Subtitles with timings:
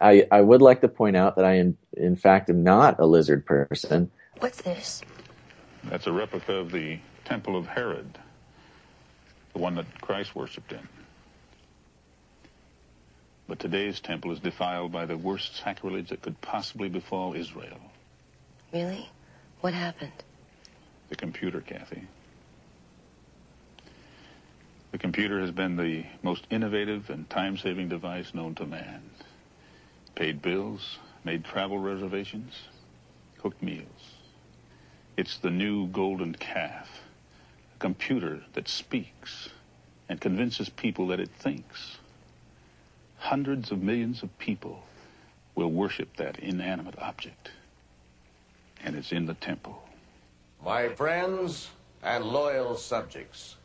[0.00, 3.06] I, I would like to point out that I, in, in fact, am not a
[3.06, 4.10] lizard person.
[4.38, 5.02] What's this?
[5.84, 8.18] That's a replica of the Temple of Herod,
[9.52, 10.88] the one that Christ worshipped in.
[13.46, 17.80] But today's temple is defiled by the worst sacrilege that could possibly befall Israel.
[18.72, 19.08] Really?
[19.60, 20.12] What happened?
[21.08, 22.04] The computer, Kathy.
[24.92, 29.09] The computer has been the most innovative and time-saving device known to man
[30.20, 32.52] paid bills, made travel reservations,
[33.38, 33.86] cooked meals.
[35.16, 36.90] It's the new golden calf,
[37.74, 39.48] a computer that speaks
[40.10, 41.96] and convinces people that it thinks.
[43.16, 44.82] Hundreds of millions of people
[45.54, 47.52] will worship that inanimate object.
[48.84, 49.82] And it's in the temple.
[50.62, 51.70] My friends
[52.02, 53.56] and loyal subjects,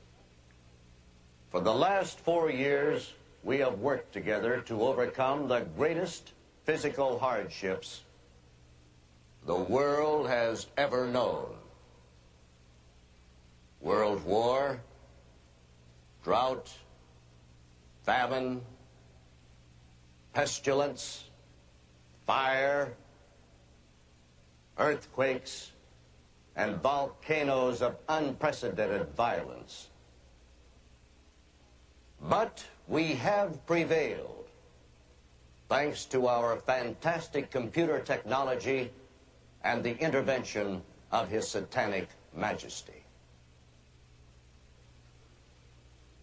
[1.51, 3.11] for the last four years,
[3.43, 6.31] we have worked together to overcome the greatest
[6.65, 8.01] physical hardships
[9.45, 11.53] the world has ever known.
[13.79, 14.79] World war,
[16.23, 16.73] drought,
[18.03, 18.61] famine,
[20.33, 21.25] pestilence,
[22.25, 22.93] fire,
[24.79, 25.71] earthquakes,
[26.55, 29.89] and volcanoes of unprecedented violence.
[32.19, 34.44] But we have prevailed
[35.69, 38.91] thanks to our fantastic computer technology
[39.63, 40.81] and the intervention
[41.11, 43.03] of His Satanic Majesty.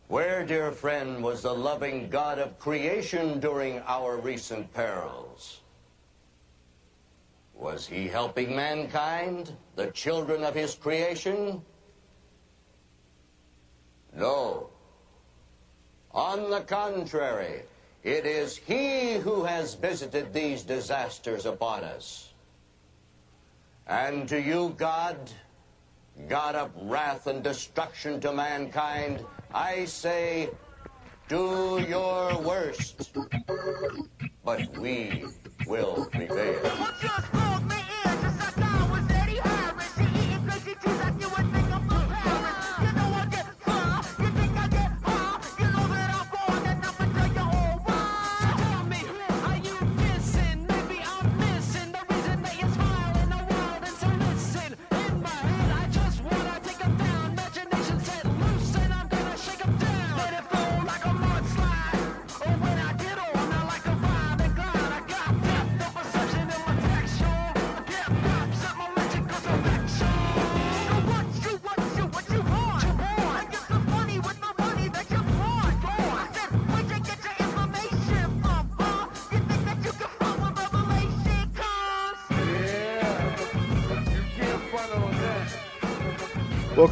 [0.08, 5.60] Where, dear friend, was the loving God of creation during our recent perils?
[7.54, 11.62] Was he helping mankind, the children of his creation?
[14.14, 14.68] No.
[16.10, 17.62] On the contrary,
[18.02, 22.32] it is he who has visited these disasters upon us.
[23.86, 25.30] And to you, God,
[26.28, 30.50] God of wrath and destruction to mankind, I say,
[31.28, 33.16] do your worst.
[34.44, 35.24] But we
[35.66, 37.81] will prevail.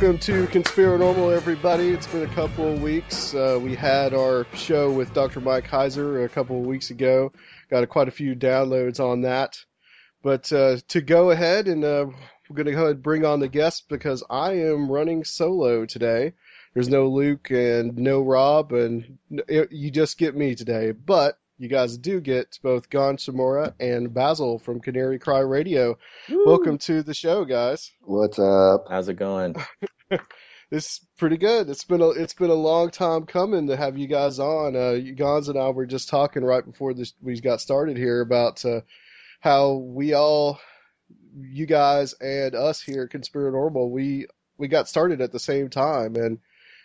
[0.01, 1.91] Welcome to Conspiranormal, everybody.
[1.91, 3.35] It's been a couple of weeks.
[3.35, 5.41] Uh, we had our show with Dr.
[5.41, 7.33] Mike Heiser a couple of weeks ago.
[7.71, 9.63] Got a, quite a few downloads on that.
[10.23, 12.07] But uh, to go ahead and uh,
[12.49, 15.85] we're going to go ahead and bring on the guest because I am running solo
[15.85, 16.33] today.
[16.73, 20.93] There's no Luke and no Rob, and you just get me today.
[20.93, 25.99] But you guys do get both Gonz Shimura and Basil from Canary Cry Radio.
[26.31, 26.47] Woo.
[26.47, 27.93] Welcome to the show, guys.
[28.01, 28.87] What's up?
[28.89, 29.55] How's it going?
[30.71, 31.69] it's pretty good.
[31.69, 34.75] It's been a it's been a long time coming to have you guys on.
[34.75, 38.65] Uh, Gonz and I were just talking right before this we got started here about
[38.65, 38.81] uh,
[39.41, 40.59] how we all,
[41.39, 46.17] you guys and us here at Conspiranormal, we we got started at the same time,
[46.17, 46.39] and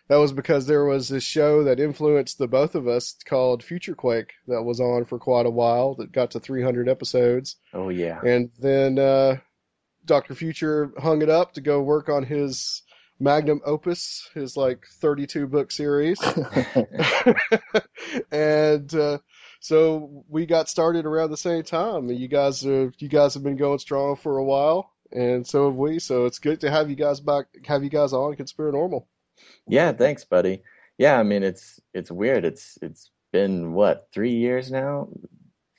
[0.07, 3.95] that was because there was this show that influenced the both of us called Future
[3.95, 7.55] Quake that was on for quite a while that got to 300 episodes.
[7.73, 8.21] Oh yeah.
[8.21, 9.37] And then uh,
[10.05, 12.83] Doctor Future hung it up to go work on his
[13.19, 16.21] magnum opus, his like 32 book series.
[18.31, 19.17] and uh,
[19.59, 22.09] so we got started around the same time.
[22.09, 25.75] You guys, uh, you guys have been going strong for a while, and so have
[25.75, 25.97] we.
[25.97, 29.05] So it's good to have you guys back, have you guys on Conspiranormal.
[29.67, 30.63] Yeah, thanks, buddy.
[30.97, 32.45] Yeah, I mean it's it's weird.
[32.45, 35.09] It's it's been what three years now,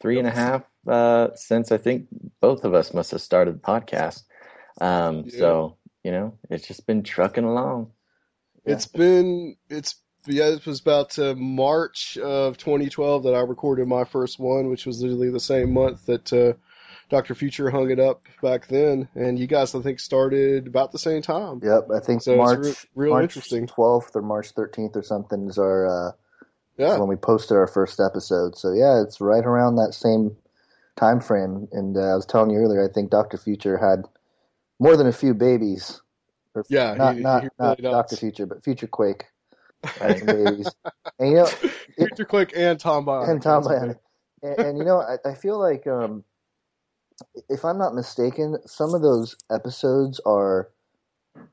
[0.00, 2.08] three and a half uh, since I think
[2.40, 4.22] both of us must have started the podcast.
[4.80, 5.38] Um, yeah.
[5.38, 7.92] So you know, it's just been trucking along.
[8.64, 8.74] Yeah.
[8.74, 14.04] It's been it's yeah, it was about uh, March of 2012 that I recorded my
[14.04, 16.54] first one, which was literally the same month that uh,
[17.08, 20.98] Doctor Future hung it up back then, and you guys I think started about the
[20.98, 21.60] same time.
[21.62, 23.66] Yep, I think so March, re- real March interesting.
[23.66, 26.12] 12th or March 13th or something is our uh,
[26.78, 28.56] yeah when we posted our first episode.
[28.56, 30.36] So yeah, it's right around that same
[30.96, 31.68] time frame.
[31.72, 34.04] And uh, I was telling you earlier, I think Doctor Future had
[34.78, 36.00] more than a few babies.
[36.54, 39.24] Or, yeah, not he, not, he really not Doctor Future, but Future Quake
[39.84, 40.74] had some babies.
[41.18, 43.98] and you know, Future Quake and Tom Bionic and Tom Bionic.
[44.42, 46.24] And, and, you know, I, I feel like um,
[47.48, 50.70] if I'm not mistaken, some of those episodes are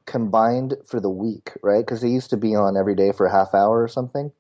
[0.06, 1.86] combined for the week, right?
[1.86, 4.32] Because they used to be on every day for a half hour or something.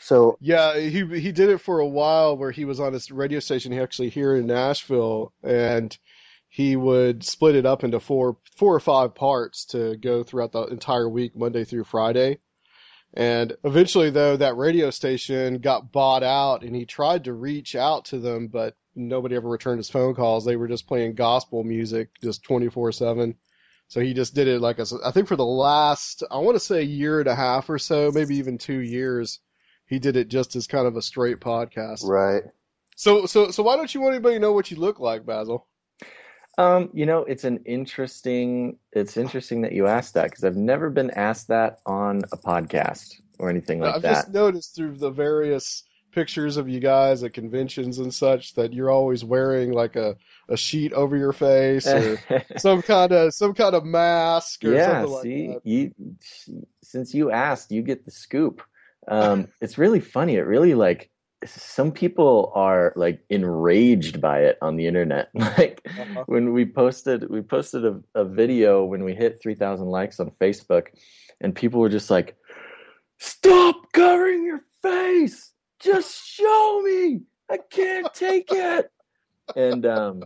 [0.00, 3.40] So yeah, he he did it for a while where he was on his radio
[3.40, 5.96] station actually here in Nashville, and
[6.48, 10.64] he would split it up into four four or five parts to go throughout the
[10.64, 12.38] entire week, Monday through Friday.
[13.14, 18.06] And eventually, though, that radio station got bought out, and he tried to reach out
[18.06, 20.44] to them, but nobody ever returned his phone calls.
[20.44, 23.34] They were just playing gospel music just 24 7.
[23.88, 26.60] So he just did it like a, I think for the last, I want to
[26.60, 29.40] say a year and a half or so, maybe even two years,
[29.86, 32.04] he did it just as kind of a straight podcast.
[32.04, 32.44] Right.
[32.96, 35.66] So, so, so why don't you want anybody to know what you look like, Basil?
[36.56, 40.88] Um, you know, it's an interesting, it's interesting that you asked that because I've never
[40.88, 44.08] been asked that on a podcast or anything like I've that.
[44.08, 45.82] I've just noticed through the various
[46.14, 50.16] pictures of you guys at conventions and such that you're always wearing like a,
[50.48, 52.18] a sheet over your face or
[52.56, 55.68] some kind of some kind of mask or yeah, something see, like that.
[55.68, 55.92] You
[56.82, 58.62] since you asked, you get the scoop.
[59.08, 60.36] Um, it's really funny.
[60.36, 61.10] It really like
[61.44, 65.28] some people are like enraged by it on the internet.
[65.34, 66.24] Like uh-huh.
[66.26, 70.30] when we posted we posted a, a video when we hit three thousand likes on
[70.40, 70.88] Facebook,
[71.40, 72.36] and people were just like,
[73.18, 75.53] "Stop covering your face."
[75.84, 77.20] Just show me.
[77.50, 78.90] I can't take it.
[79.56, 80.24] and um,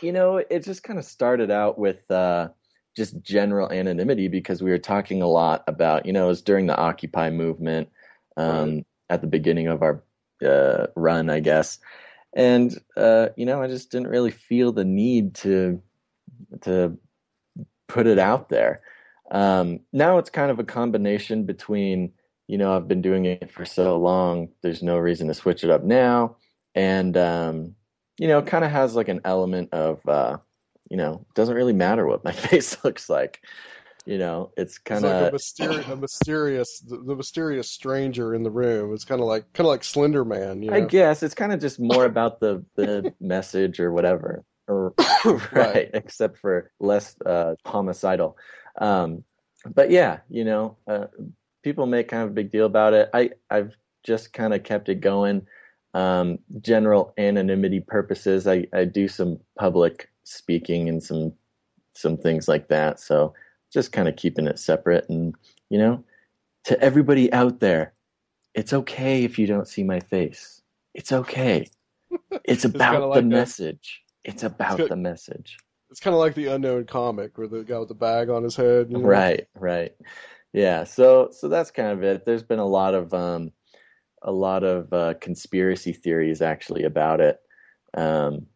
[0.00, 2.48] you know, it just kind of started out with uh,
[2.96, 6.66] just general anonymity because we were talking a lot about, you know, it was during
[6.66, 7.88] the Occupy movement
[8.36, 8.86] um, right.
[9.10, 10.02] at the beginning of our
[10.44, 11.78] uh, run, I guess.
[12.34, 15.82] And uh, you know, I just didn't really feel the need to
[16.62, 16.96] to
[17.88, 18.80] put it out there.
[19.30, 22.12] Um, now it's kind of a combination between
[22.52, 24.50] you know, I've been doing it for so long.
[24.60, 26.36] There's no reason to switch it up now.
[26.74, 27.76] And, um,
[28.18, 30.36] you know, it kind of has like an element of, uh,
[30.90, 33.42] you know, doesn't really matter what my face looks like.
[34.04, 38.42] You know, it's kind of like a mysterious, a mysterious, the, the, mysterious stranger in
[38.42, 38.92] the room.
[38.92, 40.62] It's kind of like, kind of like Slender Man.
[40.62, 40.76] You know?
[40.76, 44.92] I guess it's kind of just more about the the message or whatever, or
[45.24, 48.36] right, right, except for less uh, homicidal.
[48.78, 49.24] Um,
[49.72, 51.06] but yeah, you know, uh,
[51.62, 53.10] people make kind of a big deal about it.
[53.12, 55.46] I I've just kind of kept it going.
[55.94, 58.46] Um, general anonymity purposes.
[58.46, 61.32] I, I do some public speaking and some
[61.94, 63.00] some things like that.
[63.00, 63.34] So
[63.72, 65.08] just kind of keeping it separate.
[65.08, 65.34] And
[65.70, 66.02] you know,
[66.64, 67.92] to everybody out there,
[68.54, 70.62] it's okay if you don't see my face.
[70.94, 71.66] It's okay.
[72.44, 74.02] It's about it's the message.
[74.24, 75.56] It's about it's got, the message.
[75.90, 78.56] It's kind of like the unknown comic where the guy with the bag on his
[78.56, 78.90] head.
[78.90, 79.04] You know?
[79.04, 79.94] Right, right.
[80.52, 80.84] Yeah.
[80.84, 82.24] So so that's kind of it.
[82.24, 83.52] There's been a lot of um,
[84.22, 87.38] a lot of uh, conspiracy theories actually about it.
[87.94, 88.46] Um,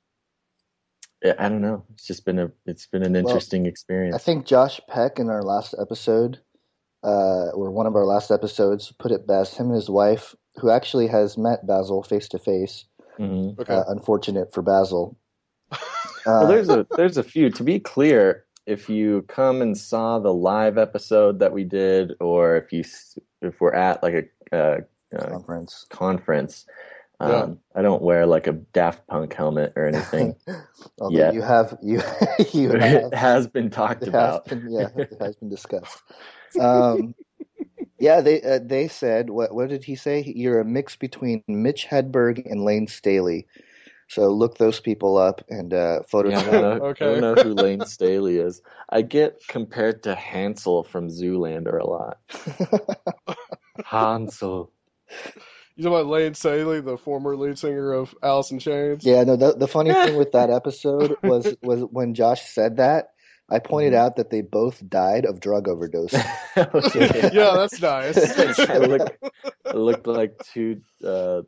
[1.25, 1.85] I don't know.
[1.95, 4.15] It's just been a it's been an interesting well, experience.
[4.15, 6.39] I think Josh Peck in our last episode,
[7.03, 9.57] uh, or one of our last episodes, put it best.
[9.57, 12.85] Him and his wife, who actually has met Basil face to face.
[13.89, 15.19] Unfortunate for Basil,
[16.27, 17.51] well, there's a there's a few.
[17.51, 22.57] To be clear, if you come and saw the live episode that we did, or
[22.57, 22.85] if you
[23.43, 24.85] if we're at like a,
[25.17, 26.67] conference conference,
[27.21, 27.79] um, yeah.
[27.79, 30.35] I don't wear like a Daft Punk helmet or anything.
[31.11, 32.03] yeah, you have you
[32.53, 34.47] you have, it has been talked about.
[34.47, 36.03] Been, yeah, it has been discussed.
[36.61, 37.15] Um,
[37.99, 40.23] yeah, they uh, they said what what did he say?
[40.23, 43.47] You're a mix between Mitch Hedberg and Layne Staley.
[44.09, 46.33] So look those people up and uh, photos.
[46.33, 47.05] Yeah, I, don't know, okay.
[47.05, 48.63] I don't know who Layne Staley is.
[48.89, 52.19] I get compared to Hansel from Zoolander a lot.
[53.85, 54.71] Hansel.
[55.75, 59.05] You know about Layne Staley, the former lead singer of Alice in Chains?
[59.05, 59.37] Yeah, no.
[59.37, 63.11] The, the funny thing with that episode was was when Josh said that.
[63.49, 64.07] I pointed mm-hmm.
[64.07, 66.13] out that they both died of drug overdose.
[66.57, 68.17] yeah, that's nice.
[68.17, 69.25] it, looked,
[69.67, 71.43] it looked like two uh,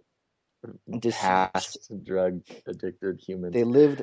[1.11, 3.55] past drug addicted humans.
[3.55, 4.03] They lived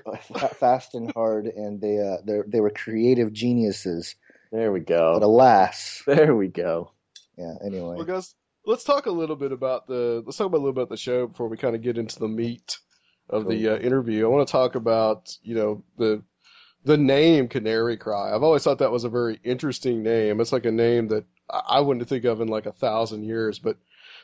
[0.60, 4.16] fast and hard, and they uh, they they were creative geniuses.
[4.52, 5.14] There we go.
[5.20, 6.92] But alas, there we go.
[7.38, 7.54] Yeah.
[7.64, 8.36] Anyway, well, guys,
[8.66, 10.98] let's talk a little bit about the let's talk about a little bit about the
[10.98, 12.78] show before we kind of get into the meat
[13.30, 14.26] of the uh, interview.
[14.26, 16.24] I want to talk about you know the
[16.84, 18.34] the name Canary Cry.
[18.34, 20.40] I've always thought that was a very interesting name.
[20.40, 23.78] It's like a name that I wouldn't think of in like a thousand years, but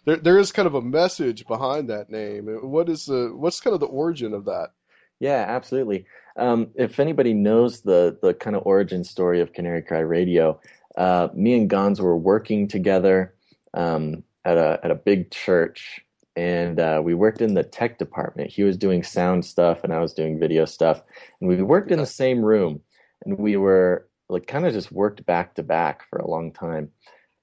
[0.06, 2.46] there there is kind of a message behind that name.
[2.48, 4.72] What is the what's kind of the origin of that?
[5.20, 6.06] Yeah, absolutely.
[6.36, 10.60] Um, if anybody knows the the kind of origin story of Canary Cry Radio,
[10.98, 13.34] uh, me and Gonz were working together
[13.74, 16.02] um, at a at a big church,
[16.36, 18.50] and uh, we worked in the tech department.
[18.50, 21.02] He was doing sound stuff, and I was doing video stuff,
[21.40, 22.82] and we worked in the same room,
[23.24, 26.90] and we were like kind of just worked back to back for a long time.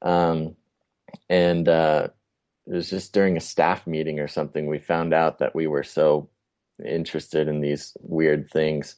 [0.03, 0.57] Um,
[1.29, 2.09] and uh,
[2.69, 5.83] it was just during a staff meeting or something we found out that we were
[5.83, 6.29] so
[6.85, 8.97] interested in these weird things.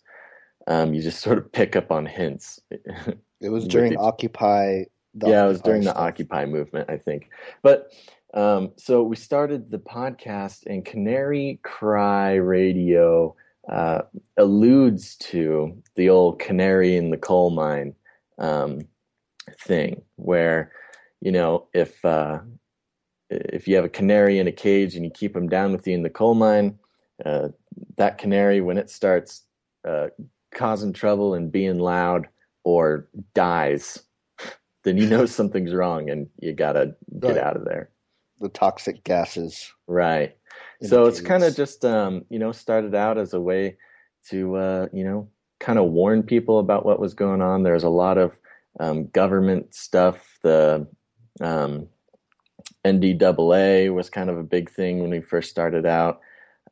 [0.67, 2.61] Um, you just sort of pick up on hints.
[3.41, 4.85] It was during occupy
[5.25, 5.95] yeah it was during stuff.
[5.95, 7.31] the occupy movement i think.
[7.63, 7.93] But
[8.33, 13.35] um, so we started the podcast and canary cry radio
[13.69, 14.03] uh,
[14.37, 17.95] alludes to the old canary in the coal mine
[18.39, 18.83] um,
[19.59, 20.73] thing where
[21.21, 22.39] you know if uh,
[23.31, 25.95] if you have a canary in a cage and you keep them down with you
[25.95, 26.79] in the coal mine,
[27.25, 27.49] uh,
[27.97, 29.45] that canary, when it starts
[29.87, 30.09] uh,
[30.53, 32.27] causing trouble and being loud
[32.65, 34.03] or dies,
[34.85, 37.39] then you know something's wrong and you gotta get right.
[37.39, 37.91] out of there.
[38.41, 39.73] The toxic gases.
[39.87, 40.37] Right.
[40.83, 43.77] So it's kind of just, um, you know, started out as a way
[44.31, 47.63] to, uh, you know, kind of warn people about what was going on.
[47.63, 48.33] There's a lot of
[48.81, 50.39] um, government stuff.
[50.43, 50.87] The
[51.41, 51.87] um,
[52.85, 56.21] NDAA was kind of a big thing when we first started out.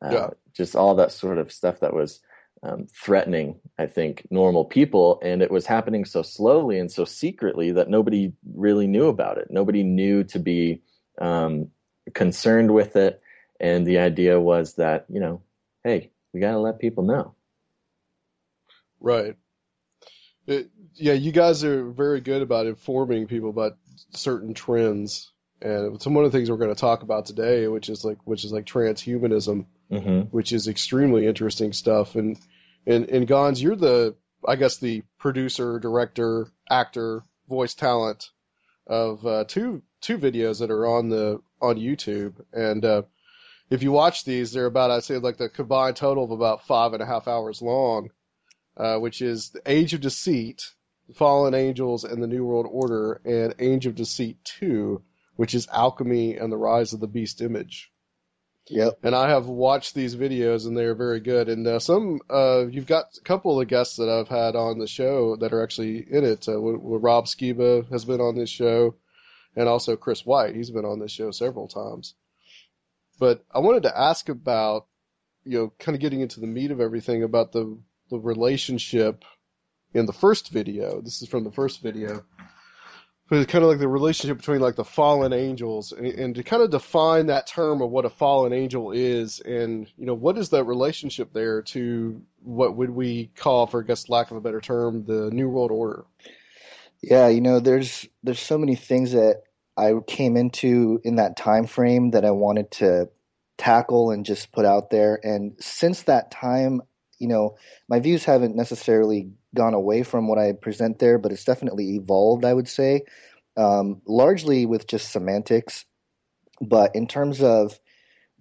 [0.03, 0.27] Uh, yeah.
[0.55, 2.21] Just all that sort of stuff that was
[2.63, 5.21] um, threatening, I think, normal people.
[5.23, 9.49] And it was happening so slowly and so secretly that nobody really knew about it.
[9.51, 10.83] Nobody knew to be
[11.21, 11.69] um,
[12.15, 13.21] concerned with it.
[13.61, 15.43] And the idea was that, you know,
[15.85, 17.35] hey, we got to let people know.
[19.01, 19.37] Right.
[20.47, 23.77] It, yeah, you guys are very good about informing people about
[24.15, 25.31] certain trends
[25.61, 28.19] and some one of the things we're going to talk about today, which is like
[28.25, 30.21] which is like transhumanism, mm-hmm.
[30.31, 32.15] which is extremely interesting stuff.
[32.15, 32.39] And
[32.87, 34.15] and and Gonz, you're the
[34.47, 38.31] I guess the producer, director, actor, voice talent
[38.87, 42.35] of uh, two two videos that are on the on YouTube.
[42.53, 43.03] And uh,
[43.71, 46.93] if you watch these, they're about I'd say like the combined total of about five
[46.93, 48.11] and a half hours long,
[48.77, 50.63] uh, which is the Age of Deceit,
[51.15, 55.03] Fallen Angels, and the New World Order, and Age of Deceit Two
[55.39, 57.93] which is Alchemy and the Rise of the Beast Image.
[58.71, 58.99] Yep.
[59.05, 61.49] And I have watched these videos and they are very good.
[61.49, 64.89] And uh, some, uh, you've got a couple of guests that I've had on the
[64.89, 66.49] show that are actually in it.
[66.49, 68.97] Uh, Rob Skiba has been on this show,
[69.55, 70.57] and also Chris White.
[70.57, 72.17] He's been on this show several times.
[73.21, 74.89] But I wanted to ask about,
[75.45, 77.79] you know, kind of getting into the meat of everything about the
[78.11, 79.25] the relationship
[79.95, 81.01] in the first video.
[81.01, 82.25] This is from the first video
[83.29, 86.43] but it's kind of like the relationship between like the fallen angels and, and, to
[86.43, 90.39] kind of define that term of what a fallen angel is and you know what
[90.39, 94.41] is that relationship there to what would we call for I guess lack of a
[94.41, 96.05] better term the new world order?
[97.03, 99.43] Yeah you know there's there's so many things that
[99.77, 103.11] I came into in that time frame that I wanted to
[103.59, 105.21] tackle and just put out there.
[105.23, 106.81] And since that time
[107.19, 107.57] you know
[107.89, 112.45] my views haven't necessarily gone away from what I present there, but it's definitely evolved,
[112.45, 113.03] I would say,
[113.57, 115.85] um, largely with just semantics.
[116.61, 117.79] But in terms of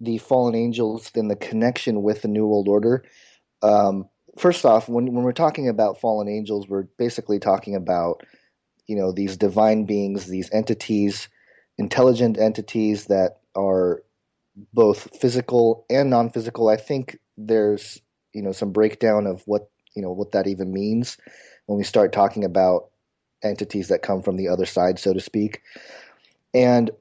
[0.00, 3.04] the fallen angels and the connection with the New World Order,
[3.62, 8.22] um, first off, when, when we're talking about fallen angels, we're basically talking about,
[8.86, 11.28] you know, these divine beings, these entities,
[11.78, 14.02] intelligent entities that are
[14.72, 16.68] both physical and non-physical.
[16.68, 18.00] I think there's,
[18.32, 21.18] you know, some breakdown of what you know what that even means
[21.66, 22.90] when we start talking about
[23.42, 25.60] entities that come from the other side, so to speak.
[26.54, 26.92] And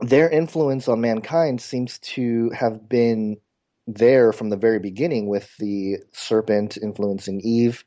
[0.00, 3.36] their influence on mankind seems to have been
[3.86, 7.84] there from the very beginning with the serpent influencing Eve,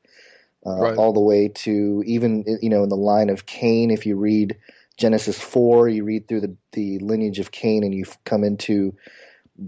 [0.65, 0.97] uh, right.
[0.97, 3.89] all the way to even you know in the line of Cain.
[3.89, 4.55] If you read
[4.97, 8.95] Genesis four, you read through the the lineage of Cain, and you come into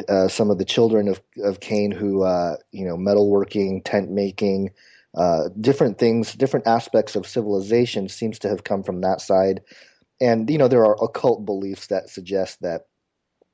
[0.07, 4.71] uh, some of the children of, of Cain who, uh, you know, metalworking, tent making,
[5.15, 9.61] uh, different things, different aspects of civilization seems to have come from that side.
[10.21, 12.81] And, you know, there are occult beliefs that suggest that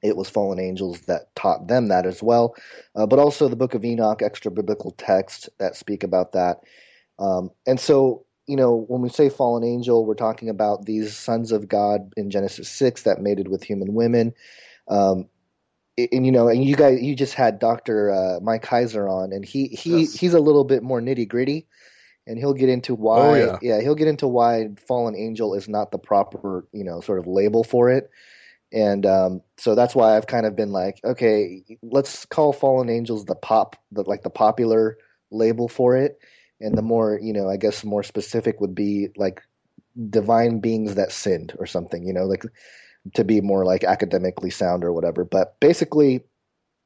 [0.02, 2.56] it was fallen angels that taught them that as well.
[2.96, 6.58] Uh, but also the book of Enoch, extra biblical texts that speak about that.
[7.18, 11.52] Um, and so, you know, when we say fallen angel, we're talking about these sons
[11.52, 14.34] of God in Genesis 6 that mated with human women.
[14.88, 15.30] Um,
[15.98, 19.46] and you know, and you guys, you just had Doctor uh, Mike Heiser on, and
[19.46, 20.14] he he yes.
[20.14, 21.68] he's a little bit more nitty gritty,
[22.28, 23.20] and he'll get into why.
[23.20, 23.58] Oh, yeah.
[23.62, 27.28] yeah, he'll get into why fallen angel is not the proper you know sort of
[27.28, 28.10] label for it,
[28.74, 33.26] and um, so that's why I've kind of been like, okay, let's call fallen angels
[33.26, 34.98] the pop, the like the popular
[35.32, 36.20] label for it,
[36.60, 39.42] and the more you know, I guess more specific would be like
[40.10, 42.44] divine beings that sinned or something, you know, like
[43.14, 45.24] to be more like academically sound or whatever.
[45.24, 46.24] But basically,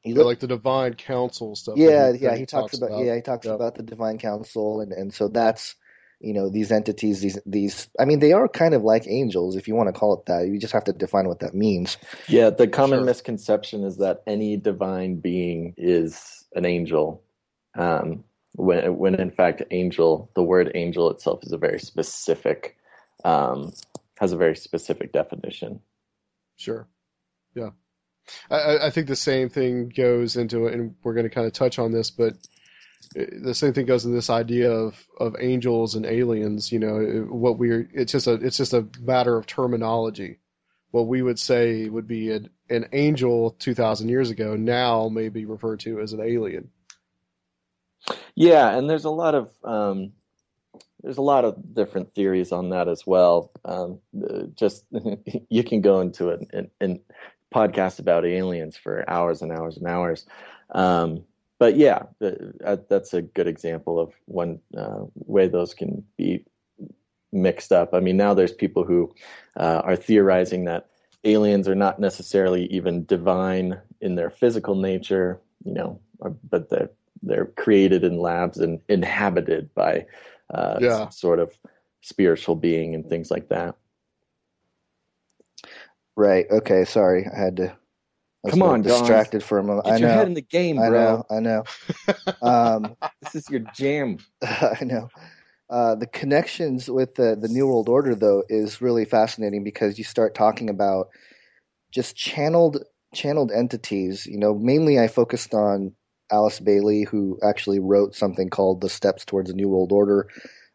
[0.06, 1.78] look, like the divine council stuff.
[1.78, 3.56] Yeah, he, yeah, he, he talks, talks about, about, yeah he talks yep.
[3.56, 5.76] about the divine council, and and so that's
[6.20, 9.68] you know these entities these these i mean they are kind of like angels if
[9.68, 12.50] you want to call it that you just have to define what that means yeah
[12.50, 13.06] the common sure.
[13.06, 17.24] misconception is that any divine being is an angel
[17.78, 22.76] um, when when in fact angel the word angel itself is a very specific
[23.24, 23.72] um,
[24.18, 25.80] has a very specific definition
[26.60, 26.88] Sure.
[27.56, 27.70] Yeah.
[28.52, 31.54] I, I think the same thing goes into it, and we're going to kind of
[31.54, 32.34] touch on this, but
[33.16, 36.72] the same thing goes in this idea of, of angels and aliens.
[36.72, 40.40] You know, what we're it's just a it's just a matter of terminology.
[40.92, 45.30] What we would say would be an, an angel two thousand years ago now may
[45.30, 46.70] be referred to as an alien.
[48.36, 50.12] Yeah, and there's a lot of um,
[51.04, 53.52] there's a lot of different theories on that as well.
[53.66, 54.00] Um,
[54.56, 54.86] just
[55.50, 57.00] you can go into it and,
[57.52, 60.28] podcast about aliens for hours and hours and hours.
[60.76, 61.24] Um,
[61.58, 66.46] but yeah, the, that's a good example of one uh, way those can be
[67.32, 67.96] mixed up.
[67.96, 69.14] I mean, now there's people who
[69.58, 70.90] uh, are theorizing that
[71.24, 76.00] aliens are not necessarily even divine in their physical nature, you know,
[76.50, 80.06] but they're they're created in labs and inhabited by
[80.54, 81.10] uh, yeah.
[81.10, 81.58] sort of
[82.02, 83.76] spiritual being and things like that.
[86.16, 86.46] Right.
[86.50, 86.86] Okay.
[86.86, 87.78] Sorry, I had to.
[88.46, 89.48] I Come on, distracted Don.
[89.48, 89.86] for a moment.
[89.86, 90.08] Get I know.
[90.08, 91.26] your head in the game, bro.
[91.30, 91.64] I know.
[92.08, 92.36] I know.
[92.42, 94.18] Um, this is your jam.
[94.42, 95.10] I know.
[95.70, 100.04] Uh, the connections with the the New World Order, though, is really fascinating because you
[100.04, 101.10] start talking about
[101.92, 102.84] just channeled
[103.14, 104.26] channeled entities.
[104.26, 105.94] You know, mainly I focused on
[106.32, 110.28] Alice Bailey, who actually wrote something called "The Steps Towards a New World Order,"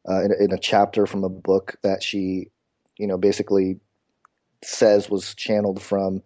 [0.09, 2.51] uh, in, in, a chapter from a book that she,
[2.99, 3.81] you know, basically
[4.63, 6.23] says was channeled from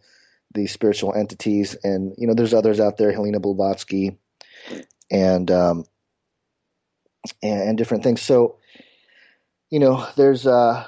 [0.55, 1.75] these spiritual entities.
[1.85, 4.19] And you know, there's others out there, Helena Blavatsky,
[5.11, 5.85] and um,
[7.43, 8.23] and, and different things.
[8.23, 8.59] So,
[9.71, 10.87] you know, there's uh,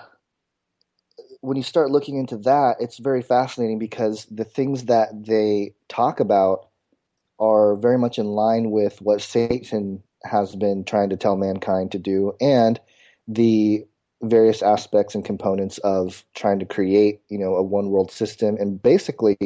[1.40, 6.20] when you start looking into that, it's very fascinating because the things that they talk
[6.20, 6.69] about
[7.40, 11.98] are very much in line with what Satan has been trying to tell mankind to
[11.98, 12.78] do and
[13.26, 13.84] the
[14.22, 18.82] various aspects and components of trying to create, you know, a one world system and
[18.82, 19.36] basically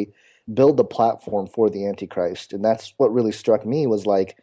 [0.52, 2.52] build the platform for the antichrist.
[2.52, 4.36] And that's what really struck me was like,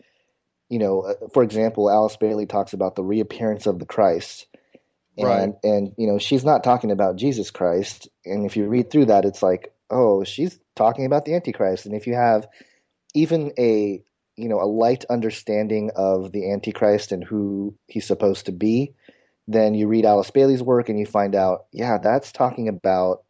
[0.70, 4.48] you know, uh, for example, Alice Bailey talks about the reappearance of the Christ.
[5.18, 5.50] And Right.
[5.64, 8.08] and you know, she's not talking about Jesus Christ.
[8.24, 11.86] And if you read through that, it's like, oh, she's talking about the Antichrist.
[11.86, 12.48] And if you have
[13.14, 14.04] even a
[14.38, 18.94] you know a light understanding of the Antichrist and who he's supposed to be,
[19.48, 23.24] then you read Alice Bailey's work and you find out, yeah, that's talking about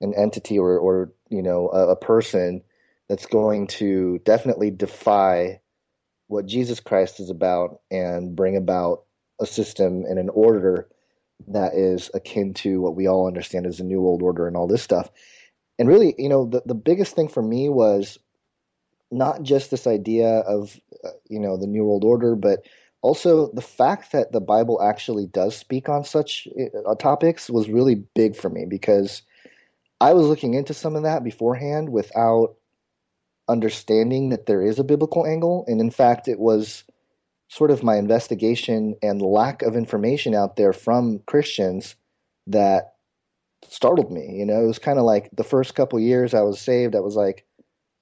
[0.00, 2.62] an entity or or you know a, a person
[3.08, 5.60] that's going to definitely defy
[6.28, 9.04] what Jesus Christ is about and bring about
[9.40, 10.88] a system and an order
[11.48, 14.66] that is akin to what we all understand as the New World Order and all
[14.66, 15.10] this stuff.
[15.78, 18.18] And really, you know, the, the biggest thing for me was
[19.10, 22.66] not just this idea of, uh, you know, the New World Order, but
[23.02, 26.48] also the fact that the Bible actually does speak on such
[26.86, 29.22] uh, topics was really big for me because
[30.00, 32.56] I was looking into some of that beforehand without
[33.48, 35.64] understanding that there is a biblical angle.
[35.68, 36.84] And in fact, it was
[37.48, 41.94] sort of my investigation and lack of information out there from Christians
[42.48, 42.94] that
[43.68, 44.34] startled me.
[44.34, 47.00] You know, it was kind of like the first couple years I was saved, I
[47.00, 47.46] was like,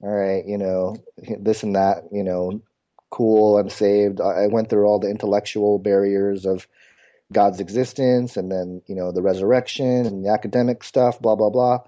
[0.01, 0.97] all right, you know,
[1.39, 2.61] this and that, you know,
[3.09, 4.19] cool, I'm saved.
[4.21, 6.67] I went through all the intellectual barriers of
[7.31, 11.79] God's existence and then, you know, the resurrection and the academic stuff, blah, blah, blah.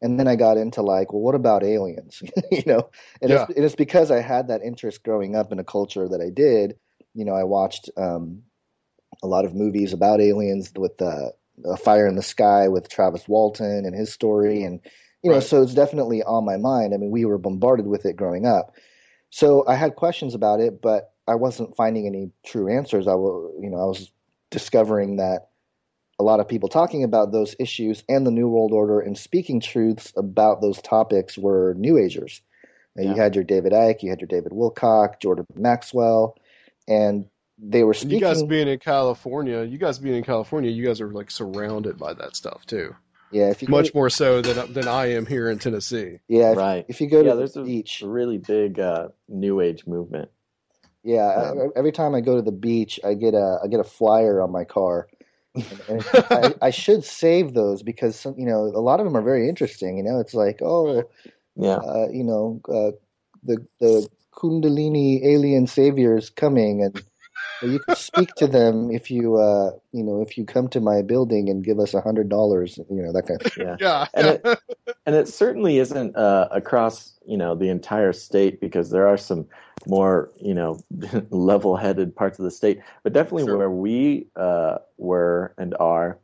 [0.00, 2.22] And then I got into like, well, what about aliens?
[2.50, 3.46] you know, and, Yeah.
[3.48, 6.78] it's, it's because I had that interest growing up in a culture that I did.
[7.14, 8.42] You know, I watched um,
[9.22, 11.30] a lot of movies about aliens with uh,
[11.64, 14.62] uh, Fire in the Sky with Travis Walton and his story.
[14.62, 14.80] And,
[15.26, 15.46] you know, Right.
[15.46, 16.94] so it's definitely on my mind.
[16.94, 18.74] I mean, we were bombarded with it growing up.
[19.30, 23.06] So I had questions about it, but I wasn't finding any true answers.
[23.08, 24.10] I was, you know, I was
[24.50, 25.48] discovering that
[26.18, 29.60] a lot of people talking about those issues and the New World Order and speaking
[29.60, 32.40] truths about those topics were New Agers.
[32.94, 36.36] Now, You had your David Icke, you had your David Wilcock, Jordan Maxwell,
[36.88, 37.26] and
[37.58, 38.18] they were speaking.
[38.18, 41.98] you guys being in California, you guys being in California, you guys are like surrounded
[41.98, 42.94] by that stuff too.
[43.36, 46.18] Yeah, if you Much go, more so than than I am here in Tennessee.
[46.28, 46.84] yeah, if, right.
[46.88, 50.30] if you go to yeah, the there's a beach, really big uh, new age movement.
[51.04, 53.80] Yeah, Um, I- every time I go to the beach, I get a I get
[53.80, 55.08] a flyer on my car.
[55.54, 59.16] And, and I, I should save those because some, you know a lot of them
[59.16, 59.96] are very interesting.
[59.98, 61.04] You know, it's like oh,
[61.56, 61.76] Yeah.
[61.76, 62.92] uh, you know, uh,
[63.44, 67.02] the the Kundalini alien savior is coming, and
[67.62, 71.02] you can speak to them if you uh, you know if you come to my
[71.02, 72.78] building and give us a hundred dollars.
[72.90, 73.76] You know that kind of Yeah.
[73.80, 74.60] Yeah, and it,
[75.06, 79.46] and it certainly isn't uh, across you know the entire state because there are some
[79.86, 80.78] more you know
[81.30, 83.58] level-headed parts of the state, but definitely Sure.
[83.58, 86.18] where we uh, were and are,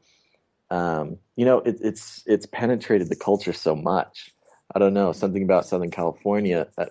[0.70, 4.32] um, you know, it, it's it's penetrated the culture so much.
[4.74, 6.68] I don't know something about Southern California.
[6.78, 6.86] Uh,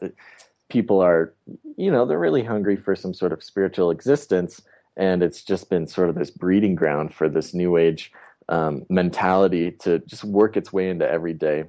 [0.72, 1.34] people are,
[1.76, 4.62] you know, they're really hungry for some sort of spiritual existence,
[4.96, 8.12] and it's just been sort of this breeding ground for this new age
[8.50, 11.66] um, mentality to just work its way into everyday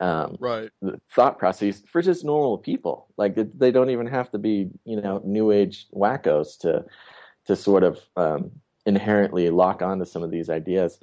[0.00, 0.70] um, right.
[1.10, 3.08] thought process for just normal people.
[3.16, 6.84] Like they don't even have to be, you know, new age wackos to
[7.46, 8.52] to sort of um,
[8.86, 10.98] inherently lock onto some of these ideas.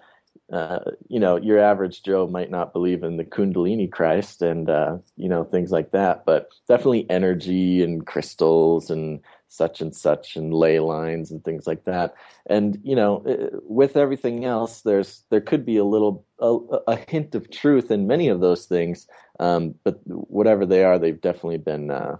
[0.51, 4.97] Uh, you know, your average Joe might not believe in the Kundalini Christ and uh,
[5.15, 10.53] you know things like that, but definitely energy and crystals and such and such and
[10.53, 12.15] ley lines and things like that.
[12.47, 16.57] And you know, uh, with everything else, there's there could be a little a,
[16.87, 19.07] a hint of truth in many of those things,
[19.39, 22.17] um, but whatever they are, they've definitely been uh,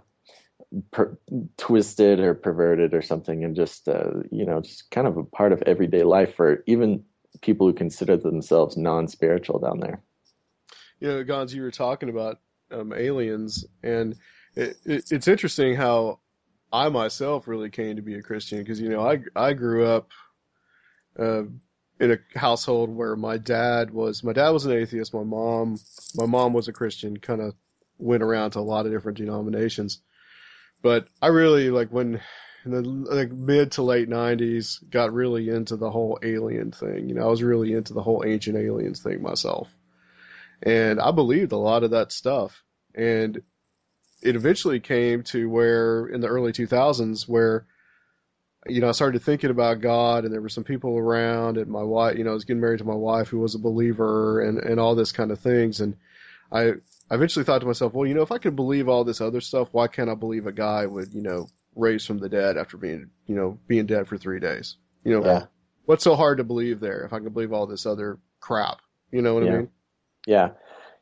[0.92, 1.18] per-
[1.56, 5.52] twisted or perverted or something, and just uh, you know, just kind of a part
[5.52, 7.02] of everyday life for even
[7.42, 10.02] people who consider themselves non-spiritual down there.
[11.00, 12.38] you know, Gonz, you were talking about
[12.70, 14.16] um, aliens, and
[14.54, 16.20] it, it, it's interesting how
[16.72, 20.10] I myself really came to be a Christian because you know I I grew up
[21.18, 21.42] uh,
[21.98, 25.78] in a household where my dad was my dad was an atheist, my mom
[26.14, 27.54] my mom was a Christian, kind of
[27.98, 30.00] went around to a lot of different denominations,
[30.82, 32.20] but I really like when
[32.64, 37.08] in the like mid to late '90s got really into the whole alien thing.
[37.08, 39.68] You know, I was really into the whole ancient aliens thing myself
[40.62, 42.62] and I believed a lot of that stuff.
[42.94, 43.42] And
[44.22, 47.66] it eventually came to where in the early 2000s, where
[48.66, 51.82] you know I started thinking about God, and there were some people around, and my
[51.82, 54.58] wife, you know, I was getting married to my wife who was a believer, and
[54.58, 55.96] and all this kind of things, and
[56.52, 56.72] I.
[57.12, 59.40] I eventually thought to myself, well, you know, if I could believe all this other
[59.40, 62.76] stuff, why can't I believe a guy would, you know, raise from the dead after
[62.76, 64.76] being, you know, being dead for three days?
[65.04, 65.46] You know, Yeah.
[65.86, 68.78] what's so hard to believe there if I can believe all this other crap?
[69.12, 69.70] You know what I mean?
[70.26, 70.50] Yeah.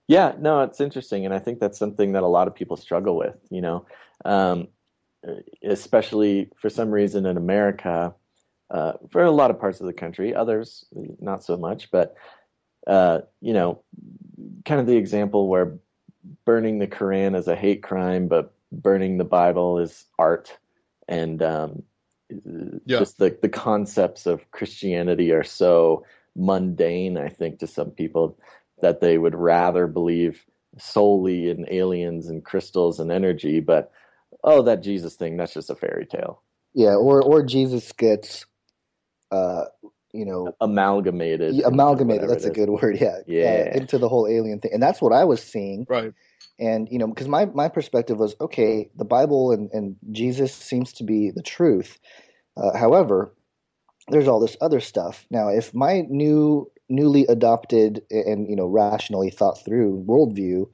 [0.06, 1.26] Yeah, no, it's interesting.
[1.26, 3.84] And I think that's something that a lot of people struggle with, you know,
[4.24, 4.68] um,
[5.62, 8.14] especially for some reason in America.
[8.70, 10.34] uh, for a lot of parts of the country.
[10.34, 10.84] Others,
[11.20, 11.90] not so much.
[11.90, 12.14] But
[12.86, 13.82] uh, you know,
[14.66, 15.78] kind of the example where
[16.44, 20.56] burning the Quran is a hate crime, but burning the Bible is art,
[21.06, 21.82] and um,
[22.30, 22.98] yeah.
[22.98, 26.04] just the the concepts of Christianity are so
[26.36, 27.16] mundane.
[27.16, 28.38] I think to some people
[28.80, 30.44] that they would rather believe
[30.78, 33.90] solely in aliens and crystals and energy, but
[34.44, 36.42] oh, that Jesus thing, that's just a fairy tale.
[36.74, 38.46] Yeah, or or Jesus gets,
[39.30, 39.64] uh,
[40.12, 41.60] you know, amalgamated.
[41.64, 42.28] Amalgamated.
[42.28, 42.98] That's a good word.
[43.00, 45.86] Yeah, yeah, uh, into the whole alien thing, and that's what I was seeing.
[45.88, 46.12] Right.
[46.58, 50.92] And you know, because my my perspective was okay, the Bible and and Jesus seems
[50.94, 51.98] to be the truth.
[52.56, 53.32] Uh, however,
[54.08, 55.24] there's all this other stuff.
[55.30, 60.66] Now, if my new newly adopted and you know rationally thought through worldview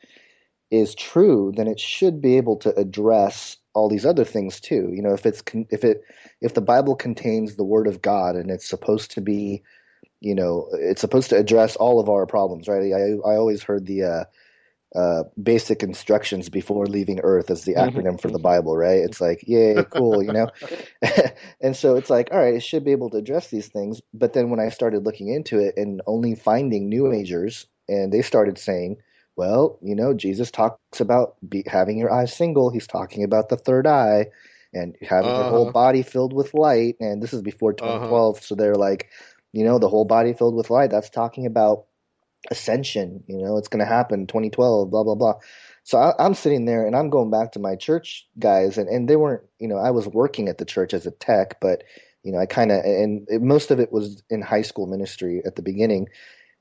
[0.70, 4.90] is true, then it should be able to address all these other things too.
[4.92, 6.03] You know, if it's if it
[6.40, 9.62] if the Bible contains the Word of God and it's supposed to be,
[10.20, 12.92] you know, it's supposed to address all of our problems, right?
[12.92, 14.25] I I always heard the uh,
[14.94, 17.98] uh, basic instructions before leaving Earth as the mm-hmm.
[17.98, 19.00] acronym for the Bible, right?
[19.00, 20.48] It's like, yay, cool, you know?
[21.61, 24.00] and so it's like, all right, it should be able to address these things.
[24.12, 28.22] But then when I started looking into it and only finding New Agers, and they
[28.22, 28.98] started saying,
[29.37, 32.70] well, you know, Jesus talks about be, having your eyes single.
[32.70, 34.26] He's talking about the third eye
[34.72, 35.40] and having uh-huh.
[35.40, 35.72] your whole uh-huh.
[35.72, 36.96] body filled with light.
[37.00, 38.37] And this is before 2012.
[38.37, 38.44] Uh-huh.
[38.44, 39.11] So they're like,
[39.52, 40.90] you know, the whole body filled with light.
[40.90, 41.87] That's talking about
[42.50, 43.22] ascension.
[43.26, 45.35] You know, it's going to happen 2012, blah, blah, blah.
[45.85, 49.09] So I, am sitting there and I'm going back to my church guys, and, and
[49.09, 51.85] they weren't, you know, I was working at the church as a tech, but,
[52.22, 55.42] you know, I kind of, and it, most of it was in high school ministry
[55.44, 56.09] at the beginning.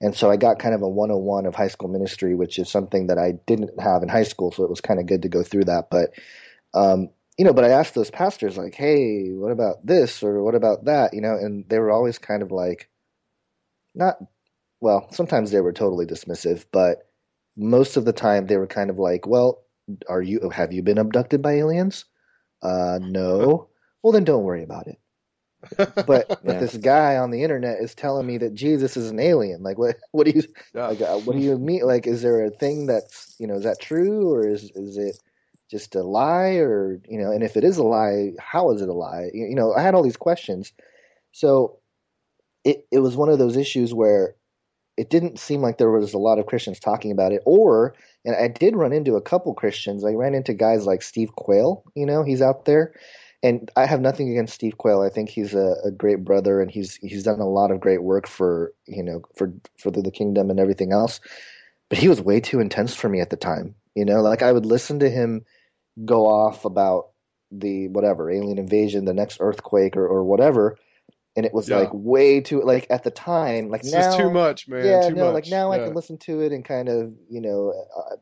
[0.02, 3.08] And so I got kind of a 101 of high school ministry, which is something
[3.08, 4.52] that I didn't have in high school.
[4.52, 5.86] So it was kind of good to go through that.
[5.90, 6.10] But,
[6.74, 10.56] um, you know, but I asked those pastors, like, hey, what about this or what
[10.56, 11.14] about that?
[11.14, 12.90] You know, and they were always kind of like,
[13.96, 14.18] not
[14.84, 17.08] well, sometimes they were totally dismissive, but
[17.56, 19.64] most of the time they were kind of like, "Well,
[20.10, 22.06] are you have you been abducted by aliens?"
[22.62, 23.70] Uh, no.
[24.04, 25.00] Well, then don't worry about it.
[25.78, 26.36] But yeah.
[26.44, 29.64] but this guy on the internet is telling me that Jesus is an alien.
[29.64, 29.96] Like, what?
[30.12, 30.44] What do you
[30.76, 30.88] yeah.
[30.88, 31.00] like?
[31.00, 31.84] Uh, what do you mean?
[31.86, 35.18] Like, is there a thing that's you know is that true or is is it
[35.72, 37.32] just a lie or you know?
[37.32, 39.30] And if it is a lie, how is it a lie?
[39.34, 40.74] You, you know, I had all these questions,
[41.32, 41.80] so
[42.66, 44.36] it it was one of those issues where
[44.98, 47.42] it didn't seem like there was a lot of Christians talking about it.
[47.46, 50.06] Or, and I did run into a couple Christians.
[50.06, 51.84] I ran into guys like Steve Quayle.
[51.96, 52.94] You know, he's out there,
[53.42, 55.02] and I have nothing against Steve Quayle.
[55.02, 58.04] I think he's a, a great brother, and he's he's done a lot of great
[58.04, 61.20] work for you know for for the, the kingdom and everything else.
[61.90, 63.76] But he was way too intense for me at the time.
[63.96, 65.46] You know, like I would listen to him
[66.06, 67.10] go off about
[67.52, 70.78] the whatever alien invasion, the next earthquake, or or whatever
[71.36, 71.78] and it was yeah.
[71.78, 75.16] like way too like at the time like it's now too much man yeah too
[75.16, 75.34] no much.
[75.34, 75.82] like now yeah.
[75.82, 77.74] i can listen to it and kind of you know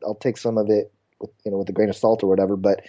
[0.04, 2.56] i'll take some of it with you know with a grain of salt or whatever
[2.56, 2.80] but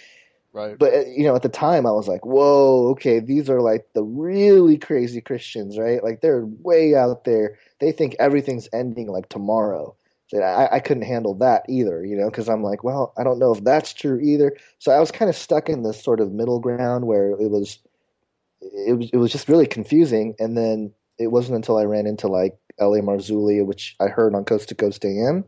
[0.54, 3.62] right but uh, you know at the time i was like whoa okay these are
[3.62, 9.08] like the really crazy christians right like they're way out there they think everything's ending
[9.08, 9.96] like tomorrow
[10.28, 13.40] so I, I couldn't handle that either you know because i'm like well i don't
[13.40, 16.32] know if that's true either so i was kind of stuck in this sort of
[16.32, 17.80] middle ground where it was
[18.88, 20.36] it was it was just really confusing.
[20.40, 23.02] And then it wasn't until I ran into like L.A.
[23.02, 25.46] Marzulli, which I heard on Coast to Coast AM,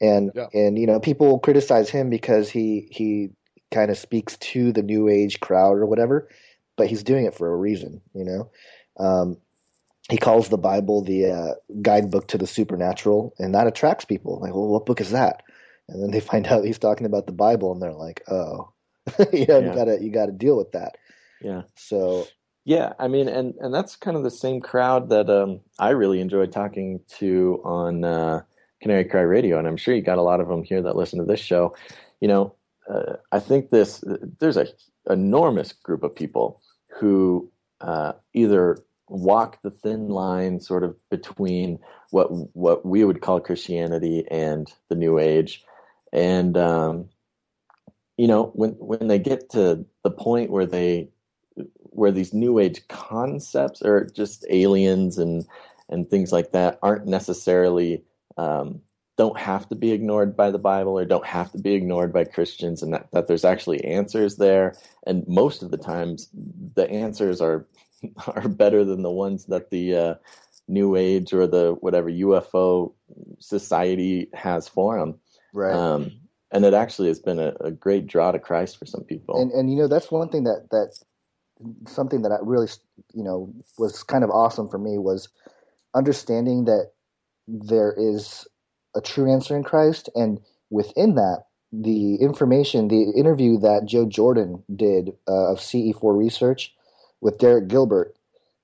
[0.00, 0.46] and yeah.
[0.54, 3.30] and you know people criticize him because he he
[3.70, 6.28] kind of speaks to the new age crowd or whatever,
[6.76, 8.50] but he's doing it for a reason, you know.
[8.98, 9.36] Um,
[10.10, 14.38] he calls the Bible the uh, guidebook to the supernatural, and that attracts people.
[14.40, 15.42] Like, well, what book is that?
[15.88, 18.72] And then they find out he's talking about the Bible, and they're like, oh,
[19.32, 19.70] you know, yeah.
[19.70, 20.96] you gotta you gotta deal with that.
[21.42, 21.62] Yeah.
[21.74, 22.26] So
[22.64, 26.20] yeah, I mean, and and that's kind of the same crowd that um, I really
[26.20, 28.42] enjoyed talking to on uh,
[28.80, 31.18] Canary Cry Radio, and I'm sure you got a lot of them here that listen
[31.18, 31.76] to this show.
[32.20, 32.54] You know,
[32.88, 34.02] uh, I think this
[34.40, 34.68] there's a
[35.08, 36.62] enormous group of people
[36.98, 37.50] who
[37.82, 41.78] uh, either walk the thin line, sort of between
[42.10, 45.62] what what we would call Christianity and the New Age,
[46.14, 47.10] and um,
[48.16, 51.10] you know, when when they get to the point where they
[51.94, 55.46] where these new age concepts or just aliens and
[55.88, 58.02] and things like that aren't necessarily
[58.36, 58.80] um,
[59.16, 62.24] don't have to be ignored by the Bible or don't have to be ignored by
[62.24, 64.76] Christians, and that, that there's actually answers there.
[65.06, 66.28] And most of the times,
[66.74, 67.66] the answers are
[68.26, 70.14] are better than the ones that the uh,
[70.68, 72.92] New Age or the whatever UFO
[73.38, 75.18] society has for them.
[75.52, 75.74] Right.
[75.74, 76.12] Um,
[76.50, 79.40] and it actually has been a, a, great draw to Christ for some people.
[79.40, 80.98] And and you know that's one thing that that
[81.86, 82.68] something that I really,
[83.12, 85.28] you know, was kind of awesome for me was
[85.94, 86.92] understanding that
[87.46, 88.46] there is
[88.94, 94.62] a true answer in Christ, and within that, the information, the interview that Joe Jordan
[94.74, 96.72] did uh, of CE4 Research
[97.20, 98.14] with Derek Gilbert,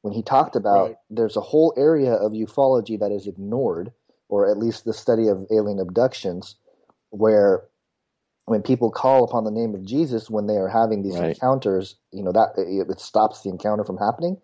[0.03, 0.97] when he talked about right.
[1.11, 3.93] there's a whole area of ufology that is ignored,
[4.29, 6.57] or at least the study of alien abductions,
[7.11, 7.65] where
[8.51, 11.31] when people call upon the name of Jesus when they are having these right.
[11.31, 14.37] encounters, you know that it, it, stops the encounter from happening.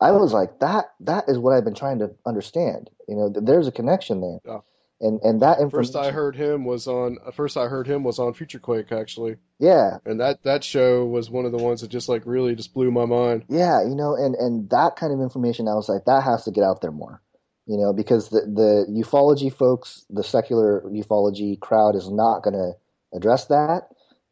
[0.00, 2.90] I was like, that that is what I've been trying to understand.
[3.08, 4.38] You know, there's a connection there.
[4.44, 4.60] Yeah
[5.00, 5.92] and and that information.
[5.92, 7.18] First I heard him was on.
[7.24, 9.36] Uh, first I heard him was on Future Quake actually.
[9.58, 12.74] Yeah, and that that show was one of the ones that just like really just
[12.74, 13.44] blew my mind.
[13.48, 16.50] Yeah, you know, and and that kind of information, I was like, that has to
[16.50, 17.20] get out there more.
[17.66, 22.72] You know, because the the ufology folks, the secular ufology crowd, is not going to
[23.16, 23.88] address that.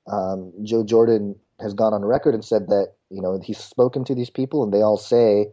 [0.07, 4.15] Um, Joe Jordan has gone on record and said that you know he's spoken to
[4.15, 5.49] these people, and they all say,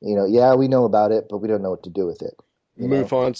[0.00, 2.20] you know, yeah, we know about it, but we don't know what to do with
[2.22, 2.34] it.
[2.80, 3.36] MUFON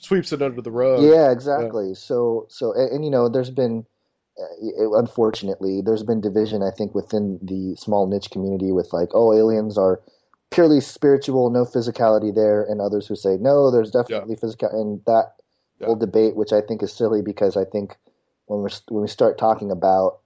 [0.00, 1.02] sweeps it under the rug.
[1.02, 1.88] Yeah, exactly.
[1.88, 1.94] Yeah.
[1.94, 3.84] So, so, and, and, you know, there's been,
[4.40, 6.62] uh, unfortunately, there's been division.
[6.62, 10.00] I think within the small niche community with like, oh, aliens are
[10.50, 14.40] purely spiritual, no physicality there, and others who say no, there's definitely yeah.
[14.40, 15.34] physical, and that
[15.78, 15.86] yeah.
[15.86, 17.96] whole debate, which I think is silly because I think
[18.46, 20.20] when we when we start talking about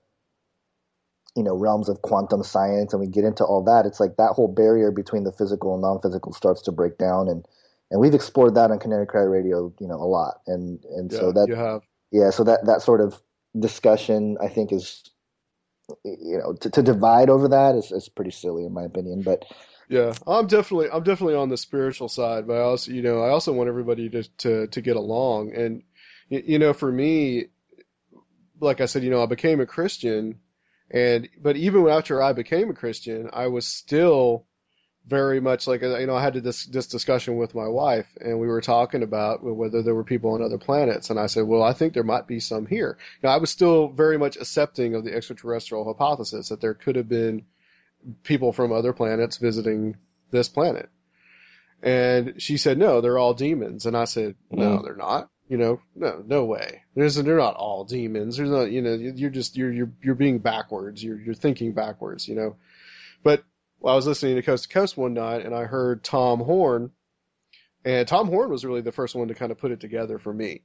[1.37, 4.33] you know realms of quantum science and we get into all that, it's like that
[4.33, 7.47] whole barrier between the physical and non-physical starts to break down and
[7.91, 11.19] and we've explored that on Canary Cry Radio, you know, a lot, and and yeah,
[11.19, 11.83] so that you have.
[12.11, 13.21] yeah, so that that sort of
[13.59, 15.03] discussion, I think, is
[16.05, 19.45] you know to, to divide over that is, is pretty silly in my opinion, but.
[19.91, 23.31] Yeah, I'm definitely I'm definitely on the spiritual side, but I also you know I
[23.31, 25.83] also want everybody to to to get along, and
[26.29, 27.47] you know for me,
[28.61, 30.41] like I said, you know I became a Christian,
[30.91, 34.47] and but even after I became a Christian, I was still
[35.09, 38.47] very much like you know I had this this discussion with my wife and we
[38.47, 41.73] were talking about whether there were people on other planets and I said well I
[41.73, 42.99] think there might be some here.
[43.23, 47.09] Now I was still very much accepting of the extraterrestrial hypothesis that there could have
[47.09, 47.47] been
[48.23, 49.97] people from other planets visiting
[50.31, 50.91] this planet.
[51.83, 53.87] And she said no they're all demons.
[53.87, 54.85] And I said no mm.
[54.85, 58.83] they're not you know no no way there's they're not all demons there's not you
[58.83, 62.57] know you're just you're you're you're being backwards you're you're thinking backwards you know
[63.23, 63.45] but
[63.81, 66.91] well, I was listening to Coast to Coast one night and I heard Tom Horn,
[67.85, 70.33] and Tom Horn was really the first one to kind of put it together for
[70.33, 70.63] me.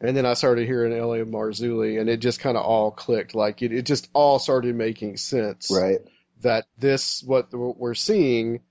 [0.00, 1.24] And then I started hearing L.A.
[1.24, 3.34] Marzulli, and it just kind of all clicked.
[3.36, 5.70] Like it, it just all started making sense.
[5.70, 6.00] Right.
[6.40, 8.62] That this, what we're seeing,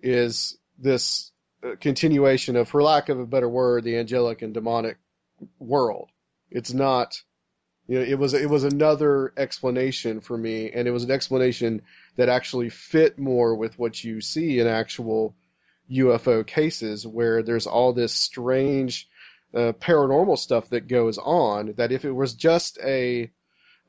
[0.00, 1.30] is this
[1.80, 4.98] continuation of, for lack of a better word, the angelic and demonic
[5.58, 6.10] world.
[6.50, 7.22] It's not
[7.88, 11.82] you know, it was it was another explanation for me, and it was an explanation
[12.16, 15.34] that actually fit more with what you see in actual
[15.90, 19.08] UFO cases, where there's all this strange
[19.54, 21.72] uh, paranormal stuff that goes on.
[21.78, 23.30] That if it was just a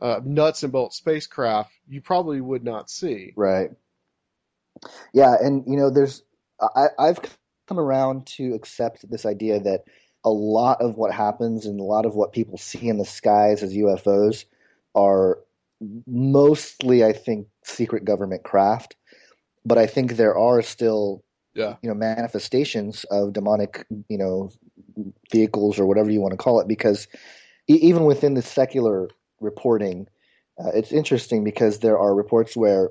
[0.01, 3.33] uh, nuts and bolts spacecraft, you probably would not see.
[3.35, 3.71] Right.
[5.13, 6.23] Yeah, and you know, there's
[6.61, 7.19] I, I've
[7.69, 9.83] come around to accept this idea that
[10.25, 13.63] a lot of what happens and a lot of what people see in the skies
[13.63, 14.45] as UFOs
[14.95, 15.39] are
[16.07, 18.95] mostly, I think, secret government craft.
[19.63, 21.75] But I think there are still, yeah.
[21.81, 24.49] you know, manifestations of demonic, you know,
[25.31, 26.67] vehicles or whatever you want to call it.
[26.67, 27.07] Because
[27.69, 30.07] e- even within the secular reporting,
[30.59, 32.89] uh, it's interesting because there are reports where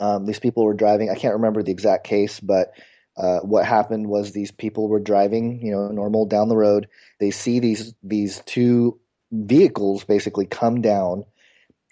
[0.00, 1.10] um, these people were driving.
[1.10, 2.72] I can't remember the exact case, but
[3.16, 6.88] uh, what happened was these people were driving, you know, normal down the road.
[7.20, 8.98] They see these these two
[9.32, 11.24] vehicles basically come down,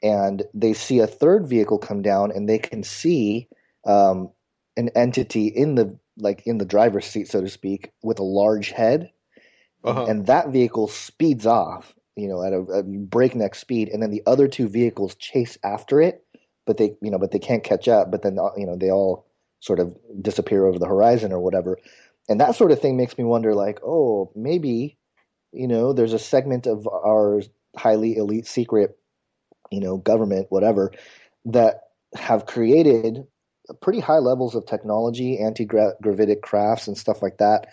[0.02, 3.48] and they see a third vehicle come down, and they can see
[3.84, 4.30] um,
[4.76, 8.70] an entity in the like in the driver's seat, so to speak, with a large
[8.70, 9.10] head,
[9.84, 10.06] uh-huh.
[10.06, 14.22] and that vehicle speeds off, you know, at a, a breakneck speed, and then the
[14.26, 16.24] other two vehicles chase after it,
[16.66, 18.10] but they, you know, but they can't catch up.
[18.10, 19.26] But then, uh, you know, they all
[19.60, 21.78] sort of disappear over the horizon or whatever.
[22.28, 24.98] And that sort of thing makes me wonder like, oh, maybe,
[25.52, 27.42] you know, there's a segment of our
[27.76, 28.98] highly elite secret,
[29.70, 30.92] you know, government, whatever,
[31.46, 31.82] that
[32.14, 33.26] have created
[33.80, 37.68] pretty high levels of technology, anti gravitic crafts and stuff like that,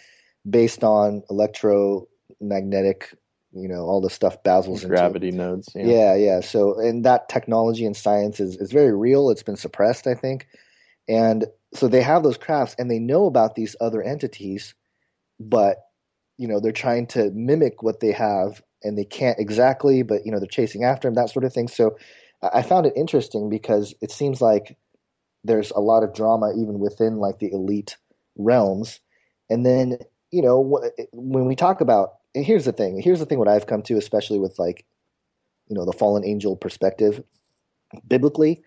[0.47, 3.15] based on electromagnetic,
[3.51, 5.37] you know, all the stuff Basil's gravity into.
[5.39, 5.69] nodes.
[5.73, 5.85] Yeah.
[5.85, 6.39] yeah, yeah.
[6.41, 9.29] So, and that technology and science is, is very real.
[9.29, 10.47] It's been suppressed, I think.
[11.07, 11.45] And
[11.77, 14.73] so they have those crafts and they know about these other entities,
[15.39, 15.77] but
[16.37, 20.31] you know they're trying to mimic what they have and they can't exactly, but you
[20.31, 21.67] know they're chasing after them, that sort of thing.
[21.67, 21.97] So
[22.41, 24.77] I found it interesting because it seems like
[25.43, 27.97] there's a lot of drama even within like the elite
[28.37, 28.99] realms.
[29.49, 29.97] And then,
[30.31, 30.81] you know,
[31.13, 33.97] when we talk about, and here's the thing, here's the thing what I've come to,
[33.97, 34.85] especially with like,
[35.67, 37.23] you know, the fallen angel perspective,
[38.07, 38.61] biblically,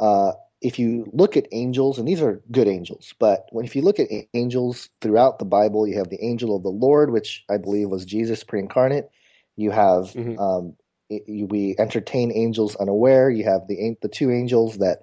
[0.00, 0.32] uh,
[0.62, 3.98] if you look at angels, and these are good angels, but when if you look
[3.98, 7.88] at angels throughout the Bible, you have the angel of the Lord, which I believe
[7.88, 9.10] was Jesus pre-incarnate.
[9.56, 10.38] You have mm-hmm.
[10.38, 10.76] um,
[11.08, 13.28] you, we entertain angels unaware.
[13.28, 15.02] You have the the two angels that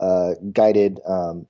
[0.00, 1.46] uh, guided um,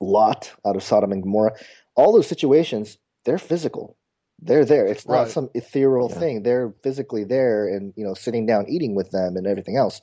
[0.00, 1.56] Lot out of Sodom and Gomorrah.
[1.94, 3.96] All those situations, they're physical.
[4.40, 4.86] They're there.
[4.86, 5.28] It's not right.
[5.28, 6.18] some ethereal yeah.
[6.18, 6.42] thing.
[6.42, 10.02] They're physically there, and you know, sitting down, eating with them, and everything else.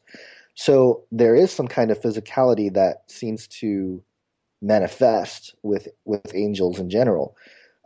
[0.56, 4.04] So there is some kind of physicality that seems to
[4.62, 7.36] manifest with with angels in general.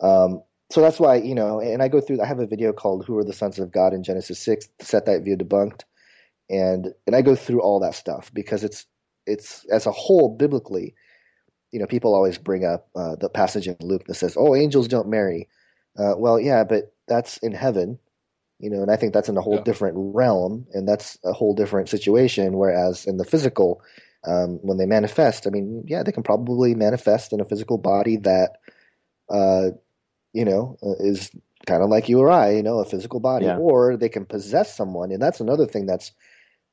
[0.01, 2.22] Um, so that's why you know, and I go through.
[2.22, 5.05] I have a video called "Who Are the Sons of God" in Genesis six set
[5.05, 5.82] that view debunked,
[6.49, 8.86] and and I go through all that stuff because it's
[9.26, 10.95] it's as a whole biblically.
[11.72, 14.88] You know, people always bring up uh, the passage in Luke that says, "Oh, angels
[14.88, 15.47] don't marry."
[15.97, 17.97] Uh, well, yeah, but that's in heaven,
[18.60, 19.64] you know, and I think that's in a whole yeah.
[19.64, 22.58] different realm, and that's a whole different situation.
[22.58, 23.82] Whereas in the physical,
[24.26, 28.18] um, when they manifest, I mean, yeah, they can probably manifest in a physical body
[28.18, 28.58] that,
[29.30, 29.70] uh,
[30.34, 31.30] you know, uh, is
[31.68, 33.58] kind of like you or I, you know, a physical body, yeah.
[33.58, 36.12] or they can possess someone, and that's another thing that's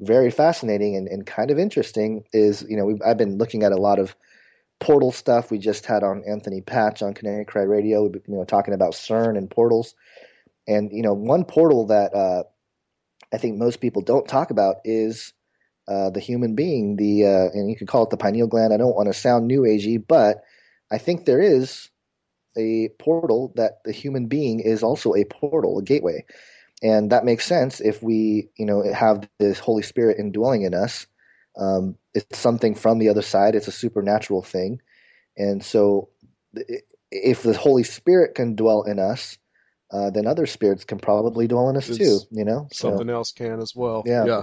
[0.01, 2.25] very fascinating and, and kind of interesting.
[2.33, 4.17] Is you know, I've been looking at a lot of
[4.81, 5.51] portal stuff.
[5.51, 8.75] We just had on Anthony Patch on Canary Cry Radio, we've been you know, talking
[8.75, 9.95] about CERN and portals.
[10.67, 12.45] And you know, one portal that uh,
[13.33, 15.33] I think most people don't talk about is
[15.89, 16.97] uh, the human being.
[16.97, 18.73] The uh, and you could call it the pineal gland.
[18.73, 20.39] I don't want to sound new agey, but
[20.91, 21.91] I think there is
[22.57, 26.25] a portal that the human being is also a portal, a gateway,
[26.83, 31.07] and that makes sense if we, you know, have this Holy Spirit indwelling in us.
[31.59, 33.55] Um, it's something from the other side.
[33.55, 34.81] It's a supernatural thing,
[35.37, 36.09] and so
[37.11, 39.39] if the Holy Spirit can dwell in us,
[39.91, 42.19] uh, then other spirits can probably dwell in us it's too.
[42.31, 44.03] You know, something so, else can as well.
[44.07, 44.43] Yeah, yeah.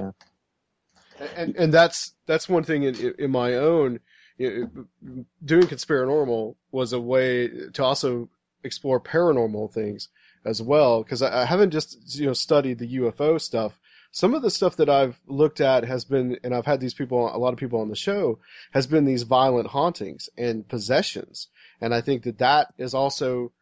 [1.19, 1.27] yeah.
[1.35, 3.99] And and that's that's one thing in in my own
[4.37, 4.69] you
[5.03, 8.29] know, doing conspiranormal was a way to also
[8.63, 10.09] explore paranormal things
[10.45, 13.79] as well because I, I haven't just you know studied the UFO stuff.
[14.13, 17.33] Some of the stuff that I've looked at has been, and I've had these people,
[17.33, 18.39] a lot of people on the show,
[18.71, 21.47] has been these violent hauntings and possessions,
[21.79, 23.53] and I think that that is also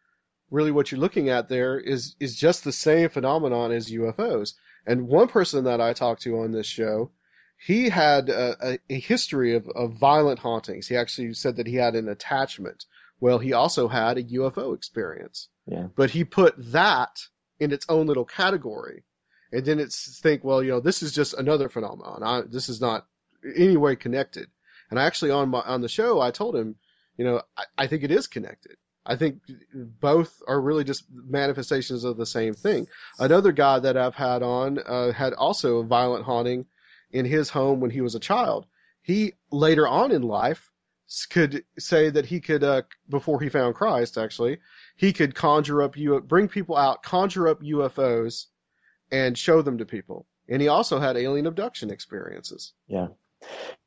[0.50, 4.54] really what you're looking at there is is just the same phenomenon as UFOs.
[4.86, 7.10] And one person that I talked to on this show,
[7.58, 10.88] he had a, a, a history of, of violent hauntings.
[10.88, 12.86] He actually said that he had an attachment.
[13.20, 15.48] Well, he also had a UFO experience.
[15.66, 15.88] Yeah.
[15.94, 17.20] But he put that
[17.58, 19.04] in its own little category.
[19.52, 22.22] And then it's think, well, you know, this is just another phenomenon.
[22.22, 23.06] I, this is not
[23.56, 24.48] any way connected.
[24.90, 26.76] And actually on my, on the show, I told him,
[27.16, 28.76] you know, I, I think it is connected.
[29.10, 29.40] I think
[29.74, 32.86] both are really just manifestations of the same thing.
[33.18, 36.66] Another guy that I've had on uh, had also a violent haunting
[37.10, 38.66] in his home when he was a child.
[39.02, 40.70] He later on in life
[41.28, 44.58] could say that he could, uh, before he found Christ, actually,
[44.94, 45.96] he could conjure up
[46.28, 48.46] bring people out, conjure up UFOs,
[49.10, 50.28] and show them to people.
[50.48, 52.74] And he also had alien abduction experiences.
[52.86, 53.08] Yeah.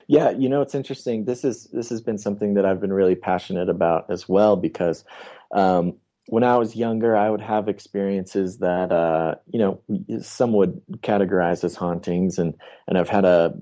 [0.07, 1.25] Yeah, you know it's interesting.
[1.25, 5.05] This is this has been something that I've been really passionate about as well because
[5.53, 5.93] um,
[6.27, 9.81] when I was younger, I would have experiences that uh, you know
[10.21, 12.53] some would categorize as hauntings, and
[12.87, 13.53] and I've had a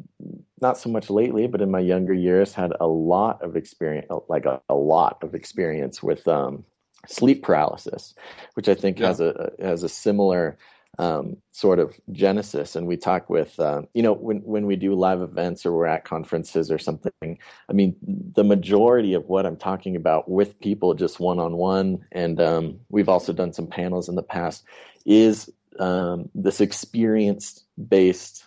[0.62, 4.46] not so much lately, but in my younger years, had a lot of experience, like
[4.46, 6.64] a, a lot of experience with um,
[7.08, 8.14] sleep paralysis,
[8.54, 9.08] which I think yeah.
[9.08, 10.58] has a has a similar
[11.00, 12.76] um, sort of genesis.
[12.76, 15.86] And we talk with, uh, you know, when, when we do live events or we're
[15.86, 17.40] at conferences or something,
[17.70, 22.06] I mean, the majority of what I'm talking about with people just one on one,
[22.12, 24.64] and um, we've also done some panels in the past,
[25.06, 28.46] is um, this experience based,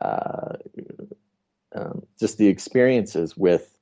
[0.00, 0.54] uh,
[1.74, 3.76] um, just the experiences with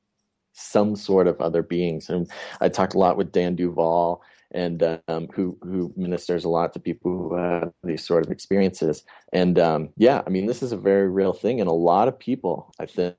[0.54, 2.10] some sort of other beings.
[2.10, 2.28] And
[2.60, 4.22] I talked a lot with Dan Duval
[4.52, 9.04] and um, who who ministers a lot to people who have these sort of experiences.
[9.32, 12.18] And um, yeah, I mean, this is a very real thing, and a lot of
[12.18, 13.14] people, I think,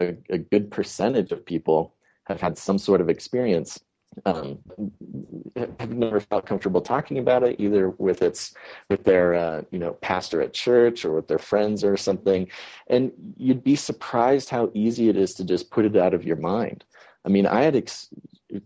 [0.00, 3.80] a, a good percentage of people have had some sort of experience.
[4.24, 4.58] Um,
[5.78, 8.54] have never felt comfortable talking about it either with its
[8.88, 12.48] with their uh, you know pastor at church or with their friends or something,
[12.88, 16.36] and you'd be surprised how easy it is to just put it out of your
[16.36, 16.84] mind.
[17.24, 18.08] I mean, I had ex-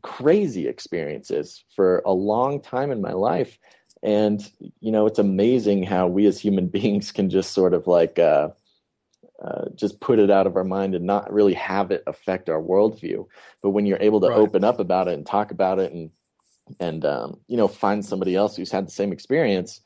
[0.02, 3.58] crazy experiences for a long time in my life.
[4.02, 4.42] And,
[4.80, 8.48] you know, it's amazing how we as human beings can just sort of like, uh,
[9.42, 12.62] uh, just put it out of our mind and not really have it affect our
[12.62, 13.26] worldview.
[13.60, 14.38] But when you're able to right.
[14.38, 16.10] open up about it and talk about it and
[16.78, 19.80] and um, you know find somebody else who's had the same experience,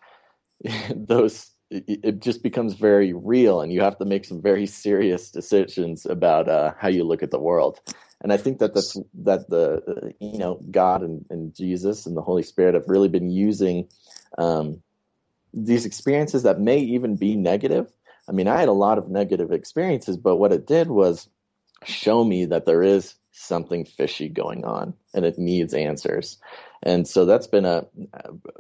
[0.95, 5.31] those it, it, just becomes very real, and you have to make some very serious
[5.31, 7.81] decisions about uh, how you look at the world.
[8.23, 12.17] And I think that that's that the uh, you know God and, and Jesus and
[12.17, 13.89] the Holy Spirit have really been using
[14.39, 14.83] um,
[15.53, 17.91] these experiences that may even be negative.
[18.29, 21.29] I mean, I had a lot of negative experiences, but what it did was
[21.85, 26.39] show me that there is something fishy going on and it needs answers.
[26.83, 27.87] And so that's been a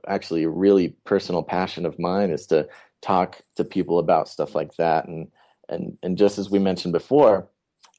[0.06, 2.68] actually a really personal passion of mine is to
[3.00, 5.28] talk to people about stuff like that and
[5.68, 7.48] and and just as we mentioned before,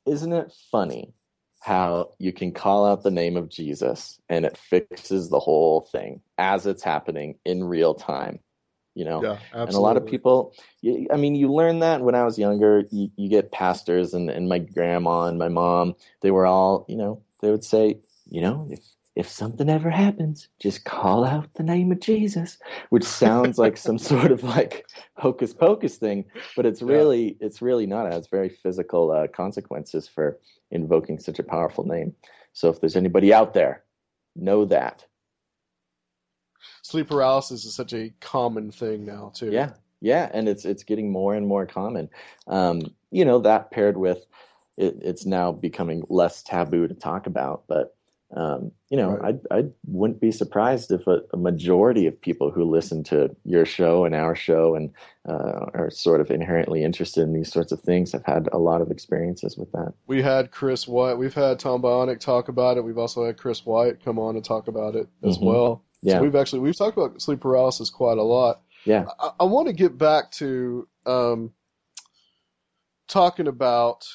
[0.05, 1.13] isn't it funny
[1.67, 6.21] how you can call out the name of Jesus and it fixes the whole thing
[6.37, 8.39] as it's happening in real time?
[8.97, 10.55] you know yeah, and a lot of people
[11.13, 14.49] i mean you learn that when i was younger you, you get pastors and, and
[14.49, 18.67] my grandma and my mom they were all you know they would say you know
[18.71, 18.79] if
[19.17, 22.57] if something ever happens just call out the name of jesus
[22.89, 26.23] which sounds like some sort of like hocus pocus thing
[26.55, 27.47] but it's really yeah.
[27.47, 30.39] it's really not it has very physical uh, consequences for
[30.71, 32.13] invoking such a powerful name
[32.53, 33.83] so if there's anybody out there
[34.35, 35.05] know that
[36.87, 39.51] sleep paralysis is such a common thing now too.
[39.51, 42.09] Yeah, yeah, and it's it's getting more and more common.
[42.47, 44.25] Um, you know, that paired with
[44.77, 47.96] it, it's now becoming less taboo to talk about, but
[48.35, 49.35] um, you know, right.
[49.49, 53.65] I I wouldn't be surprised if a, a, majority of people who listen to your
[53.65, 54.91] show and our show and
[55.27, 58.81] uh, are sort of inherently interested in these sorts of things have had a lot
[58.81, 59.93] of experiences with that.
[60.07, 62.83] We had Chris White, we've had Tom Bionic talk about it.
[62.83, 65.45] We've also had Chris White come on and talk about it as mm-hmm.
[65.45, 65.83] well.
[66.01, 66.15] Yeah.
[66.15, 68.61] So we've actually we've talked about sleep paralysis quite a lot.
[68.83, 69.05] Yeah.
[69.19, 71.53] I, I want to get back to um,
[73.07, 74.05] talking about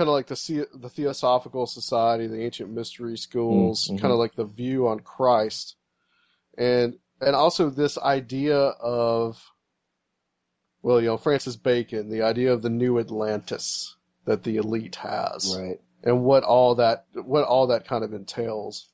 [0.00, 3.98] kind of like the the Theosophical Society, the ancient mystery schools, mm-hmm.
[3.98, 5.76] kind of like the view on Christ,
[6.56, 9.38] and and also this idea of
[10.80, 13.94] well, you know, Francis Bacon, the idea of the new Atlantis
[14.24, 18.88] that the elite has, right, and what all that what all that kind of entails.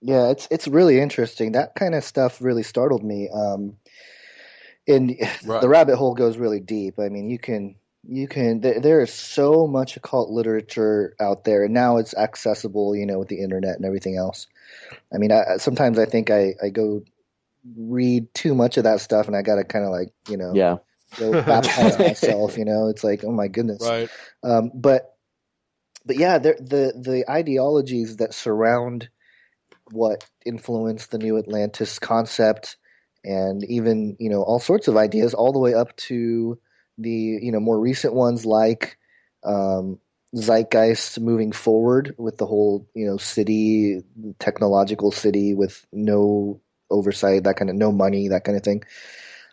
[0.00, 1.52] Yeah, it's it's really interesting.
[1.52, 3.28] That kind of stuff really startled me.
[3.32, 3.76] Um,
[4.88, 5.60] and right.
[5.60, 6.98] the rabbit hole goes really deep.
[6.98, 7.76] I mean, you can
[8.08, 12.96] you can there, there is so much occult literature out there, and now it's accessible,
[12.96, 14.46] you know, with the internet and everything else.
[15.12, 17.02] I mean, I, sometimes I think I I go
[17.76, 20.52] read too much of that stuff, and I got to kind of like you know
[20.54, 20.76] yeah
[21.18, 22.56] go baptize myself.
[22.56, 24.08] You know, it's like oh my goodness, right?
[24.42, 25.14] Um, but
[26.06, 29.10] but yeah, the the the ideologies that surround
[29.90, 32.76] what influenced the new Atlantis concept
[33.24, 36.58] and even, you know, all sorts of ideas all the way up to
[36.98, 38.98] the, you know, more recent ones like
[39.44, 39.98] um,
[40.34, 44.02] zeitgeist moving forward with the whole, you know, city,
[44.38, 48.82] technological city with no oversight, that kind of no money, that kind of thing.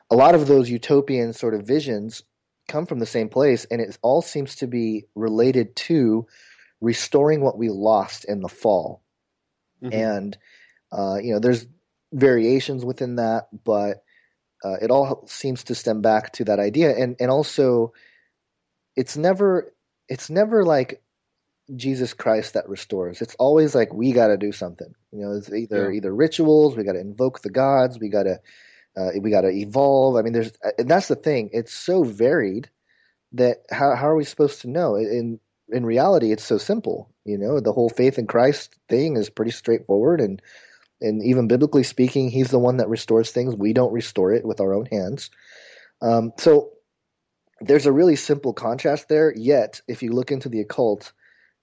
[0.10, 2.24] A lot of those utopian sort of visions
[2.68, 6.26] come from the same place and it all seems to be related to
[6.82, 9.04] restoring what we lost in the fall
[9.86, 9.93] Mm-hmm.
[9.93, 10.38] And
[10.91, 11.68] uh, you know, there's
[12.14, 14.04] variations within that, but
[14.64, 16.95] uh, it all seems to stem back to that idea.
[16.95, 17.93] And and also,
[18.95, 19.74] it's never
[20.08, 21.01] it's never like
[21.76, 23.22] Jesus Christ that restores.
[23.22, 24.93] It's always like we got to do something.
[25.12, 25.97] You know, it's either yeah.
[25.97, 28.39] either rituals, we got to invoke the gods, we got to
[28.97, 30.16] uh, we got to evolve.
[30.16, 31.49] I mean, there's and that's the thing.
[31.53, 32.70] It's so varied
[33.34, 34.95] that how how are we supposed to know?
[34.95, 35.39] In
[35.70, 37.10] in reality, it's so simple.
[37.26, 40.41] You know, the whole faith in Christ thing is pretty straightforward, and
[41.02, 43.56] and even biblically speaking, He's the one that restores things.
[43.56, 45.30] We don't restore it with our own hands.
[46.02, 46.72] Um, so
[47.62, 49.34] there's a really simple contrast there.
[49.36, 51.14] Yet, if you look into the occult,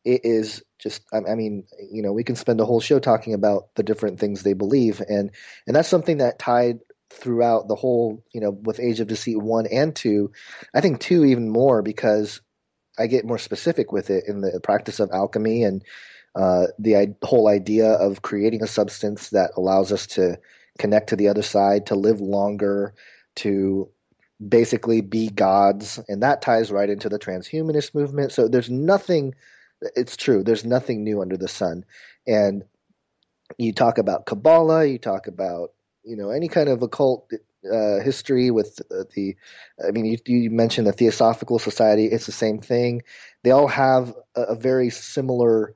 [0.05, 3.75] it is just I mean, you know, we can spend a whole show talking about
[3.77, 5.31] the different things they believe, and
[5.67, 6.81] and that's something that tied
[7.11, 10.33] throughout the whole, you know, with Age of Deceit one and two.
[10.75, 12.41] I think two even more because
[12.99, 15.85] I get more specific with it in the practice of alchemy and
[16.35, 20.39] uh, the whole idea of creating a substance that allows us to
[20.79, 22.95] connect to the other side, to live longer,
[23.37, 23.89] to
[24.49, 28.33] basically be gods, and that ties right into the transhumanist movement.
[28.33, 29.35] So there's nothing.
[29.97, 30.43] It's true.
[30.43, 31.85] There's nothing new under the sun,
[32.27, 32.65] and
[33.59, 35.73] you talk about Kabbalah, you talk about
[36.05, 37.31] you know any kind of occult
[37.71, 39.37] uh, history with uh, the.
[39.87, 42.07] I mean, you, you, mentioned the Theosophical Society.
[42.07, 43.03] It's the same thing.
[43.43, 45.75] They all have a, a very similar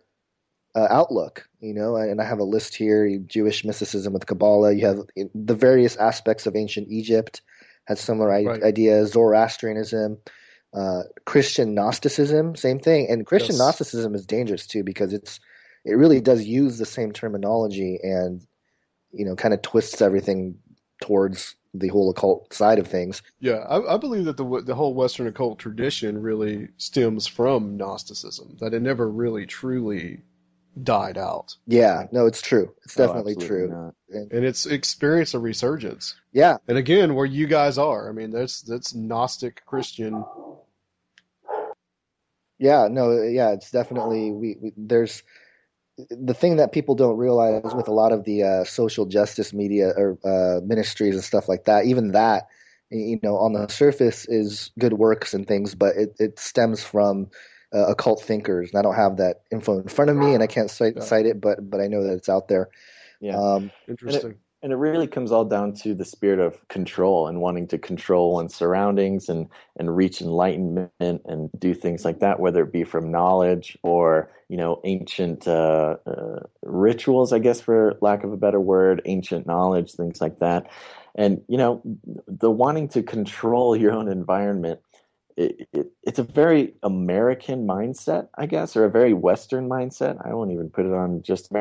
[0.76, 1.96] uh, outlook, you know.
[1.96, 4.72] And I have a list here: Jewish mysticism with Kabbalah.
[4.72, 5.00] You have
[5.34, 7.40] the various aspects of ancient Egypt
[7.86, 8.62] had similar right.
[8.62, 9.12] ideas.
[9.12, 10.18] Zoroastrianism.
[10.74, 13.08] uh, Christian Gnosticism, same thing.
[13.08, 13.60] And Christian yes.
[13.60, 15.40] Gnosticism is dangerous too because it's
[15.84, 18.46] it really does use the same terminology and
[19.12, 20.58] you know kind of twists everything
[21.00, 23.22] towards the whole occult side of things.
[23.40, 28.56] Yeah, I, I, believe that the the whole Western occult tradition really stems from Gnosticism.
[28.60, 30.22] That it never really truly
[30.80, 31.56] died out.
[31.66, 32.72] Yeah, no, it's true.
[32.84, 36.14] It's oh, definitely oh, true, and, and, it's experienced a resurgence.
[36.32, 40.24] Yeah, and again, where you guys are, I mean, that's that's Gnostic Christian.
[42.58, 45.22] Yeah, no, yeah, it's definitely we, we there's
[46.10, 49.92] the thing that people don't realize with a lot of the uh, social justice media
[49.96, 52.48] or uh, ministries and stuff like that, even that,
[52.90, 57.30] you know, on the surface is good works and things, but it, it stems from
[57.74, 58.70] uh, occult thinkers.
[58.70, 61.02] And I don't have that info in front of me, and I can't cite, yeah.
[61.02, 62.68] cite it, but but I know that it's out there.
[63.20, 64.36] Yeah, um, interesting
[64.66, 68.32] and it really comes all down to the spirit of control and wanting to control
[68.32, 73.10] one's surroundings and and reach enlightenment and do things like that whether it be from
[73.10, 78.60] knowledge or you know ancient uh, uh, rituals i guess for lack of a better
[78.60, 80.68] word ancient knowledge things like that
[81.14, 81.80] and you know
[82.26, 84.80] the wanting to control your own environment
[85.36, 90.32] it, it, it's a very american mindset i guess or a very western mindset i
[90.32, 91.52] won't even put it on just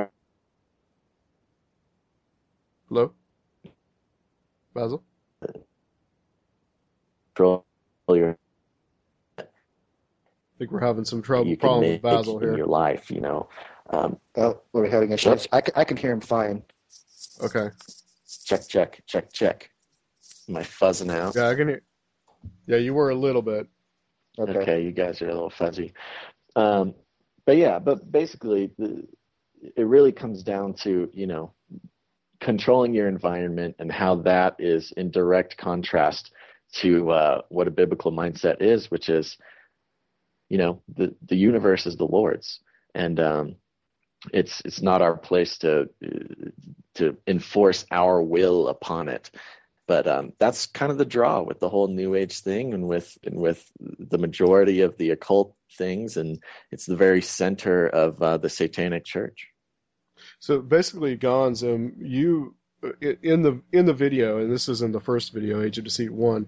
[2.89, 3.13] Hello?
[4.75, 5.03] Basil?
[7.33, 7.65] Control
[8.09, 8.37] your.
[9.39, 9.43] I
[10.59, 12.51] think we're having some trouble you problem with Basil here.
[12.51, 13.49] In your life, you know.
[13.89, 15.47] Um, oh, we're having a Yep.
[15.51, 16.63] I, can, I can hear him fine.
[17.43, 17.69] Okay.
[18.45, 19.71] Check, check, check, check.
[20.47, 21.35] Am I fuzzing out?
[21.35, 21.81] Yeah, I can hear.
[22.67, 23.67] Yeah, you were a little bit.
[24.37, 25.93] Okay, okay you guys are a little fuzzy.
[26.55, 26.93] Um,
[27.45, 31.53] but yeah, but basically, it really comes down to you know
[32.41, 36.31] controlling your environment and how that is in direct contrast
[36.73, 39.37] to uh, what a biblical mindset is, which is,
[40.49, 42.59] you know, the the universe is the Lord's,
[42.93, 43.55] and um,
[44.33, 45.89] it's it's not our place to
[46.95, 49.31] to enforce our will upon it.
[49.87, 53.17] But um, that's kind of the draw with the whole New Age thing, and with
[53.23, 58.37] and with the majority of the occult things, and it's the very center of uh,
[58.37, 59.49] the Satanic Church.
[60.39, 62.55] So basically, Gonz, um, you
[63.01, 66.11] in the in the video, and this is in the first video, Age of Deceit
[66.11, 66.47] one.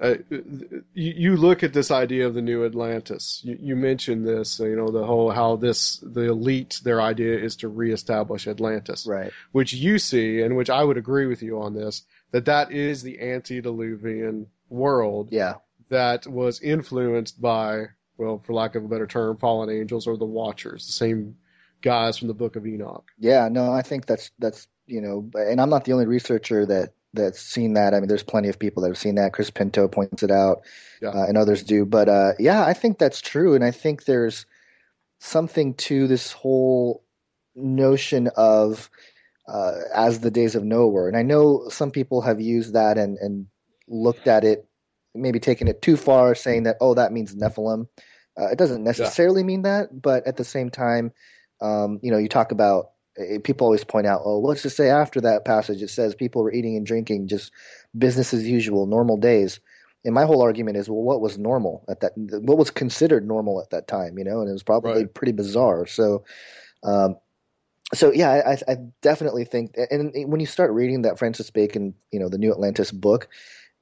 [0.00, 3.40] Uh, you, you, look at this idea of the new Atlantis.
[3.44, 7.56] You, you mentioned this, you know, the whole how this the elite their idea is
[7.56, 9.30] to reestablish Atlantis, right?
[9.52, 12.02] Which you see, and which I would agree with you on this,
[12.32, 15.54] that that is the antediluvian world, yeah,
[15.88, 20.24] that was influenced by, well, for lack of a better term, fallen angels or the
[20.24, 21.36] Watchers, the same
[21.82, 23.10] guys from the Book of Enoch.
[23.18, 26.94] Yeah, no, I think that's that's you know, and I'm not the only researcher that
[27.14, 27.94] that's seen that.
[27.94, 29.32] I mean, there's plenty of people that have seen that.
[29.32, 30.62] Chris Pinto points it out,
[31.00, 31.10] yeah.
[31.10, 31.84] uh, and others do.
[31.84, 34.46] But uh, yeah, I think that's true, and I think there's
[35.20, 37.04] something to this whole
[37.54, 38.90] notion of
[39.48, 41.08] uh, as the days of Noah were.
[41.08, 43.46] And I know some people have used that and and
[43.88, 44.66] looked at it,
[45.14, 47.86] maybe taken it too far, saying that oh, that means Nephilim.
[48.40, 49.46] Uh, it doesn't necessarily yeah.
[49.46, 51.12] mean that, but at the same time,
[51.60, 54.88] um, you know, you talk about eh, people always point out, oh, let's just say
[54.88, 57.52] after that passage it says people were eating and drinking just
[57.96, 59.60] business as usual, normal days.
[60.04, 62.12] And my whole argument is, well, what was normal at that?
[62.16, 64.18] What was considered normal at that time?
[64.18, 65.14] You know, and it was probably right.
[65.14, 65.86] pretty bizarre.
[65.86, 66.24] So,
[66.82, 67.16] um,
[67.94, 72.18] so yeah, I, I, definitely think, and when you start reading that Francis Bacon, you
[72.18, 73.28] know, the New Atlantis book,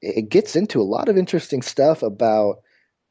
[0.01, 2.61] it gets into a lot of interesting stuff about,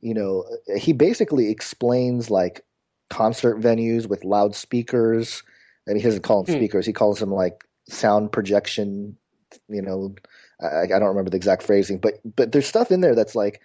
[0.00, 0.44] you know,
[0.76, 2.64] he basically explains like
[3.08, 5.42] concert venues with loudspeakers.
[5.86, 6.60] And he doesn't call them hmm.
[6.60, 9.16] speakers; he calls them like sound projection.
[9.68, 10.14] You know,
[10.60, 13.60] I, I don't remember the exact phrasing, but but there's stuff in there that's like,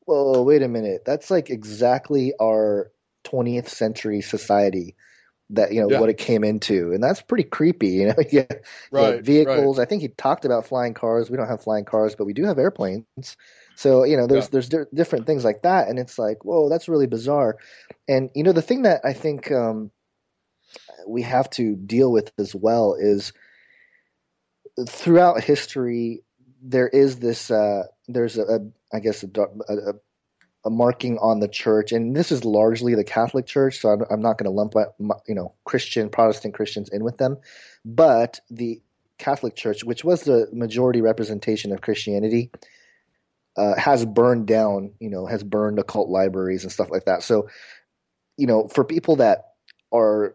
[0.00, 2.90] whoa, wait a minute, that's like exactly our
[3.24, 4.96] 20th century society
[5.50, 6.00] that you know yeah.
[6.00, 7.88] what it came into, and that's pretty creepy.
[7.88, 8.46] You know, yeah,
[8.90, 9.78] right, vehicles.
[9.78, 9.86] Right.
[9.86, 11.30] I think he talked about flying cars.
[11.30, 13.36] We don't have flying cars, but we do have airplanes.
[13.76, 14.50] So you know, there's yeah.
[14.52, 17.56] there's di- different things like that, and it's like, whoa, that's really bizarre.
[18.08, 19.90] And you know, the thing that I think um,
[21.06, 23.32] we have to deal with as well is
[24.88, 26.22] throughout history
[26.62, 28.58] there is this uh, there's a, a
[28.92, 29.28] I guess a,
[29.68, 29.94] a,
[30.64, 33.80] a, marking on the church, and this is largely the Catholic Church.
[33.80, 34.74] So I'm, I'm not going to lump
[35.26, 37.38] you know Christian Protestant Christians in with them,
[37.84, 38.80] but the
[39.18, 42.50] Catholic Church, which was the majority representation of Christianity,
[43.56, 47.22] uh, has burned down, you know, has burned occult libraries and stuff like that.
[47.22, 47.48] So,
[48.36, 49.50] you know, for people that
[49.92, 50.34] are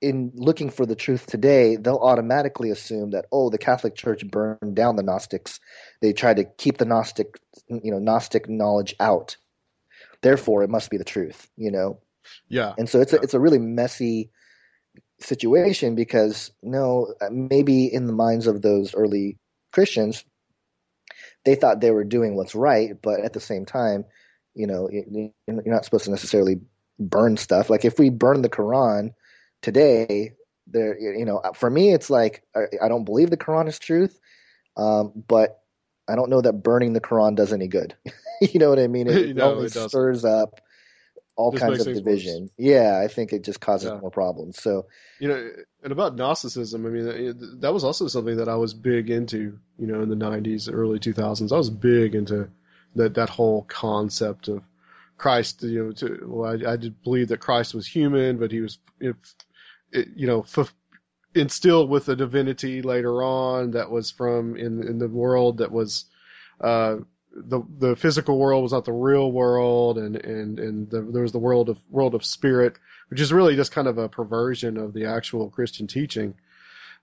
[0.00, 4.74] in looking for the truth today, they'll automatically assume that oh, the Catholic Church burned
[4.74, 5.60] down the Gnostics.
[6.00, 7.38] They tried to keep the Gnostic,
[7.68, 9.36] you know, Gnostic knowledge out.
[10.22, 11.50] therefore it must be the truth.
[11.56, 12.00] You know.
[12.48, 12.74] Yeah.
[12.78, 13.18] And so it's yeah.
[13.18, 14.30] a, it's a really messy
[15.20, 19.38] situation because no, maybe in the minds of those early
[19.72, 20.24] Christians,
[21.44, 24.04] they thought they were doing what's right, but at the same time,
[24.54, 26.60] you know, you're not supposed to necessarily
[26.98, 27.70] burn stuff.
[27.70, 29.14] Like if we burn the Quran
[29.62, 30.32] today,
[30.66, 34.18] there, you know, for me, it's like I, don't believe the Quran is truth,
[34.76, 35.61] um, but
[36.12, 37.96] I don't know that burning the Quran does any good.
[38.40, 39.08] you know what I mean?
[39.08, 40.60] It, no, only it stirs up
[41.36, 42.50] all Just kinds of division.
[42.58, 43.98] Yeah, I think it just causes Yeah.
[44.00, 44.60] more problems.
[44.62, 44.86] So
[45.18, 45.50] you know,
[45.82, 49.86] and about Gnosticism, I mean, that was also something that I was big into, you
[49.86, 51.52] know, in the '90s, early 2000s.
[51.52, 52.50] I was big into
[52.96, 54.62] that that whole concept of
[55.16, 55.62] Christ.
[55.62, 58.78] You know, to, well, I, I did believe that Christ was human, but he was,
[59.00, 59.16] if,
[59.92, 60.74] it, you know, f-
[61.34, 66.06] instilled with a divinity later on that was from in in the world that was.
[66.60, 66.98] Uh,
[67.34, 71.32] the the physical world was not the real world, and and and the, there was
[71.32, 72.76] the world of world of spirit,
[73.08, 76.34] which is really just kind of a perversion of the actual Christian teaching.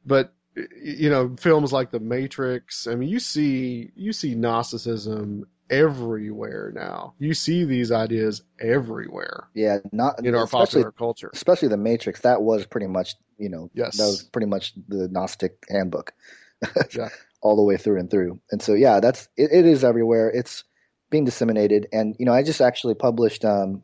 [0.05, 2.87] But you know, films like The Matrix.
[2.87, 7.13] I mean, you see you see Gnosticism everywhere now.
[7.19, 11.29] You see these ideas everywhere yeah, not in our popular culture.
[11.33, 12.21] especially the Matrix.
[12.21, 13.97] That was pretty much you know Yes.
[13.97, 16.13] that was pretty much the Gnostic handbook.
[16.93, 17.09] Yeah.
[17.41, 18.37] all the way through and through.
[18.51, 20.29] And so, yeah, that's it, it is everywhere.
[20.29, 20.65] It's
[21.09, 21.87] being disseminated.
[21.93, 23.81] And you know, I just actually published um,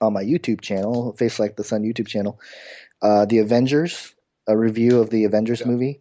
[0.00, 2.40] on my YouTube channel, Face Like the Sun YouTube channel,
[3.00, 4.12] uh, the Avengers,
[4.48, 6.00] a review of the Avengers movie.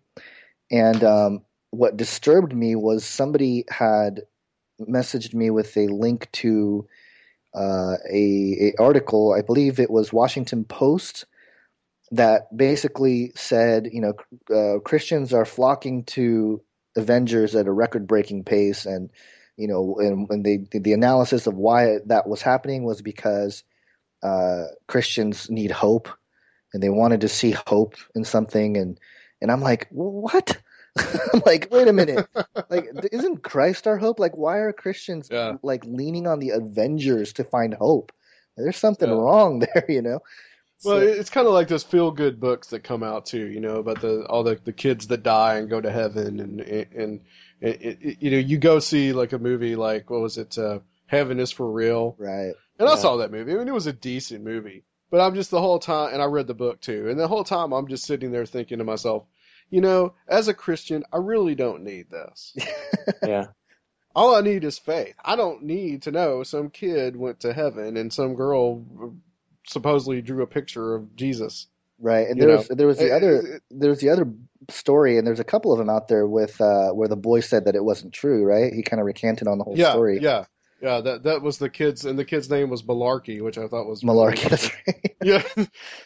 [0.72, 4.22] And um, what disturbed me was somebody had
[4.80, 6.88] messaged me with a link to
[7.54, 9.34] uh, a, a article.
[9.38, 11.26] I believe it was Washington Post
[12.12, 14.14] that basically said, you know,
[14.56, 16.62] uh, Christians are flocking to
[16.96, 19.10] Avengers at a record-breaking pace, and
[19.58, 23.64] you know, and, and they the analysis of why that was happening was because
[24.22, 26.10] uh, Christians need hope,
[26.74, 29.00] and they wanted to see hope in something, and
[29.42, 30.58] and I'm like, what?
[31.34, 32.28] I'm like, wait a minute,
[32.70, 34.20] like, isn't Christ our hope?
[34.20, 35.54] Like, why are Christians Yeah.
[35.64, 38.12] like leaning on the Avengers to find hope?
[38.58, 39.16] There's something Yeah.
[39.16, 40.20] wrong there, you know.
[40.86, 43.60] Well, So- it's kind of like those feel good books that come out too, you
[43.60, 46.94] know, about the all the, the kids that die and go to heaven, and and,
[46.94, 47.20] and
[47.62, 50.80] it, it, you know, you go see like a movie like what was it, uh,
[51.08, 52.54] Heaven is for Real, right?
[52.80, 53.54] And I saw that movie.
[53.54, 56.26] I mean, it was a decent movie, but I'm just the whole time, and I
[56.26, 59.24] read the book too, and the whole time I'm just sitting there thinking to myself,
[59.74, 62.56] you know, as a Christian, I really don't need this.
[63.24, 63.48] yeah.
[64.16, 65.16] All I need is faith.
[65.26, 68.86] I don't need to know some kid went to heaven and some girl
[69.66, 71.68] supposedly drew a picture of Jesus.
[72.00, 72.58] Right, and You there know?
[72.58, 74.28] was there was the It- other there was the other
[74.70, 77.66] story, and there's a couple of them out there with uh, where the boy said
[77.66, 78.44] that it wasn't true.
[78.46, 80.20] Right, he kind of recanted on the whole yeah, story.
[80.22, 80.46] yeah,
[80.84, 81.02] yeah.
[81.02, 84.04] That that was the kids, and the kid's name was Malarkey, which I thought was
[84.04, 84.72] Malarkey.
[85.24, 85.42] Yeah,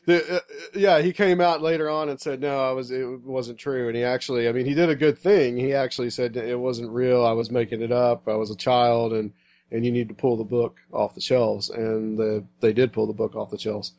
[0.05, 0.39] the, uh,
[0.75, 1.01] yeah.
[1.01, 2.91] He came out later on and said, "No, I was.
[2.91, 5.57] It wasn't true." And he actually, I mean, he did a good thing.
[5.57, 7.25] He actually said it wasn't real.
[7.25, 8.27] I was making it up.
[8.27, 9.33] I was a child, and
[9.71, 11.69] and you need to pull the book off the shelves.
[11.69, 13.93] And the, they did pull the book off the shelves.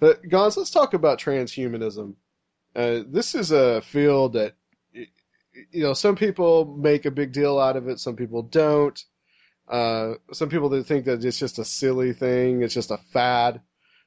[0.00, 2.14] But Gonz, let's talk about transhumanism.
[2.74, 4.54] Uh, this is a field that
[4.92, 8.00] you know some people make a big deal out of it.
[8.00, 9.02] Some people don't.
[9.68, 12.62] Uh, some people that think that it's just a silly thing.
[12.62, 13.60] It's just a fad.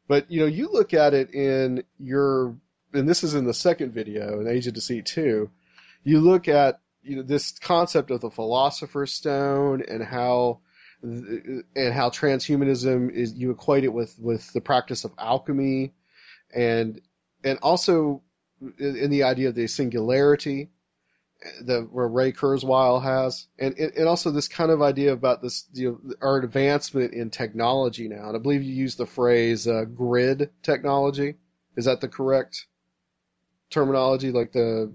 [0.07, 2.55] But you know, you look at it in your,
[2.93, 5.49] and this is in the second video, in Age of Deceit two.
[6.03, 10.62] You look at you know this concept of the Philosopher's Stone and how
[11.01, 15.93] and how transhumanism is you equate it with with the practice of alchemy,
[16.53, 17.01] and
[17.43, 18.24] and also
[18.62, 20.70] in, in the idea of the singularity
[21.66, 26.00] that where Ray Kurzweil has, and, and also this kind of idea about this you
[26.04, 28.28] know, our advancement in technology now.
[28.28, 31.36] And I believe you used the phrase uh, grid technology.
[31.78, 32.68] Is that the correct
[33.70, 34.32] terminology?
[34.32, 34.92] Like the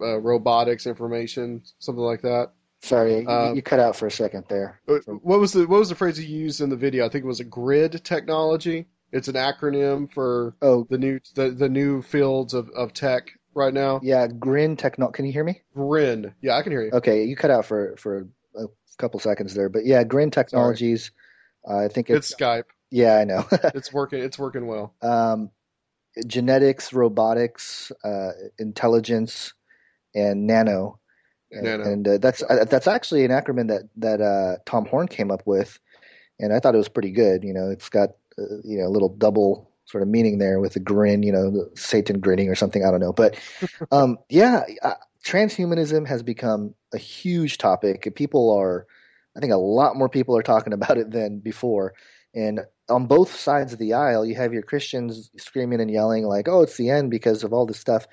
[0.00, 2.52] uh, robotics information, something like that.
[2.82, 4.80] Sorry, you, Um, you cut out for a second there.
[4.88, 7.06] Uh, What was the what was the phrase you used in the video?
[7.06, 8.86] I think it was a grid technology.
[9.12, 13.72] It's an acronym for oh the new the, the new fields of, of tech right
[13.74, 14.00] now.
[14.02, 15.08] Yeah, Grin Techno.
[15.08, 15.62] Can you hear me?
[15.74, 16.34] Grin.
[16.42, 16.90] Yeah, I can hear you.
[16.92, 18.64] Okay, you cut out for for a
[18.98, 21.10] couple seconds there, but yeah, Grin Technologies.
[21.68, 22.64] Uh, I think it's, It's Skype.
[22.90, 23.46] yeah, I know.
[23.74, 24.22] It's working.
[24.22, 24.94] It's working well.
[25.02, 25.50] um,
[26.26, 29.52] genetics, robotics, uh, intelligence,
[30.14, 31.00] and nano.
[31.50, 31.84] And, Nano.
[31.84, 35.42] and uh, that's uh, that's actually an acronym that that uh, Tom Horn came up
[35.46, 35.78] with,
[36.40, 37.44] and I thought it was pretty good.
[37.44, 40.74] You know, it's got uh, you know a little double sort of meaning there with
[40.74, 42.84] the grin, you know, Satan grinning or something.
[42.84, 43.38] I don't know, but
[43.90, 48.14] um, yeah, uh, transhumanism has become a huge topic.
[48.14, 48.86] People are,
[49.36, 51.94] I think, a lot more people are talking about it than before.
[52.34, 56.48] And on both sides of the aisle, you have your Christians screaming and yelling like,
[56.48, 58.06] "Oh, it's the end because of all this stuff."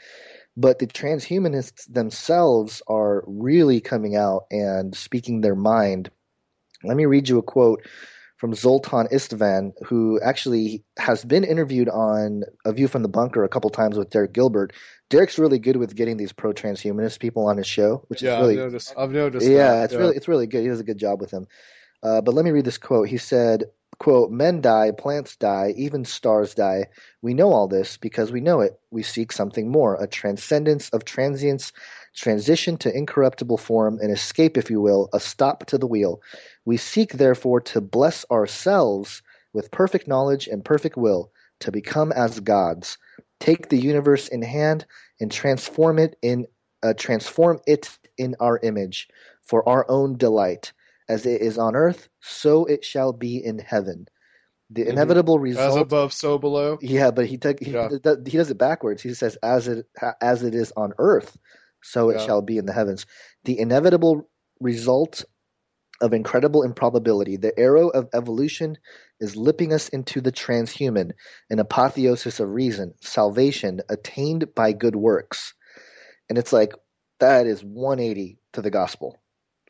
[0.55, 6.11] But the transhumanists themselves are really coming out and speaking their mind.
[6.83, 7.85] Let me read you a quote
[8.41, 13.47] from Zoltan Istvan, who actually has been interviewed on A View from the Bunker a
[13.47, 14.73] couple times with Derek Gilbert.
[15.11, 18.41] Derek's really good with getting these pro transhumanist people on his show, which yeah, is
[18.41, 18.93] really I've noticed.
[18.97, 19.83] I've noticed yeah, that.
[19.83, 20.63] it's really it's really good.
[20.63, 21.45] He does a good job with him.
[22.01, 23.07] Uh, but let me read this quote.
[23.07, 23.65] He said,
[23.99, 26.87] "quote Men die, plants die, even stars die.
[27.21, 28.79] We know all this because we know it.
[28.89, 31.73] We seek something more: a transcendence of transience,
[32.15, 36.21] transition to incorruptible form, an escape, if you will, a stop to the wheel.
[36.65, 39.21] We seek, therefore, to bless ourselves
[39.53, 41.31] with perfect knowledge and perfect will,
[41.61, 42.97] to become as gods."
[43.39, 44.85] take the universe in hand
[45.19, 46.45] and transform it in
[46.83, 49.07] uh, transform it in our image
[49.41, 50.73] for our own delight
[51.09, 54.05] as it is on earth so it shall be in heaven
[54.69, 54.89] the Mhm.
[54.89, 56.77] inevitable result As above, so below.
[56.81, 57.89] yeah but he, took he, Yeah.
[58.03, 59.87] does- he does it backwards he says as it
[60.21, 61.35] as it is on earth
[61.81, 62.25] so it Yeah.
[62.27, 63.07] shall be in the heavens
[63.45, 65.25] the inevitable result
[66.01, 68.77] of incredible improbability the arrow of evolution
[69.19, 71.11] is lipping us into the transhuman
[71.49, 75.53] an apotheosis of reason salvation attained by good works
[76.29, 76.73] and it's like
[77.19, 79.21] that is 180 to the gospel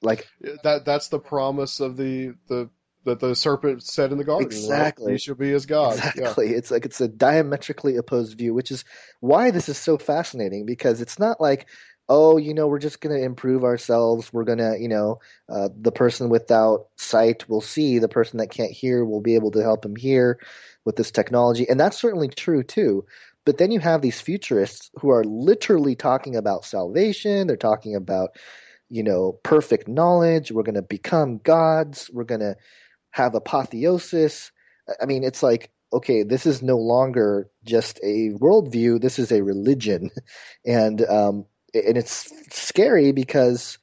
[0.01, 0.27] like
[0.63, 2.69] That that's the promise of the the
[3.03, 4.47] that the serpent said in the garden.
[4.47, 4.53] right?
[4.53, 5.13] Exactly.
[5.13, 5.97] You shall be as God.
[5.97, 6.11] Yeah.
[6.21, 6.49] Exactly.
[6.49, 8.85] It's like it's a diametrically opposed view, which is
[9.21, 11.67] why this is so fascinating because it's not like,
[12.09, 14.33] oh, you know, we're just going to improve ourselves.
[14.33, 18.51] We're going to, you know, uh, the person without sight will see, the person that
[18.51, 20.39] can't hear will be able to help him hear
[20.83, 21.67] with this technology.
[21.69, 23.05] And that's certainly true too.
[23.45, 27.47] But then you have these futurists who are literally talking about salvation.
[27.47, 28.31] They're talking about,
[28.89, 30.51] you know, perfect knowledge.
[30.51, 32.09] We're going to become gods.
[32.13, 32.55] We're going to
[33.11, 34.51] have apotheosis.
[35.01, 39.01] I mean, it's like, okay, this is no longer just a worldview.
[39.01, 40.09] This is a religion.
[40.65, 43.77] And, um, and it's scary because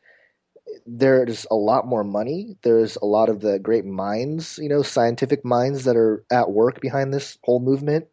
[0.87, 2.57] there's a lot more money.
[2.63, 6.81] There's a lot of the great minds, you know, scientific minds that are at work
[6.81, 8.07] behind this whole movement.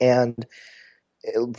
[0.00, 0.46] And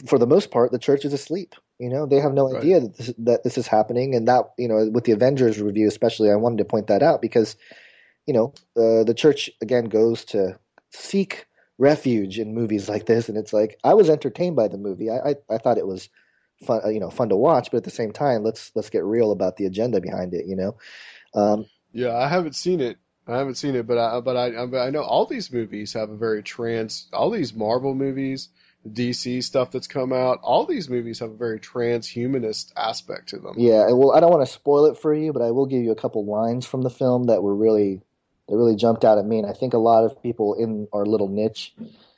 [0.07, 1.55] for the most part, the church is asleep.
[1.79, 2.57] You know, they have no Right.
[2.57, 4.15] idea that this, that this is happening.
[4.15, 7.21] And that, you know, with the Avengers review, especially, I wanted to point that out
[7.21, 7.55] because,
[8.25, 10.57] you know, uh, the church again goes to
[10.91, 11.45] seek
[11.77, 13.29] refuge in movies like this.
[13.29, 15.09] And it's like, I was entertained by the movie.
[15.09, 16.09] I, I, I thought it was
[16.63, 19.03] fun, uh, you know, fun to watch, but at the same time, let's, let's get
[19.03, 20.77] real about the agenda behind it, you know?
[21.33, 22.97] Um, Yeah, I haven't seen it.
[23.27, 24.47] I haven't seen it, but I but I
[24.85, 27.07] I know all these movies have a very trans.
[27.13, 28.49] All these Marvel movies,
[28.87, 33.53] DC stuff that's come out, all these movies have a very transhumanist aspect to them.
[33.57, 35.91] Yeah, well, I don't want to spoil it for you, but I will give you
[35.91, 38.01] a couple lines from the film that were really
[38.49, 41.05] that really jumped out at me, and I think a lot of people in our
[41.05, 41.73] little niche.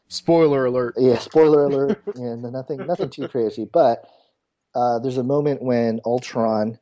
[0.07, 0.95] Spoiler alert!
[0.97, 2.01] Yeah, spoiler alert.
[2.15, 4.09] and nothing, nothing too crazy, but
[4.75, 6.77] uh, there's a moment when Ultron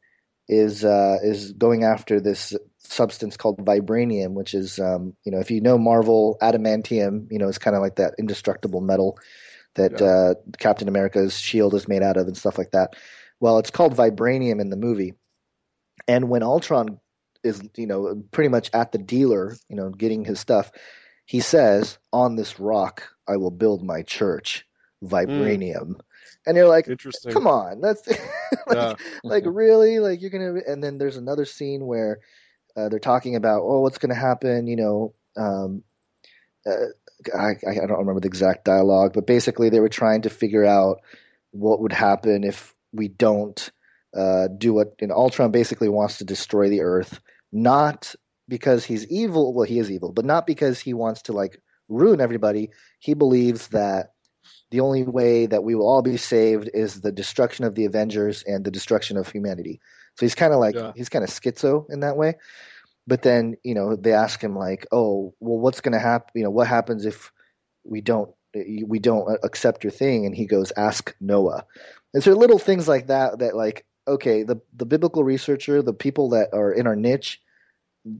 [0.50, 5.50] is uh, is going after this substance called vibranium, which is um, you know if
[5.52, 9.18] you know Marvel, adamantium, you know is kind of like that indestructible metal
[9.76, 10.08] that Yeah.
[10.08, 12.96] uh, Captain America's shield is made out of and stuff like that.
[13.40, 15.14] Well, it's called vibranium in the movie,
[16.08, 17.00] and when Ultron
[17.44, 20.72] is you know pretty much at the dealer, you know getting his stuff,
[21.26, 24.66] he says, "On this rock I will build my church,
[25.04, 26.00] vibranium."
[26.46, 27.32] And you're like, Interesting.
[27.32, 28.08] come on, that's
[28.68, 28.96] like, Yeah.
[29.24, 30.60] like really like you're gonna.
[30.68, 32.20] And then there's another scene where
[32.76, 34.68] uh, they're talking about, oh, what's gonna happen?
[34.68, 35.84] You know, um,
[36.66, 36.88] uh,
[37.38, 41.02] I, I don't remember the exact dialogue, but basically they were trying to figure out
[41.52, 43.72] what would happen if we don't
[44.16, 44.96] uh, do what.
[45.00, 47.20] And Ultron basically wants to destroy the Earth,
[47.52, 48.16] not
[48.48, 49.54] because he's evil.
[49.54, 52.72] Well, he is evil, but not because he wants to like ruin everybody.
[53.00, 54.13] He believes that
[54.74, 58.44] the only way that we will all be saved is the destruction of the Avengers
[58.48, 59.80] and the destruction of humanity.
[60.18, 60.94] So he's kind of like Yeah.
[60.96, 62.38] he's kind of schizo in that way.
[63.06, 66.32] But then you know they ask him like, oh, well, what's going to happen?
[66.34, 67.32] You know, what happens if
[67.84, 68.32] we don't
[68.88, 70.26] we don't accept your thing?
[70.26, 71.66] And he goes, ask Noah.
[72.16, 76.30] And so little things like that that like okay, the the biblical researcher, the people
[76.30, 77.40] that are in our niche,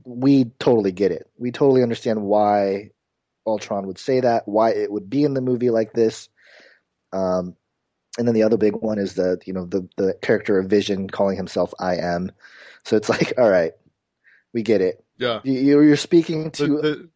[0.04, 1.28] we totally get it.
[1.36, 2.90] We totally understand why
[3.44, 6.28] Ultron would say that, why it would be in the movie like this.
[7.14, 7.56] Um,
[8.18, 11.08] and then the other big one is the you know the the character of Vision
[11.08, 12.30] calling himself I am.
[12.84, 13.72] So it's like, all right,
[14.52, 15.04] we get it.
[15.18, 15.40] Yeah.
[15.44, 17.08] You, you're you're speaking to The- the,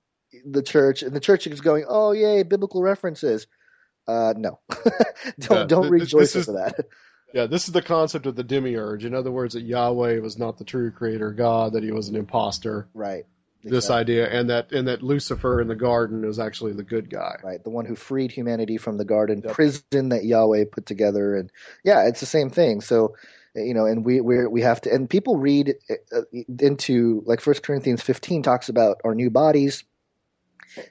[0.50, 3.46] the- church, and the church is going, oh yay, biblical references.
[4.06, 4.58] Uh, no,
[5.38, 6.86] don't Yeah, don't th- rejoice is- over that.
[7.34, 9.04] Yeah, this is the concept of the demiurge.
[9.04, 12.16] In other words, that Yahweh was not the true creator God, that he was an
[12.16, 12.88] imposter.
[12.94, 13.26] Right.
[13.64, 17.36] This idea, and that and that Lucifer in the garden is actually the good guy,
[17.42, 17.62] right?
[17.62, 19.54] The one who freed humanity from the garden yep.
[19.54, 21.50] prison that Yahweh put together, and
[21.84, 22.80] yeah, it's the same thing.
[22.80, 23.14] So
[23.54, 25.74] you know, and we we we have to, and people read
[26.12, 26.20] uh,
[26.60, 29.84] into like First Corinthians fifteen talks about our new bodies,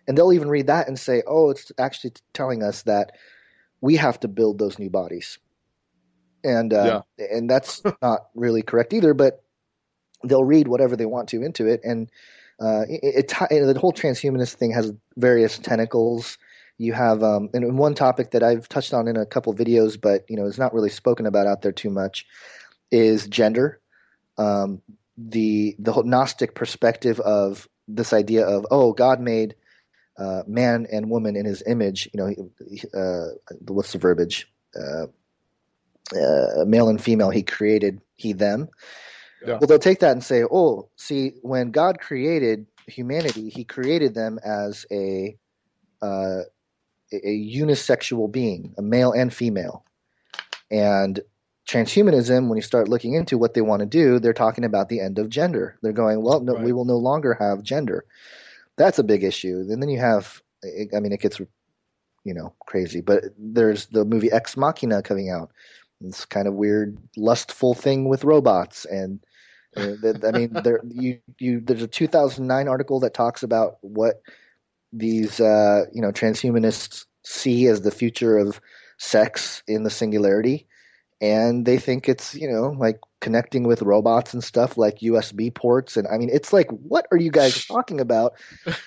[0.07, 3.13] and they'll even read that and say, oh, it's actually telling us that
[3.81, 5.39] we have to build those new bodies,
[6.43, 7.25] and uh, yeah.
[7.31, 9.43] and that's not really correct either, but
[10.23, 12.09] they'll read whatever they want to into it, and
[12.59, 16.37] uh, it, it, the whole transhumanist thing has various tentacles.
[16.79, 20.25] You have, um, and one topic that I've touched on in a couple videos, but
[20.29, 22.25] you know, is not really spoken about out there too much,
[22.91, 23.79] is gender.
[24.37, 24.81] Um,
[25.17, 29.55] the the whole Gnostic perspective of this idea of oh, God made
[30.17, 32.09] uh, man and woman in His image.
[32.13, 34.47] You know, uh, what's the verbiage?
[34.75, 35.07] Uh,
[36.15, 37.31] uh, male and female.
[37.31, 38.69] He created he them.
[39.41, 39.57] Yeah.
[39.59, 44.39] Well, they'll take that and say, "Oh, see, when God created humanity, He created them
[44.43, 45.37] as a
[46.01, 46.41] uh,
[47.11, 49.83] a unisexual being, a male and female."
[50.71, 51.19] And
[51.67, 55.01] transhumanism, when you start looking into what they want to do, they're talking about the
[55.01, 55.77] end of gender.
[55.81, 56.63] They're going, "Well, no, right.
[56.63, 58.05] we will no longer have gender."
[58.75, 59.65] That's a big issue.
[59.69, 60.41] And then you have,
[60.95, 61.39] I mean, it gets
[62.27, 63.01] you know crazy.
[63.01, 65.51] But there's the movie Ex Machina coming out.
[66.01, 69.19] It's kind of weird, lustful thing with robots, and
[69.75, 69.93] uh,
[70.25, 74.21] I mean, there you you there's a 2009 article that talks about what
[74.93, 78.61] these uh, you know transhumanists see as the future of
[78.97, 80.67] sex in the singularity,
[81.21, 85.97] and they think it's you know like connecting with robots and stuff like USB ports,
[85.97, 88.33] and I mean, it's like, what are you guys talking about?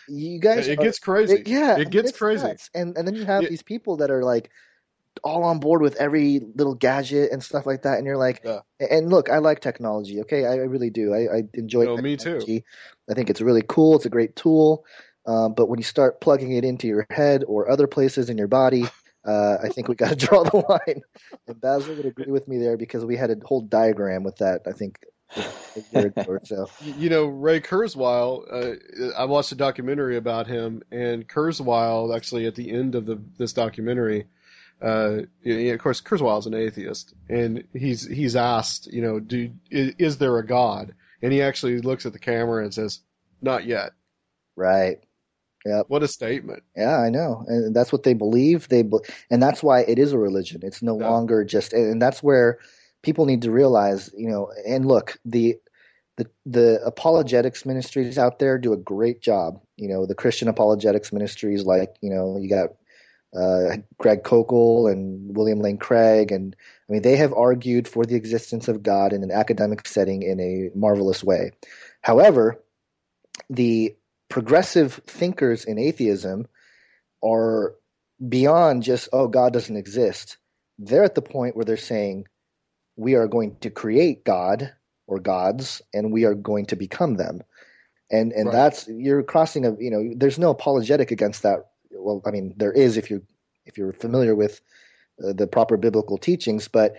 [0.08, 1.34] You guys, it are, gets crazy.
[1.34, 2.70] It, yeah, it gets crazy, nuts.
[2.74, 4.50] and and then you have these people that are like
[5.22, 7.98] all on board with every little gadget and stuff like that.
[7.98, 8.60] And you're like, yeah.
[8.78, 10.20] and look, I like technology.
[10.22, 11.14] Okay, I, really do.
[11.14, 11.84] I, I enjoy.
[11.84, 12.62] No, me too.
[13.10, 13.96] I think it's really cool.
[13.96, 14.84] It's a great tool.
[15.26, 18.48] Um, but when you start plugging it into your head or other places in your
[18.48, 18.84] body,
[19.26, 21.02] uh, I think we got to draw the line.
[21.46, 24.62] And Basil would agree with me there because we had a whole diagram with that.
[24.66, 24.98] I think
[26.44, 26.68] so.
[26.98, 28.44] You know, Ray Kurzweil.
[28.50, 33.20] Uh, I watched a documentary about him, and Kurzweil actually at the end of the
[33.38, 34.26] this documentary
[34.82, 39.94] uh, of course, Kurzweil is an atheist, and he's he's asked, you know, do is,
[39.98, 40.94] is, there a God?
[41.22, 43.00] And he actually looks at the camera and says,
[43.42, 43.92] "Not yet."
[44.56, 44.98] Right.
[45.66, 45.82] Yeah.
[45.88, 46.62] What a statement.
[46.74, 48.68] Yeah, I know, and that's what they believe.
[48.68, 48.98] They be-
[49.30, 50.60] and that's why it is a religion.
[50.62, 51.08] It's no yeah.
[51.08, 52.58] longer just, and that's where
[53.02, 54.50] people need to realize, you know.
[54.66, 55.56] And look, the
[56.16, 59.60] the the apologetics ministries out there do a great job.
[59.76, 62.70] You know, the Christian apologetics ministries, like you know, you got
[63.36, 66.56] uh, Greg Koukl and William Lane Craig, and
[66.88, 70.40] I mean they have argued for the existence of God in an academic setting in
[70.40, 71.52] a marvelous way.
[72.00, 72.62] However,
[73.48, 73.94] the
[74.28, 76.46] progressive thinkers in atheism
[77.22, 77.74] are
[78.28, 80.36] beyond just oh God doesn't exist.
[80.78, 82.26] They're at the point where they're saying
[82.96, 84.72] we are going to create God
[85.06, 87.42] or gods, and we are going to become them.
[88.10, 88.52] And and right.
[88.52, 92.72] that's you're crossing a you know there's no apologetic against that well, I mean, there
[92.72, 93.22] is if you
[93.66, 94.60] if you're familiar with
[95.24, 96.96] uh, the proper biblical teachings, but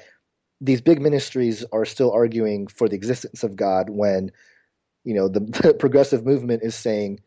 [0.60, 4.32] these big ministries are still arguing for the existence of God when
[5.04, 7.20] you know the, the progressive movement is saying,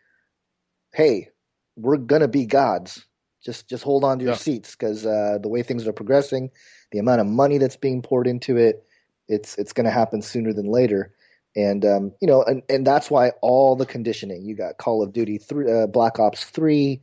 [0.93, 1.31] "Hey,
[1.77, 3.05] we're gonna be gods.
[3.45, 4.39] Just just hold on to your yeah.
[4.39, 6.51] seats because uh, the way things are progressing,
[6.93, 8.85] the amount of money that's being poured into it,
[9.29, 11.13] it's it's going to happen sooner than later."
[11.57, 14.45] And um, you know, and, and that's why all the conditioning.
[14.45, 17.01] You got Call of Duty three, uh, Black Ops three,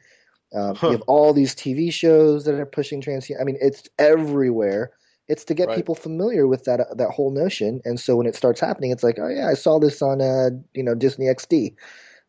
[0.54, 0.88] um, huh.
[0.88, 3.30] You have all these TV shows that are pushing trans.
[3.40, 4.92] I mean, it's everywhere.
[5.28, 5.78] It's to get right.
[5.78, 9.04] people familiar with that uh, that whole notion, and so when it starts happening, it's
[9.04, 11.76] like, oh yeah, I saw this on uh, you know Disney XD.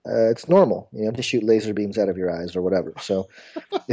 [0.06, 2.92] Uh, it's normal, you know, to shoot laser beams out of your eyes or whatever.
[3.00, 3.28] So,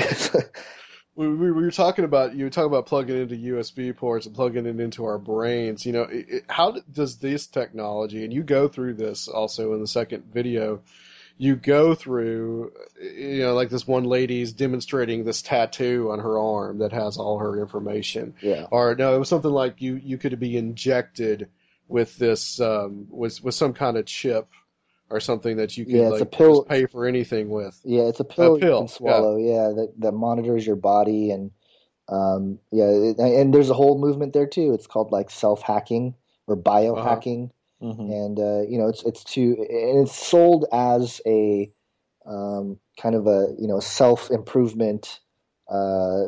[1.16, 4.66] we, we, were talking about you were talking about plugging into USB ports and plugging
[4.66, 5.86] it into our brains.
[5.86, 9.88] You know, it, how does this technology, and you go through this also in the
[9.88, 10.82] second video,
[11.42, 16.80] you go through, you know, like this one lady's demonstrating this tattoo on her arm
[16.80, 18.36] that has all her information.
[18.42, 18.68] Yeah.
[18.70, 21.48] Or no, it was something like you you could be injected
[21.88, 24.50] with this um, with with some kind of chip
[25.10, 27.80] or something that you can yeah, like pill, pay for anything with.
[27.86, 28.70] Yeah, it's a pill, a pill.
[28.70, 29.38] you can swallow.
[29.38, 29.54] Yeah.
[29.54, 31.52] yeah, that that monitors your body and
[32.10, 34.74] um, yeah, and there's a whole movement there too.
[34.74, 36.16] It's called like self hacking
[36.48, 37.46] or biohacking.
[37.46, 37.54] Uh-huh.
[37.82, 38.12] Mm-hmm.
[38.12, 41.72] And uh, you know, it's it's to it's sold as a
[42.26, 45.20] um, kind of a you know self improvement,
[45.70, 46.28] uh,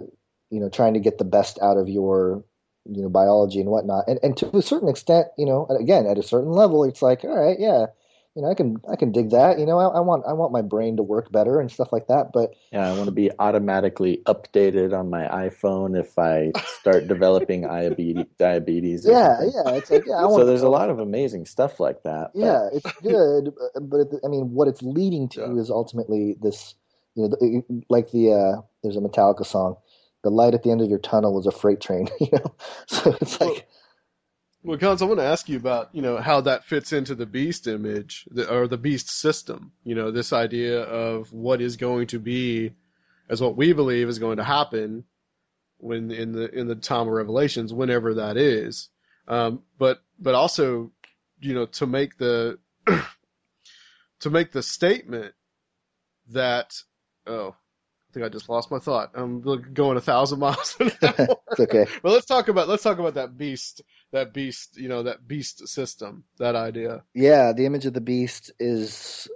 [0.49, 2.45] you know, trying to get the best out of your
[2.85, 4.05] you know biology and whatnot.
[4.07, 7.23] And and to a certain extent, you know, again at a certain level, it's like
[7.25, 7.87] all right, yeah,
[8.35, 9.59] you know, I can I can dig that.
[9.59, 12.07] You know, I, I, want I want my brain to work better and stuff like
[12.07, 12.31] that.
[12.31, 17.61] But yeah, I want to be automatically updated on my iPhone if I start developing
[17.67, 18.25] diabetes.
[18.37, 19.05] Diabetes.
[19.05, 19.73] Yeah, yeah.
[19.73, 20.21] It's like yeah.
[20.21, 22.31] so there's a lot of amazing stuff like that.
[22.33, 22.39] But...
[22.39, 25.61] Yeah, it's good, but I mean, what it's leading to yeah.
[25.61, 26.75] is ultimately this.
[27.15, 29.75] You know, like the uh, there's a Metallica song,
[30.23, 32.55] "The light at the end of your tunnel is a freight train." You know,
[32.87, 33.49] so it's like.
[33.49, 33.65] Well,
[34.63, 37.25] well, Gonz, I want to ask you about you know how that fits into the
[37.25, 39.71] beast image or the beast system.
[39.83, 42.73] You know, this idea of what is going to be,
[43.29, 45.05] as what we believe is going to happen
[45.77, 48.89] when in the in the time of Revelations, whenever that is.
[49.27, 50.91] Um, but but also,
[51.39, 52.59] you know, to make the
[54.19, 55.33] to make the statement
[56.29, 56.75] that
[57.25, 57.55] oh
[58.11, 59.11] I think I just lost my thought.
[59.13, 61.37] I'm going a thousand miles an hour.
[61.59, 61.85] okay.
[62.03, 63.81] Well, let's talk about let's talk about that beast,
[64.11, 67.03] that beast, you know, that beast system, that idea.
[67.13, 69.27] Yeah, the image of the beast is.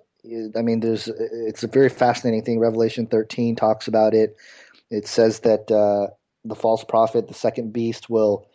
[0.56, 2.60] I mean, there's it's a very fascinating thing.
[2.60, 4.36] Revelation 13 talks about it.
[4.90, 6.14] It says that uh,
[6.44, 8.48] the false prophet, the second beast, will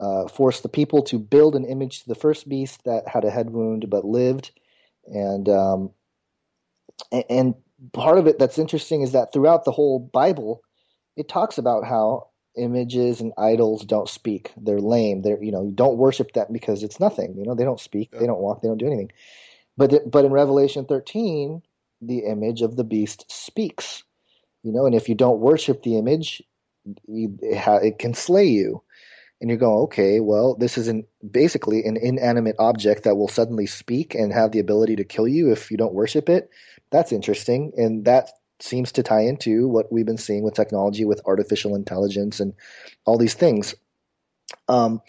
[0.00, 3.30] uh, force the people to build an image to the first beast that had a
[3.30, 4.50] head wound but lived,
[5.06, 5.90] and um,
[7.30, 7.54] and
[7.92, 10.62] part of it that's interesting is that throughout the whole Bible,
[11.16, 14.52] it talks about how images and idols don't speak.
[14.56, 15.22] They're lame.
[15.22, 17.34] They're you know you don't worship them because it's nothing.
[17.36, 18.10] You know they don't speak.
[18.12, 18.20] Yeah.
[18.20, 18.62] They don't walk.
[18.62, 19.12] They don't do anything.
[19.76, 21.62] But but in Revelation 13,
[22.02, 24.04] the image of the beast speaks.
[24.62, 26.42] You know, and if you don't worship the image,
[27.08, 28.82] you, it, ha, it can slay you.
[29.40, 33.66] And you're going, okay, well, this is an, basically an inanimate object that will suddenly
[33.66, 36.48] speak and have the ability to kill you if you don't worship it
[36.92, 37.72] that's interesting.
[37.76, 38.30] And that
[38.62, 42.54] seems to tie into what we've been seeing with technology, with artificial intelligence, and
[43.04, 43.74] all these things.
[44.68, 45.00] Um,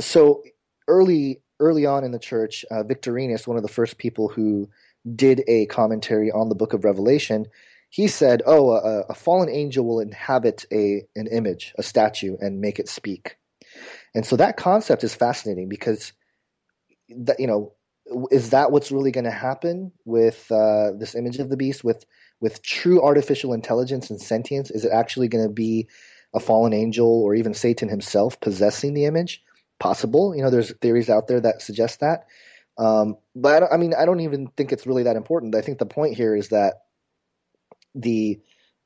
[0.00, 0.42] so
[0.88, 4.68] early early on in the church, uh, Victorinus, one of the first people who
[5.14, 7.46] did a commentary on the Book of Revelation,
[7.90, 12.60] he said, "Oh, a, a fallen angel will inhabit a an image, a statue, and
[12.60, 13.36] make it speak."
[14.14, 16.12] And so that concept is fascinating because
[17.10, 17.72] that you know
[18.30, 21.84] is that what's really going to happen with uh, this image of the beast?
[21.84, 22.04] With
[22.40, 25.88] with true artificial intelligence and sentience is it actually going to be
[26.34, 29.42] a fallen angel or even satan himself possessing the image?
[29.78, 30.34] Possible.
[30.34, 32.26] You know there's theories out there that suggest that.
[32.78, 35.54] Um, but I, I, mean i don't even think it's really that important.
[35.54, 36.82] I think the point here is that
[37.94, 38.38] the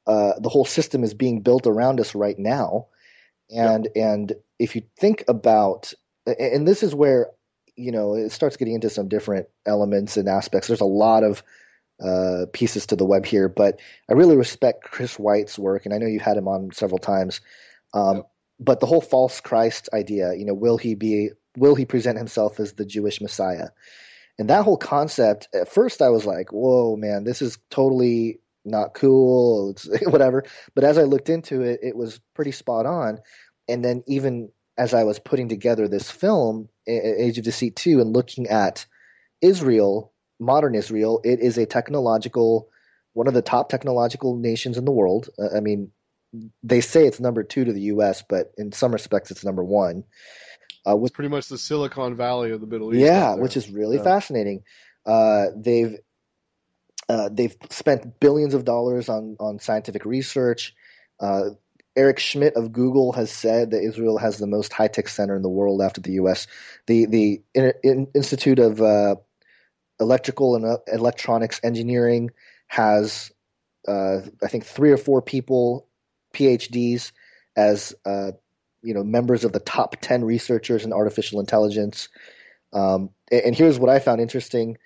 [0.07, 2.87] uh, the whole system is being built around us right now.
[3.51, 5.93] And and if you think about
[6.27, 7.29] and this is where
[7.81, 10.69] you know, it starts getting into some different elements and aspects.
[10.69, 11.43] There's a lot of
[12.03, 15.99] uh, pieces to the web here, but I really respect Chris White's work, and I
[15.99, 17.41] know you've had him on several times.
[17.95, 18.31] Um, yep.
[18.59, 21.31] But the whole false Christ idea, you know, will he be?
[21.57, 23.69] Will he present himself as the Jewish Messiah?
[24.39, 28.93] And that whole concept, at first, I was like, "Whoa, man, this is totally not
[28.95, 30.45] cool." It's whatever.
[30.75, 33.19] But as I looked into it, it was pretty spot on.
[33.67, 34.51] And then even
[34.81, 38.87] as I was putting together this film, Age of Deceit 2, and looking at
[39.41, 42.69] Israel, modern Israel, it is a technological,
[43.13, 45.29] one of the top technological nations in the world.
[45.39, 45.91] Uh, I mean,
[46.63, 50.05] they say it's number two to the U.S., but in some respects, it's number one.
[50.89, 53.05] Uh, with, pretty much the Silicon Valley of the Middle East.
[53.05, 54.05] Yeah, which is really yeah.
[54.05, 54.63] fascinating.
[55.05, 55.97] Uh, they've
[57.09, 60.75] uh, they've spent billions of dollars on on scientific research.
[61.97, 65.43] Eric Schmidt of Google has said that Israel has the most high tech center in
[65.43, 66.47] the world after the U.S.
[66.87, 69.17] The the in, in, Institute of uh,
[69.99, 72.31] Electrical and uh, Electronics Engineering
[72.69, 73.33] has,
[73.89, 75.89] uh, I think, three or four people,
[76.33, 77.11] PhDs,
[77.57, 78.33] as uh,
[78.83, 82.09] you know, members of the top ten researchers in artificial intelligence.
[82.73, 84.79] Um, and, and, here's what I found interesting: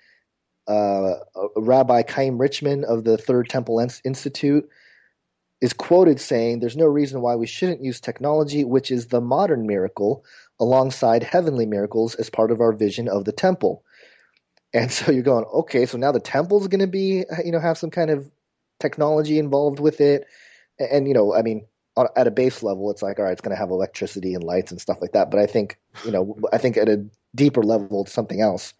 [0.67, 1.13] uh,
[1.55, 4.67] Rabbi Chaim Richman of the Third Temple Institute
[5.65, 9.65] is quoted saying, There's no reason why we shouldn't use technology, which is the modern
[9.65, 10.23] miracle,
[10.59, 13.83] alongside heavenly miracles as part of our vision of the temple.
[14.73, 17.77] And so you're going, okay, so now the temple's going to be, you know, have
[17.77, 18.29] some kind of
[18.79, 20.27] technology involved with it.
[20.79, 21.65] And, you know, I mean,
[22.15, 24.71] at a base level, it's like, all right, it's going to have electricity and lights
[24.71, 25.31] and stuff like that.
[25.31, 28.73] But I think, you know, I think at a deeper level, it's something else.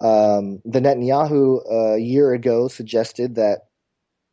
[0.00, 3.67] Um, the Netanyahu uh, a year ago suggested that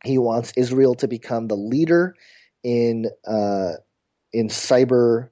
[0.04, 2.14] he wants Israel to become the leader
[2.62, 3.72] in uh,
[4.32, 5.30] in cyber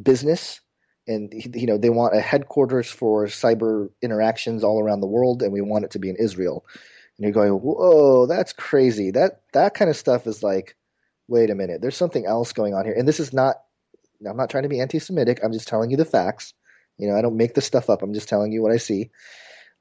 [0.00, 0.60] business,
[1.06, 5.52] and you know they want a headquarters for cyber interactions all around the world, and
[5.52, 6.64] we want it to be in Israel.
[7.18, 9.10] And you're going, whoa, that's crazy.
[9.12, 10.76] That that kind of stuff is like,
[11.28, 12.94] wait a minute, there's something else going on here.
[12.94, 13.56] And this is not.
[14.26, 15.40] I'm not trying to be anti-Semitic.
[15.44, 16.54] I'm just telling you the facts.
[16.96, 18.02] You know, I don't make this stuff up.
[18.02, 19.10] I'm just telling you what I see.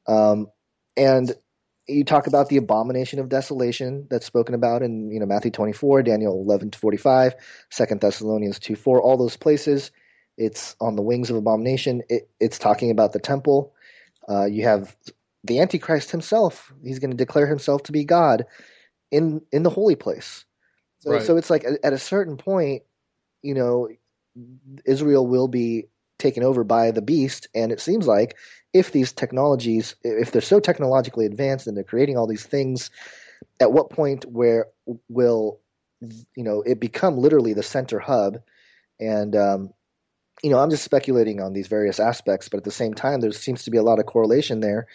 [0.07, 0.47] Um,
[0.97, 1.33] and
[1.87, 6.03] you talk about the abomination of desolation that's spoken about in you know Matthew 24,
[6.03, 7.35] Daniel 11 to 45,
[7.69, 9.91] 2 Thessalonians 2 4, all those places.
[10.37, 12.01] It's on the wings of abomination.
[12.09, 13.73] It, it's talking about the temple.
[14.27, 14.95] Uh, you have
[15.43, 16.73] the Antichrist himself.
[16.83, 18.45] He's going to declare himself to be God
[19.11, 20.45] in in the holy place.
[20.99, 21.21] So, right.
[21.21, 22.83] so it's like at a certain point,
[23.43, 23.89] you know,
[24.85, 28.35] Israel will be taken over by the beast, and it seems like
[28.73, 32.89] if these technologies, if they're so technologically advanced and they're creating all these things,
[33.59, 34.67] at what point where
[35.09, 35.59] will
[36.35, 38.39] you know it become literally the center hub?
[38.99, 39.69] And um,
[40.43, 43.31] you know, I'm just speculating on these various aspects, but at the same time, there
[43.31, 44.87] seems to be a lot of correlation there.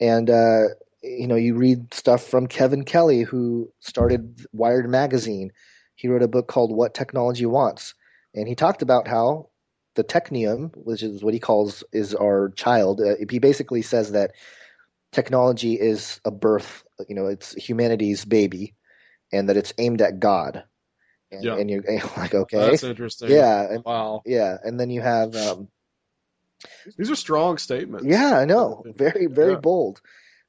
[0.00, 0.64] And uh,
[1.02, 5.50] you know, you read stuff from Kevin Kelly, who started Wired magazine.
[5.94, 7.94] He wrote a book called "What Technology Wants,"
[8.34, 9.48] and he talked about how
[9.94, 13.00] the technium, which is what he calls is our child.
[13.00, 14.32] Uh, he basically says that
[15.12, 18.74] technology is a birth, you know, it's humanity's baby,
[19.32, 20.64] and that it's aimed at God.
[21.30, 21.56] And, yeah.
[21.56, 21.82] and you're
[22.16, 23.30] like, okay, that's interesting.
[23.30, 24.22] Yeah, and, wow.
[24.26, 25.68] Yeah, and then you have um,
[26.96, 28.06] these are strong statements.
[28.06, 29.60] Yeah, I know, very very yeah.
[29.60, 30.00] bold.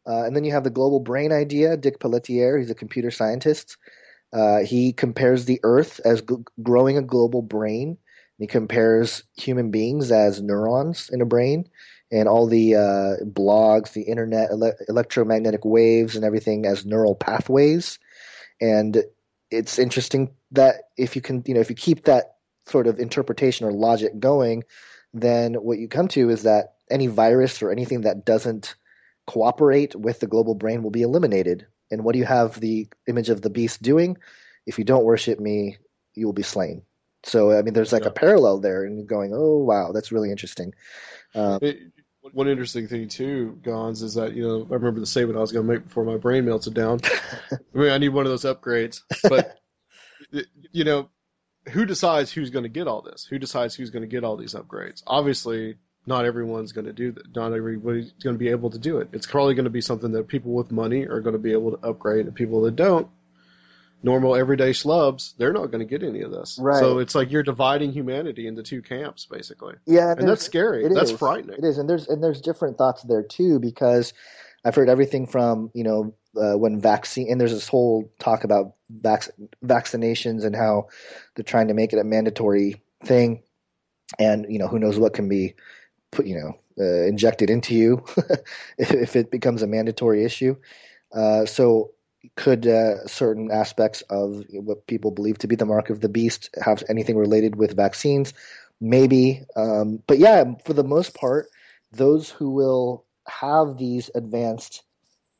[0.07, 1.77] Uh, and then you have the global brain idea.
[1.77, 3.77] Dick Pelletier, he's a computer scientist.
[4.31, 7.97] Uh, he compares the Earth as g- growing a global brain
[8.37, 11.69] he compares human beings as neurons in a brain
[12.11, 17.97] and all the uh, blogs, the internet, ele- electromagnetic waves, and everything as neural pathways.
[18.61, 19.03] And
[19.49, 22.35] it's interesting that if you can, you know, if you keep that
[22.67, 24.63] sort of interpretation or logic going,
[25.13, 28.75] then what you come to is that any virus or anything that doesn't
[29.27, 31.65] cooperate with the global brain will be eliminated.
[31.89, 34.17] And what do you have the image of the beast doing?
[34.65, 35.77] If you don't worship me,
[36.13, 36.83] you will be slain.
[37.25, 38.09] So I mean, there's like yeah.
[38.09, 40.73] a parallel there, and going, oh wow, that's really interesting.
[41.33, 41.79] Um, it,
[42.31, 45.51] one interesting thing too, Gonz, is that you know I remember the statement I was
[45.51, 46.99] going to make before my brain melted down.
[47.51, 49.59] I mean, I need one of those upgrades, but
[50.71, 51.09] you know,
[51.69, 53.25] who decides who's going to get all this?
[53.25, 55.03] Who decides who's going to get all these upgrades?
[55.07, 57.35] Obviously, not everyone's going to do that.
[57.35, 59.09] Not everybody's going to be able to do it.
[59.13, 61.71] It's probably going to be something that people with money are going to be able
[61.77, 63.07] to upgrade, and people that don't
[64.03, 66.57] normal everyday schlubs, they're not going to get any of this.
[66.61, 66.79] Right.
[66.79, 69.75] So it's like you're dividing humanity into two camps, basically.
[69.85, 70.87] Yeah, and that's scary.
[70.93, 71.17] That's is.
[71.17, 71.57] frightening.
[71.57, 74.13] It is, and there's and there's different thoughts there too because
[74.63, 78.75] I've heard everything from you know uh, when vaccine and there's this whole talk about
[78.89, 79.31] vac-
[79.63, 80.87] vaccinations and how
[81.35, 83.43] they're trying to make it a mandatory thing,
[84.19, 85.55] and you know who knows what can be
[86.11, 88.03] put you know uh, injected into you
[88.77, 90.55] if, if it becomes a mandatory issue.
[91.13, 91.91] Uh, so
[92.35, 96.49] could uh, certain aspects of what people believe to be the mark of the beast
[96.63, 98.33] have anything related with vaccines?
[98.81, 99.41] Maybe.
[99.55, 101.47] Um, but yeah, for the most part,
[101.91, 104.83] those who will have these advanced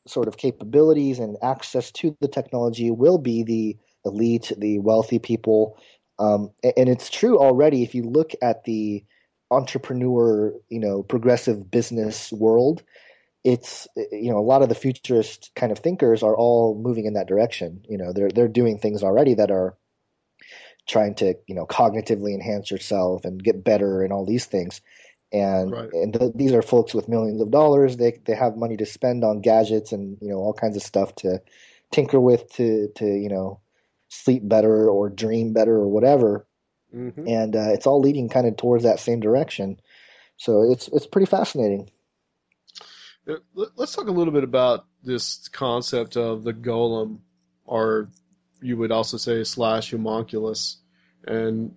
[0.08, 5.78] sort of capabilities and access to the technology will be the elite, the wealthy people.
[6.20, 9.04] Um, and it's true already if you look at the
[9.52, 12.84] entrepreneur, you know, progressive business world
[13.46, 17.14] it's you know a lot of the futurist kind of thinkers are all moving in
[17.14, 17.86] that direction.
[17.88, 19.78] You know, they're they're doing things already that are
[20.88, 24.82] trying to you know cognitively enhance yourself and get better and all these things.
[25.32, 25.90] And right.
[25.94, 27.98] and th- these are folks with millions of dollars.
[27.98, 31.14] They they have money to spend on gadgets and you know all kinds of stuff
[31.18, 31.40] to
[31.92, 33.60] tinker with to to you know
[34.10, 36.48] sleep better or dream better or whatever.
[36.96, 37.28] Mm-hmm.
[37.28, 39.80] And uh, it's all leading kind of towards that same direction.
[40.38, 41.92] So it's it's pretty fascinating.
[43.28, 43.36] Uh,
[43.76, 47.20] let's talk a little bit about this concept of the golem,
[47.66, 48.10] or
[48.62, 50.78] you would also say slash homunculus,
[51.26, 51.76] and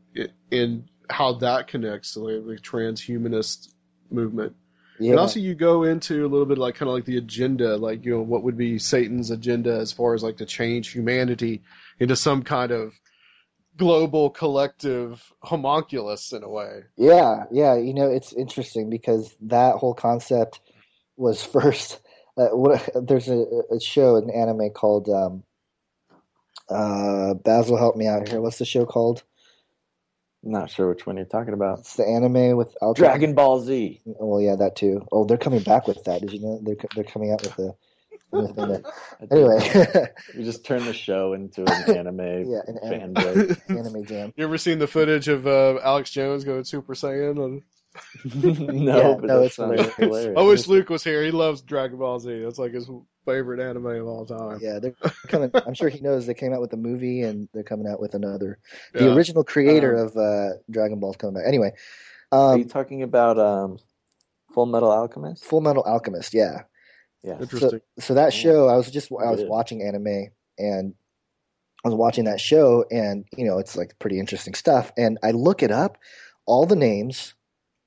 [0.52, 3.72] and how that connects to the transhumanist
[4.10, 4.54] movement.
[5.00, 5.12] Yeah.
[5.12, 8.04] And also, you go into a little bit like kind of like the agenda, like
[8.04, 11.62] you know what would be Satan's agenda as far as like to change humanity
[12.00, 12.92] into some kind of
[13.76, 16.80] global collective homunculus in a way.
[16.96, 17.76] Yeah, yeah.
[17.76, 20.60] You know, it's interesting because that whole concept
[21.18, 22.00] was first.
[22.36, 25.08] Uh, what, there's a, a, show, an anime called.
[25.08, 25.42] Um,
[26.70, 28.40] uh, Basil, help me out here.
[28.40, 29.24] What's the show called?
[30.42, 31.80] Not sure which one you're talking about.
[31.80, 33.06] It's the anime with Ultra.
[33.06, 34.00] Dragon Ball Z.
[34.20, 35.04] Oh, well, yeah, that too.
[35.10, 36.20] Oh, they're coming back with that.
[36.20, 37.74] Did you know they're they're coming out with the.
[39.30, 42.18] anyway, we just turned the show into an anime
[42.50, 44.32] yeah, an anime, anime jam.
[44.36, 47.62] You ever seen the footage of uh, Alex Jones going Super Saiyan on
[48.34, 49.94] no, yeah, but no, it's hilarious.
[49.94, 50.38] hilarious.
[50.38, 51.22] I wish Luke was here.
[51.24, 52.42] He loves Dragon Ball Z.
[52.42, 52.90] That's like his
[53.24, 54.58] favorite anime of all time.
[54.60, 54.94] Yeah, they're
[55.28, 55.50] coming.
[55.54, 58.14] I'm sure he knows they came out with a movie and they're coming out with
[58.14, 58.58] another.
[58.94, 59.14] The yeah.
[59.14, 61.44] original creator um, of uh, Dragon Ball coming back.
[61.46, 61.72] Anyway,
[62.32, 63.78] um, are you talking about um,
[64.52, 65.44] Full Metal Alchemist?
[65.44, 66.62] Full Metal Alchemist, yeah.
[67.22, 67.80] Yeah, interesting.
[67.98, 70.94] So, so that show, I was just I was watching anime and
[71.84, 74.92] I was watching that show, and you know it's like pretty interesting stuff.
[74.96, 75.98] And I look it up,
[76.46, 77.34] all the names,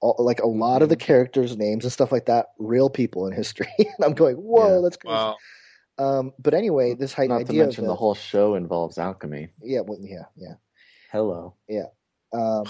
[0.02, 0.84] all, like a lot mm-hmm.
[0.84, 1.06] of the mm-hmm.
[1.06, 3.70] characters' names and stuff like that, real people in history.
[3.78, 4.82] and I'm going, whoa, yeah.
[4.84, 5.14] that's crazy.
[5.14, 5.38] Wow.
[5.98, 7.38] Um, but anyway, this Not idea.
[7.38, 9.50] Not to mention the, the, whole show involves alchemy.
[9.62, 10.56] Yeah, well, yeah, yeah.
[11.12, 11.56] Hello.
[11.68, 11.88] Yeah.
[12.34, 12.66] Um,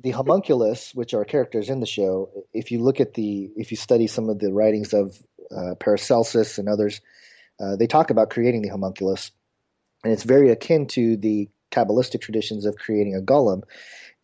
[0.00, 3.76] the homunculus, which are characters in the show, if you look at the, if you
[3.76, 5.18] study some of the writings of
[5.50, 7.00] uh, Paracelsus and others,
[7.58, 9.32] uh, they talk about creating the homunculus,
[10.04, 13.62] and it's very akin to the Kabbalistic traditions of creating a golem.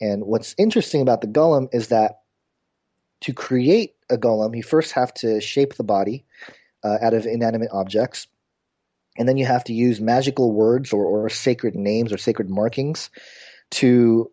[0.01, 2.21] And what's interesting about the golem is that
[3.23, 6.25] to create a golem, you first have to shape the body
[6.83, 8.27] uh, out of inanimate objects,
[9.17, 13.11] and then you have to use magical words or, or sacred names or sacred markings
[13.71, 14.31] to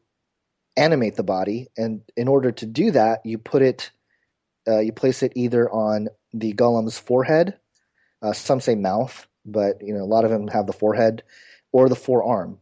[0.75, 1.67] animate the body.
[1.77, 3.91] And in order to do that, you put it,
[4.67, 7.57] uh, you place it either on the golem's forehead.
[8.21, 11.23] Uh, some say mouth, but you know a lot of them have the forehead
[11.71, 12.59] or the forearm,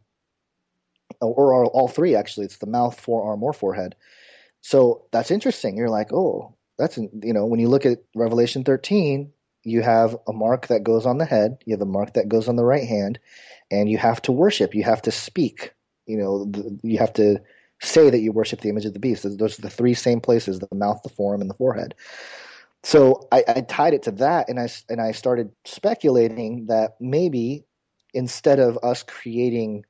[1.20, 2.46] or, or all three actually.
[2.46, 3.94] It's the mouth, forearm, or forehead.
[4.62, 5.76] So that's interesting.
[5.76, 9.32] You're like, oh, that's you know when you look at Revelation 13,
[9.64, 12.48] you have a mark that goes on the head, you have a mark that goes
[12.48, 13.18] on the right hand,
[13.70, 14.74] and you have to worship.
[14.74, 15.72] You have to speak.
[16.06, 17.40] You know, you have to
[17.80, 19.22] say that you worship the image of the beast.
[19.38, 21.94] Those are the three same places: the mouth, the forearm, and the forehead.
[22.82, 27.64] So I, I tied it to that, and I and I started speculating that maybe
[28.14, 29.84] instead of us creating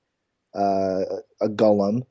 [0.54, 1.02] uh,
[1.40, 2.02] a golem,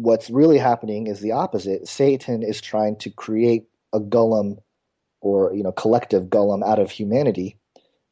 [0.00, 1.86] what's really happening is the opposite.
[1.86, 4.58] Satan is trying to create a golem
[5.20, 7.58] or you know collective golem out of humanity,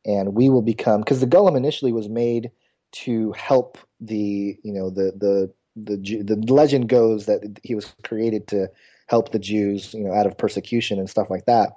[0.04, 2.50] and we will become because the golem initially was made
[2.92, 8.46] to help the you know the the the the legend goes that he was created
[8.48, 8.68] to
[9.06, 11.70] help the Jews you know out of persecution and stuff like that.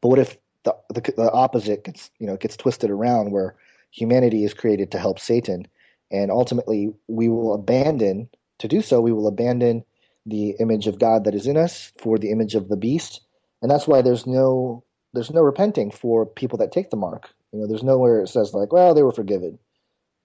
[0.00, 3.56] But what if the, the, the opposite gets you know gets twisted around where
[3.90, 5.68] humanity is created to help Satan,
[6.10, 9.00] and ultimately we will abandon to do so.
[9.00, 9.84] We will abandon
[10.26, 13.20] the image of God that is in us for the image of the beast,
[13.62, 17.30] and that's why there's no there's no repenting for people that take the mark.
[17.52, 19.58] You know, there's nowhere it says like, well, they were forgiven.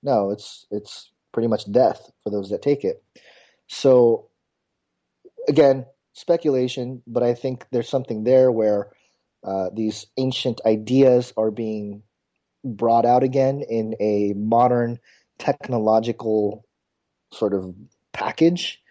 [0.01, 3.03] No, it's it's pretty much death for those that take it.
[3.67, 4.29] So
[5.47, 8.91] again, speculation, but I think there's something there where
[9.43, 12.03] uh, these ancient ideas are being
[12.63, 14.99] brought out again in a modern
[15.37, 16.65] technological
[17.31, 17.73] sort of
[18.19, 18.81] package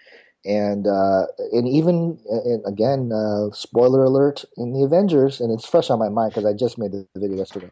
[0.45, 5.91] and uh, and even and again uh, spoiler alert in the avengers and it's fresh
[5.91, 7.71] on my mind because i just made the video yesterday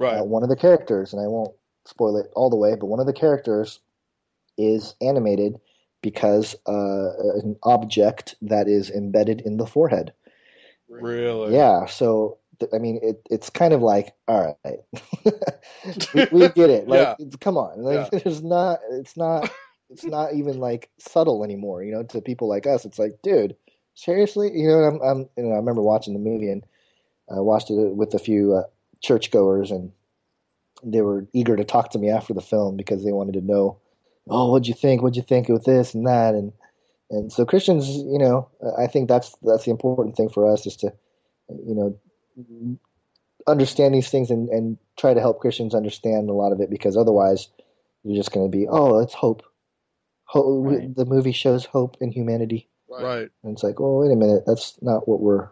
[0.00, 1.54] right uh, one of the characters and i won't
[1.84, 3.80] spoil it all the way but one of the characters
[4.58, 5.60] is animated
[6.02, 7.10] because uh,
[7.42, 10.12] an object that is embedded in the forehead
[11.00, 11.54] Really?
[11.54, 11.86] Yeah.
[11.86, 12.38] So
[12.72, 14.78] I mean, it, it's kind of like, all right,
[16.14, 16.86] we, we, get it.
[16.86, 17.26] Like, yeah.
[17.40, 18.18] come on, like, yeah.
[18.24, 19.50] there's not, it's not,
[19.92, 21.82] it's not even like subtle anymore.
[21.82, 23.54] You know, to people like us, it's like, dude,
[23.94, 26.64] seriously, you know, I'm, I'm you know, I remember watching the movie and
[27.30, 28.64] I watched it with a few uh,
[29.00, 29.92] churchgoers, and
[30.82, 33.78] they were eager to talk to me after the film because they wanted to know,
[34.28, 35.02] oh, what'd you think?
[35.02, 36.34] What'd you think with this and that?
[36.34, 36.52] And
[37.10, 38.48] and so Christians, you know,
[38.78, 40.92] I think that's that's the important thing for us is to,
[41.48, 42.78] you know,
[43.46, 46.96] understand these things and, and try to help Christians understand a lot of it because
[46.96, 47.48] otherwise
[48.04, 49.42] you're just going to be, oh, it's hope.
[50.32, 50.96] Hope right.
[50.96, 52.68] The movie shows hope in humanity.
[52.88, 53.28] Right.
[53.42, 55.48] And it's like, oh, wait a minute, that's not what we're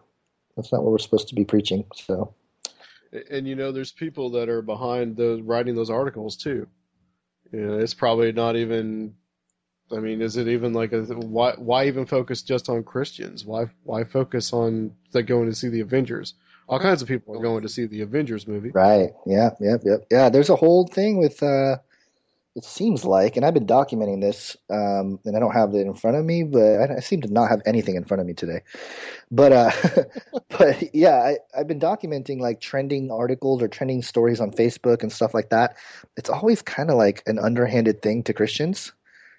[0.57, 1.85] that's not what we're supposed to be preaching.
[1.93, 2.33] So.
[3.29, 6.67] And you know, there's people that are behind those writing those articles too.
[7.51, 9.13] You know, it's probably not even
[9.91, 11.53] I mean, is it even like a why?
[11.57, 13.45] Why even focus just on Christians?
[13.45, 16.33] Why why focus on like going to see the Avengers?
[16.67, 18.71] All kinds of people are going to see the Avengers movie.
[18.71, 19.11] Right.
[19.27, 19.51] Yeah.
[19.59, 19.81] Yep.
[19.83, 20.05] Yep.
[20.09, 20.29] Yeah.
[20.29, 21.43] There's a whole thing with.
[21.43, 21.77] uh
[22.55, 25.93] It seems like, and I've been documenting this, um, and I don't have it in
[25.93, 28.33] front of me, but I, I seem to not have anything in front of me
[28.33, 28.61] today.
[29.31, 29.71] But uh,
[30.49, 35.11] but yeah, I, I've been documenting like trending articles or trending stories on Facebook and
[35.11, 35.77] stuff like that.
[36.17, 38.91] It's always kind of like an underhanded thing to Christians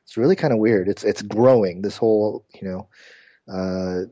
[0.04, 0.88] it's really kind of weird.
[0.88, 1.82] It's it's growing.
[1.82, 2.88] This whole you know,
[3.52, 4.06] uh,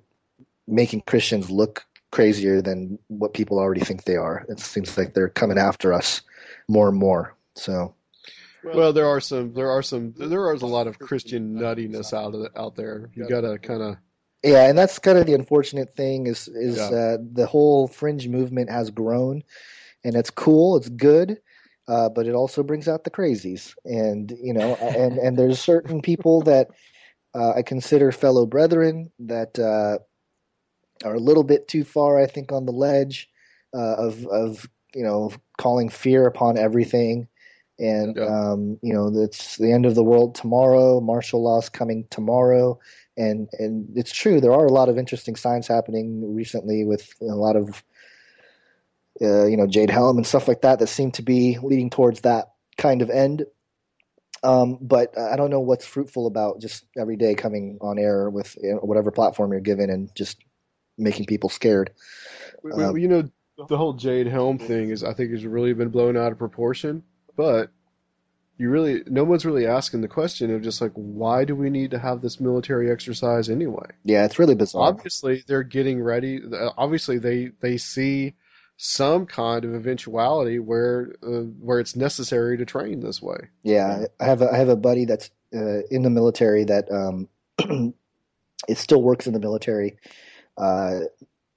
[0.66, 4.44] making Christians look crazier than what people already think they are.
[4.48, 6.22] It seems like they're coming after us
[6.68, 7.36] more and more.
[7.54, 7.94] So.
[8.64, 12.34] Well, there are some, there are some, there is a lot of Christian nuttiness out
[12.34, 13.10] of the, out there.
[13.14, 13.96] You gotta kind of,
[14.42, 16.84] yeah, and that's kind of the unfortunate thing is is yeah.
[16.84, 19.42] uh, the whole fringe movement has grown,
[20.04, 21.38] and it's cool, it's good,
[21.88, 26.00] uh, but it also brings out the crazies, and you know, and and there's certain
[26.00, 26.68] people that
[27.34, 29.98] uh, I consider fellow brethren that uh,
[31.06, 33.28] are a little bit too far, I think, on the ledge.
[33.74, 37.28] uh, of of you know calling fear upon everything,
[37.80, 38.26] and yeah.
[38.26, 41.00] um, you know it's the end of the world tomorrow.
[41.00, 42.78] Martial law's coming tomorrow,
[43.16, 44.40] and and it's true.
[44.40, 47.82] There are a lot of interesting signs happening recently with a lot of
[49.22, 52.20] uh, you know Jade Helm and stuff like that that seem to be leading towards
[52.20, 53.46] that kind of end.
[54.42, 58.56] Um, but I don't know what's fruitful about just every day coming on air with
[58.62, 60.38] you know, whatever platform you're given and just
[60.96, 61.90] making people scared.
[62.72, 63.30] Um, you know,
[63.68, 67.02] the whole Jade Helm thing is, I think, has really been blown out of proportion.
[67.36, 67.70] But
[68.60, 71.90] you really, no one's really asking the question of just like, why do we need
[71.92, 73.86] to have this military exercise anyway?
[74.04, 74.88] Yeah, it's really bizarre.
[74.88, 76.42] Obviously, they're getting ready.
[76.76, 78.34] Obviously, they they see
[78.76, 83.38] some kind of eventuality where uh, where it's necessary to train this way.
[83.62, 87.28] Yeah, I have a, I have a buddy that's uh, in the military that um,
[88.68, 89.96] it still works in the military,
[90.58, 91.00] uh,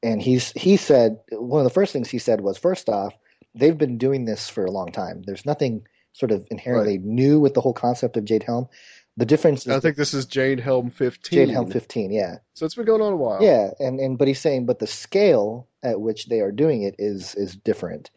[0.02, 3.14] and he's he said one of the first things he said was first off
[3.56, 5.24] they've been doing this for a long time.
[5.24, 7.06] There's nothing sort of inherently right.
[7.06, 8.68] new with the whole concept of Jade Helm.
[9.16, 9.68] The difference.
[9.68, 11.38] I think this is Jade Helm 15.
[11.38, 12.38] Jade Helm 15, yeah.
[12.56, 13.44] So it's been going on a while.
[13.44, 16.96] Yeah, and and but he's saying, but the scale at which they are doing it
[16.98, 18.10] is is different.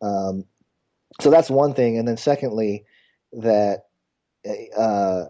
[0.00, 0.44] Um,
[1.20, 2.84] so that's one thing, and then secondly,
[3.34, 3.84] that
[4.76, 5.26] uh,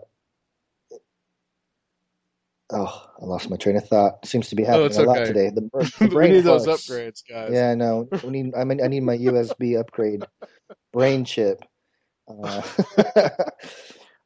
[2.73, 4.25] oh, I lost my train of thought.
[4.27, 5.03] Seems to be oh, happening oh, okay.
[5.03, 5.51] a lot today.
[5.51, 7.51] The, the brain we need those upgrades, guys.
[7.53, 8.09] Yeah, I know.
[8.25, 8.55] We need.
[8.55, 10.25] I mean, I need my USB upgrade
[10.93, 11.63] brain chip.
[12.29, 12.63] Uh,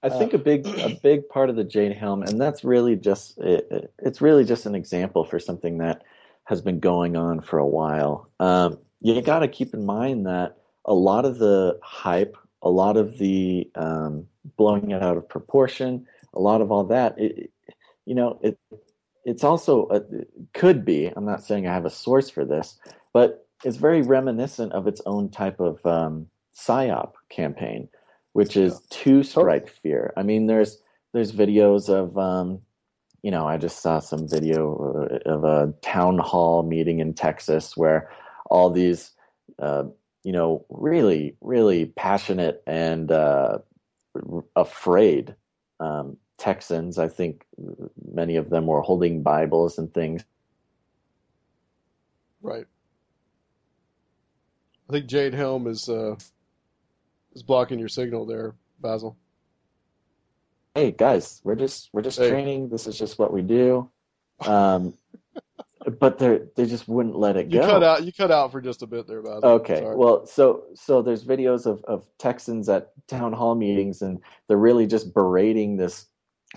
[0.02, 3.38] I think a big a big part of the Jade Helm, and that's really just
[3.38, 6.02] it, it's really just an example for something that
[6.44, 8.30] has been going on for a while.
[8.38, 12.96] Um, you got to keep in mind that a lot of the hype, a lot
[12.96, 17.50] of the um, blowing it out of proportion, a lot of all that, it,
[18.06, 18.58] you know, it
[19.24, 21.12] it's also a, it could be.
[21.14, 22.78] I'm not saying I have a source for this,
[23.12, 27.88] but it's very reminiscent of its own type of um, psyop campaign
[28.36, 30.12] which is two strike fear.
[30.14, 30.76] I mean, there's
[31.14, 32.60] there's videos of um,
[33.22, 37.78] you know, I just saw some video uh, of a town hall meeting in Texas
[37.78, 38.10] where
[38.50, 39.12] all these
[39.58, 39.84] uh,
[40.22, 43.60] you know, really, really passionate and uh,
[44.54, 45.34] afraid
[45.80, 46.98] um, Texans.
[46.98, 47.44] I think
[48.12, 50.24] many of them were holding Bibles and things.
[52.42, 52.66] Right.
[54.88, 56.14] I think Jade Helm is uh,
[57.34, 59.16] is blocking your signal there, Basil.
[60.74, 62.28] Hey guys, we're just we're just hey.
[62.28, 62.68] training.
[62.68, 63.90] This is just what we do.
[64.46, 64.94] Um,
[65.98, 67.66] but they they just wouldn't let it you go.
[67.66, 69.44] cut out you cut out for just a bit there, Basil.
[69.44, 74.56] Okay, well, so so there's videos of of Texans at town hall meetings, and they're
[74.56, 76.06] really just berating this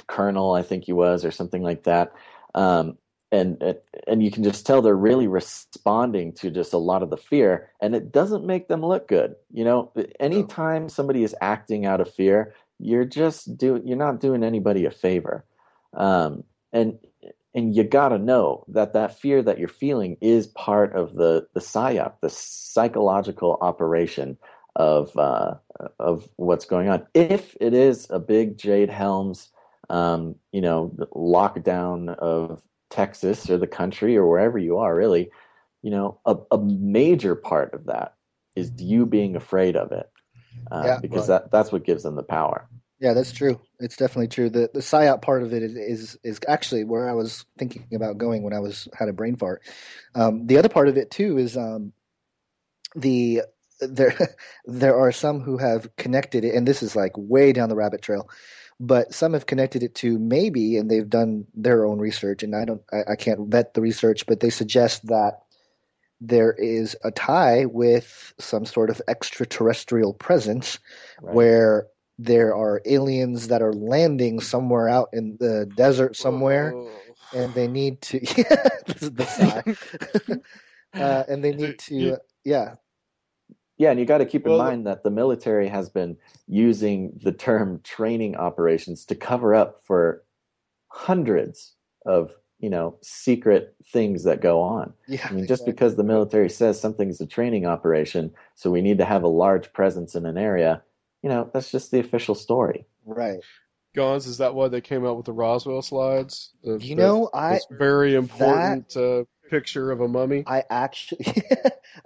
[0.07, 2.13] colonel, I think he was, or something like that.
[2.55, 2.97] Um,
[3.31, 3.75] and
[4.07, 7.69] and you can just tell they're really responding to just a lot of the fear
[7.79, 9.91] and it doesn't make them look good you know?
[10.19, 14.91] Anytime somebody is acting out of fear you're just do you're not doing anybody a
[14.91, 15.45] favor.
[15.93, 16.97] Um, and
[17.53, 21.47] and you got to know that that fear that you're feeling is part of the
[21.53, 24.37] the psyop the psychological operation
[24.75, 25.55] of uh,
[25.99, 27.05] of what's going on.
[27.13, 29.49] If it is a big jade helms
[29.89, 35.29] um, you know lockdown of Texas or the country or wherever you are, really,
[35.81, 38.15] you know, a, a major part of that
[38.55, 40.09] is you being afraid of it,
[40.71, 41.43] uh, yeah, because right.
[41.43, 42.67] that that's what gives them the power.
[42.99, 43.61] Yeah, that's true.
[43.79, 44.49] It's definitely true.
[44.49, 48.43] The the psyop part of it is is actually where I was thinking about going
[48.43, 49.61] when I was had a brain fart.
[50.15, 51.93] Um, the other part of it too is um,
[52.95, 53.43] the
[53.79, 54.35] there
[54.65, 58.01] there are some who have connected it, and this is like way down the rabbit
[58.01, 58.29] trail
[58.79, 62.65] but some have connected it to maybe, and they've done their own research, and I
[62.65, 65.41] don't, I, I can't vet the research, but they suggest that
[66.21, 70.79] there is a tie with some sort of extraterrestrial presence
[71.21, 71.33] right.
[71.33, 71.87] where
[72.17, 76.91] there are aliens that are landing somewhere out in the desert somewhere Whoa.
[77.33, 79.25] and they need to yeah this is the
[80.93, 82.75] sigh uh, and they need to yeah
[83.79, 87.17] yeah, and you got to keep in well, mind that the military has been using
[87.23, 90.23] the term training operations to cover up for
[90.89, 91.73] hundreds
[92.05, 94.93] of you know secret things that go on.
[95.07, 95.71] Yeah, I mean, just exactly.
[95.71, 99.71] because the military says something's a training operation, so we need to have a large
[99.71, 100.83] presence in an area,
[101.23, 102.85] you know, that's just the official story.
[103.05, 103.39] Right.
[103.95, 106.51] Gonz, is that why they came out with the Roswell slides?
[106.63, 108.89] The, you know, I very important.
[108.89, 110.43] That, uh, picture of a mummy?
[110.47, 111.43] I actually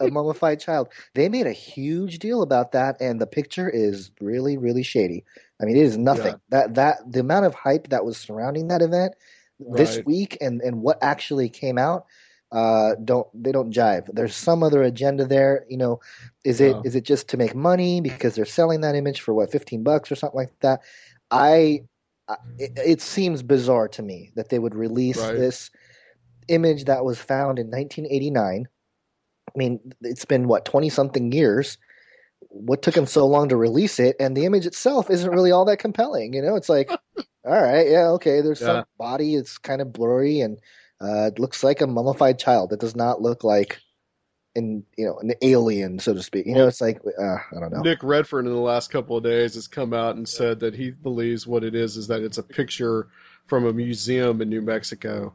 [0.00, 0.88] a mummified child.
[1.14, 5.24] They made a huge deal about that, and the picture is really, really shady.
[5.60, 6.26] I mean, it is nothing.
[6.26, 6.38] Yeah.
[6.50, 9.14] That that the amount of hype that was surrounding that event
[9.58, 9.78] right.
[9.78, 12.06] this week, and and what actually came out.
[12.52, 14.08] uh, don't they don't jive.
[14.12, 15.64] There's some other agenda there.
[15.68, 16.00] You know,
[16.44, 19.50] is it is it just to make money because they're selling that image for what
[19.50, 20.82] 15 bucks or something like that?
[21.30, 21.84] I
[22.58, 25.36] it, it seems bizarre to me that they would release right.
[25.36, 25.70] this
[26.48, 28.66] image that was found in 1989.
[29.46, 31.78] I mean, it's been what 20 something years.
[32.48, 34.16] What took them so long to release it?
[34.20, 36.34] And the image itself isn't really all that compelling.
[36.34, 38.40] You know, it's like, all right, yeah, okay.
[38.40, 38.66] There's yeah.
[38.66, 39.34] some body.
[39.34, 40.58] It's kind of blurry and
[41.00, 42.72] uh, it looks like a mummified child.
[42.72, 43.80] It does not look like
[44.56, 46.46] an you know an alien, so to speak.
[46.46, 47.80] You know, it's like uh, I don't know.
[47.80, 50.90] Nick Redfern in the last couple of days has come out and said that he
[50.90, 53.08] believes what it is is that it's a picture
[53.46, 55.34] from a museum in New Mexico.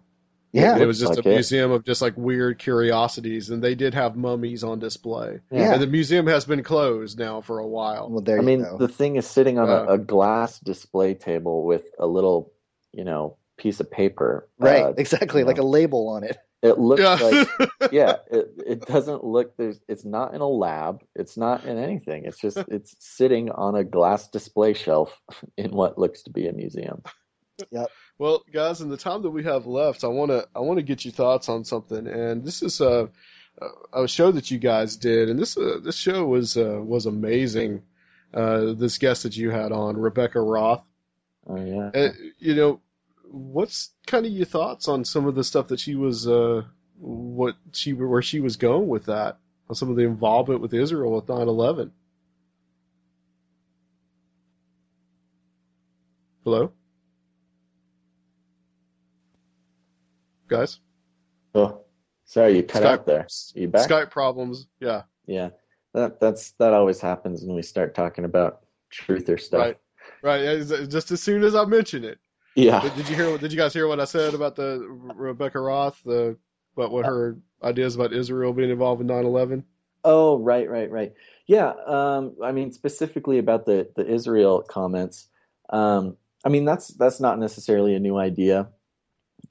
[0.51, 1.33] Yeah, it was just like a it.
[1.33, 5.39] museum of just like weird curiosities, and they did have mummies on display.
[5.51, 8.09] Yeah, and the museum has been closed now for a while.
[8.09, 8.77] Well, there I mean, go.
[8.77, 12.51] the thing is sitting on uh, a, a, glass display table with a little,
[12.93, 14.49] you know, piece of paper.
[14.57, 15.63] Right, uh, exactly, like know.
[15.63, 16.37] a label on it.
[16.61, 17.13] It looks yeah.
[17.15, 21.77] like yeah, it, it doesn't look there's it's not in a lab, it's not in
[21.77, 22.25] anything.
[22.25, 25.21] It's just it's sitting on a glass display shelf
[25.57, 27.01] in what looks to be a museum.
[27.71, 27.89] Yep.
[28.19, 30.83] Well, guys, in the time that we have left, I want to I want to
[30.83, 33.09] get your thoughts on something and this is a
[33.93, 37.81] a show that you guys did and this uh, this show was uh, was amazing.
[38.33, 40.83] Uh, this guest that you had on, Rebecca Roth.
[41.47, 41.89] Oh yeah.
[41.93, 42.81] And, you know,
[43.23, 46.63] what's kind of your thoughts on some of the stuff that she was, uh,
[46.99, 49.37] what she where she was going with that,
[49.69, 51.91] on some of the involvement with Israel with 9/11?
[56.43, 56.71] Hello,
[60.49, 60.79] guys.
[61.55, 61.81] Oh,
[62.25, 63.21] sorry, you cut Skype, out there.
[63.21, 63.89] Are you back?
[63.89, 64.67] Skype problems.
[64.79, 65.03] Yeah.
[65.25, 65.49] Yeah.
[65.93, 69.59] That that's that always happens when we start talking about truth or stuff.
[69.59, 69.77] Right.
[70.21, 70.89] Right.
[70.89, 72.19] Just as soon as I mention it,
[72.55, 72.81] yeah.
[72.81, 73.37] Did, did, you hear?
[73.37, 76.01] Did you guys hear what I said about the Rebecca Roth?
[76.03, 76.37] The
[76.75, 79.63] about what her ideas about Israel being involved in 9/11?
[80.03, 81.13] Oh, right, right, right.
[81.45, 81.73] Yeah.
[81.85, 85.27] Um, I mean, specifically about the the Israel comments.
[85.69, 88.69] Um, I mean, that's that's not necessarily a new idea.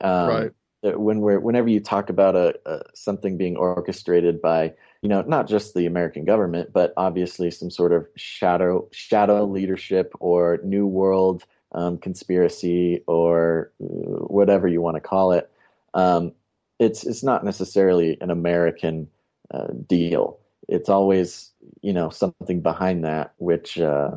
[0.00, 0.50] Um, right.
[0.82, 5.48] When we're whenever you talk about a, a something being orchestrated by you know not
[5.48, 11.44] just the American government, but obviously some sort of shadow shadow leadership or new world
[11.72, 13.86] um, conspiracy or uh,
[14.26, 15.50] whatever you want to call it.
[15.94, 16.32] Um,
[16.78, 19.09] it's it's not necessarily an American
[19.50, 20.38] uh, deal.
[20.68, 21.50] It's always
[21.82, 24.12] you know something behind that which uh,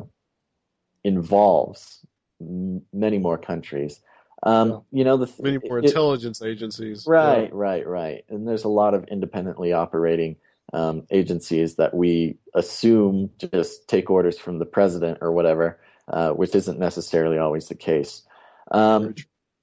[1.04, 2.04] involves
[2.40, 4.00] m- many more countries.
[4.42, 4.78] Um, yeah.
[4.90, 7.04] You know, the th- many more it, intelligence it, agencies.
[7.06, 7.48] Right, yeah.
[7.52, 8.24] right, right.
[8.28, 10.36] And there's a lot of independently operating
[10.72, 15.78] um, agencies that we assume just take orders from the president or whatever
[16.08, 18.22] uh, which isn't necessarily always the case.
[18.70, 19.14] Um,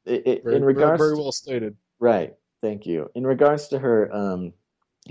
[0.06, 1.78] it, very, in regards, very, very, well stated.
[2.00, 2.36] Right.
[2.62, 3.10] Thank you.
[3.16, 4.54] In regards to her um,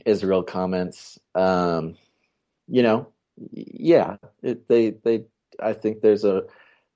[0.04, 1.96] Israel comments, um,
[2.66, 3.08] you know,
[3.52, 5.24] yeah, it, they they.
[5.60, 6.44] I think there's a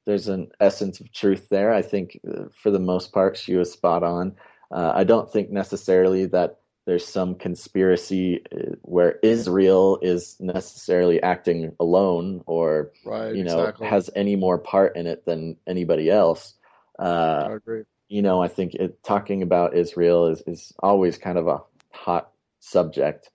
[0.04, 1.72] there's an essence of truth there.
[1.72, 4.36] I think uh, for the most part she was spot on.
[4.70, 11.74] Uh, I don't think necessarily that there's some conspiracy uh, where Israel is necessarily acting
[11.78, 13.86] alone or right, you know exactly.
[13.86, 16.54] has any more part in it than anybody else.
[16.98, 17.82] Uh, I agree.
[18.08, 21.62] You know, I think it, talking about Israel is is always kind of a
[21.92, 22.30] hot
[22.60, 23.30] subject.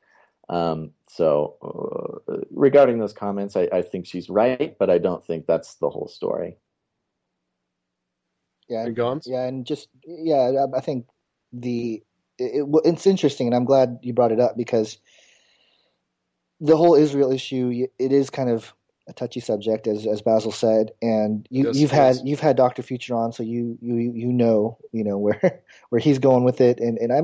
[0.49, 5.45] Um, so uh, regarding those comments, I, I think she's right, but I don't think
[5.45, 6.57] that's the whole story.
[8.67, 11.07] Yeah, and yeah, and just yeah, I think
[11.53, 12.03] the
[12.37, 14.97] it, it's interesting, and I'm glad you brought it up because
[16.59, 18.73] the whole Israel issue it is kind of
[19.07, 22.17] a touchy subject, as as Basil said, and you, yes, you've yes.
[22.17, 25.99] had you've had Doctor Future on, so you you you know you know where where
[25.99, 27.21] he's going with it, and and I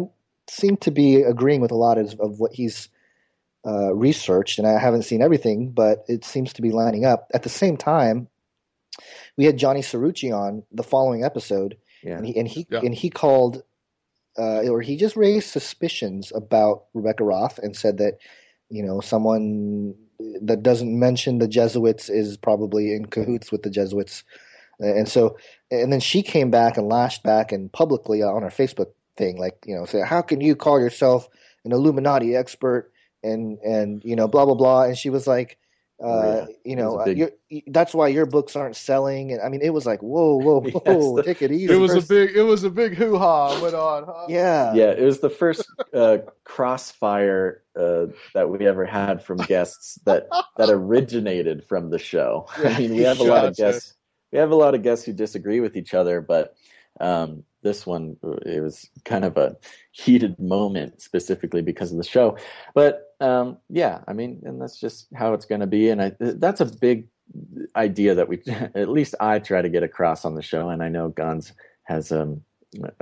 [0.49, 2.87] seem to be agreeing with a lot of, of what he's
[3.65, 7.29] uh, researched, and I haven't seen everything, but it seems to be lining up.
[7.33, 8.27] At the same time,
[9.37, 12.17] we had Johnny Cirucci on the following episode, yeah.
[12.17, 12.79] and he and he yeah.
[12.79, 13.63] and he called
[14.37, 18.17] uh, or he just raised suspicions about Rebecca Roth and said that
[18.69, 19.95] you know someone
[20.41, 24.23] that doesn't mention the Jesuits is probably in cahoots with the Jesuits,
[24.79, 25.37] and so
[25.71, 29.63] and then she came back and lashed back and publicly on her Facebook thing, like
[29.65, 31.29] you know, say how can you call yourself
[31.65, 32.92] an Illuminati expert
[33.23, 35.57] and and you know blah blah blah, and she was like
[36.03, 37.31] uh, you know, uh, big...
[37.67, 39.31] that's why your books aren't selling.
[39.31, 41.73] And I mean, it was like, whoa, whoa, whoa, yes, take it easy.
[41.73, 42.11] It was first.
[42.11, 44.03] a big, it was a big hoo ha went on.
[44.05, 44.25] Huh?
[44.27, 44.91] Yeah, yeah.
[44.91, 50.27] It was the first uh, crossfire uh, that we ever had from guests that
[50.57, 52.47] that originated from the show.
[52.57, 53.93] I mean, we have a lot of guests.
[54.31, 56.55] We have a lot of guests who disagree with each other, but
[56.99, 59.55] Um, this one it was kind of a
[59.91, 62.37] heated moment specifically because of the show.
[62.73, 65.89] But um, yeah i mean and that's just how it's going to be.
[65.89, 67.07] And I, that's a big
[67.75, 68.41] idea that we
[68.75, 70.69] at least i try to get across on the show.
[70.69, 71.53] And i know Gonz
[71.83, 72.41] has um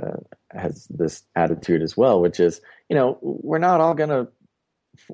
[0.02, 0.20] uh,
[0.50, 2.60] has this attitude as well which is
[2.90, 4.28] you know we're not all going to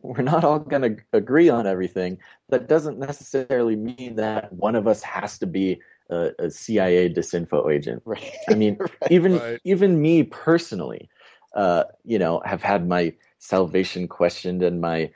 [0.02, 2.18] we're not all going to agree on everything.
[2.48, 5.80] That doesn't necessarily mean that one of us has to be
[6.10, 8.02] a, a CIA disinfo agent.
[8.04, 8.32] Right.
[8.48, 8.90] I mean, right.
[9.10, 9.60] even Right.
[9.64, 11.08] even me personally,
[11.54, 15.10] uh, you know, have had my salvation questioned and my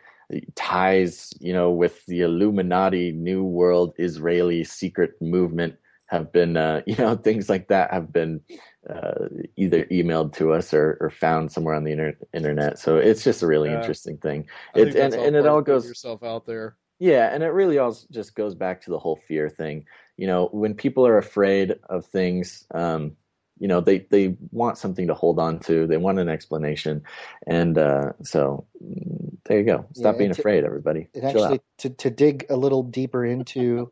[0.54, 6.96] ties, you know, with the Illuminati, New World, Israeli secret movement have been, uh, you
[6.96, 8.40] know, things like that have been
[8.88, 12.78] uh, either emailed to us or, or found somewhere on the inter- internet.
[12.78, 13.76] So it's just a really Yeah.
[13.76, 14.46] interesting thing.
[14.74, 16.76] It, and and it all goes yourself out there.
[16.98, 19.84] yeah, and it really all just goes back to the whole fear thing.
[20.22, 23.16] You know, when people are afraid of things, um,
[23.58, 25.84] you know, they they want something to hold on to.
[25.88, 27.02] They want an explanation,
[27.48, 29.84] and uh, so mm, there you go.
[29.94, 31.08] Stop Yeah, being it- afraid, everybody.
[31.12, 31.64] It Chill actually out.
[31.78, 33.90] to to dig a little deeper into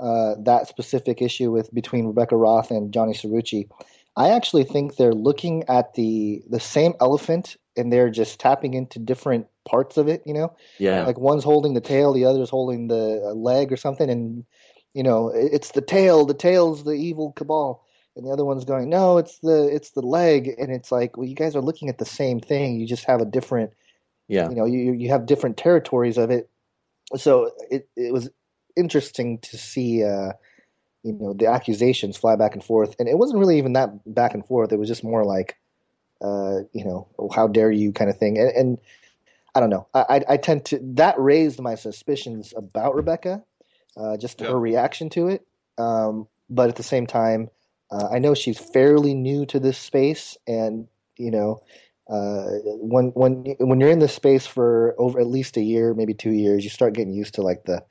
[0.00, 3.68] uh, that specific issue with between Rebecca Roth and Johnny Cirucci.
[4.16, 8.98] I actually think they're looking at the the same elephant and they're just tapping into
[8.98, 10.22] different parts of it.
[10.24, 13.76] You know, Yeah, like one's holding the tail, the other's holding the uh, leg or
[13.76, 14.46] something, and
[14.94, 16.26] you know it's the tail.
[16.26, 17.84] The tail's the evil cabal,
[18.16, 21.26] and the other one's going, no, it's the it's the leg, and it's like, well,
[21.26, 22.80] you guys are looking at the same thing.
[22.80, 23.72] You just have a different
[24.28, 26.48] yeah, you know you you have different territories of it
[27.16, 28.30] so it it was
[28.76, 30.32] interesting to see uh
[31.02, 34.34] you know the accusations fly back and forth and it wasn't really even that back
[34.34, 35.58] and forth it was just more like
[36.22, 38.78] uh you know oh, how dare you kind of thing and, and
[39.54, 43.42] i don't know I, I i tend to that raised my suspicions about rebecca
[43.96, 44.48] uh just Yeah.
[44.48, 45.46] her reaction to it
[45.78, 47.48] um but at the same time
[47.92, 50.88] uh, i know she's fairly new to this space and
[51.18, 51.60] you know
[52.10, 56.14] uh, when when when you're in this space for over at least a year, maybe
[56.14, 57.84] two years, you start getting used to like the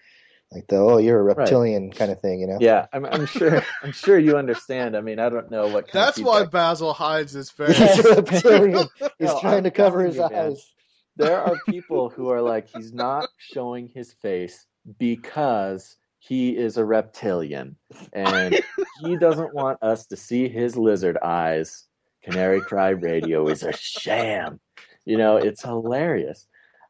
[0.51, 1.61] like the oh you're a Right.
[1.63, 2.61] reptilian kind of thing, you know.
[2.61, 2.88] yeah.
[2.93, 3.63] I'm, I'm sure.
[3.84, 4.97] I'm sure you understand.
[4.97, 5.88] I mean, I don't know what.
[5.89, 7.99] Kind That's of why Basil hides his face.
[8.05, 8.89] a reptilian.
[9.19, 10.57] He's No, trying I'm to cover his you, man.
[10.57, 10.73] eyes.
[11.17, 14.67] there are people who are like, he's not showing his face
[14.98, 17.76] because he is a reptilian
[18.14, 18.60] and
[19.02, 21.86] he doesn't want us to see his lizard eyes.
[22.24, 24.60] Canary Cry Radio is a sham.
[25.06, 26.45] You know, it's hilarious.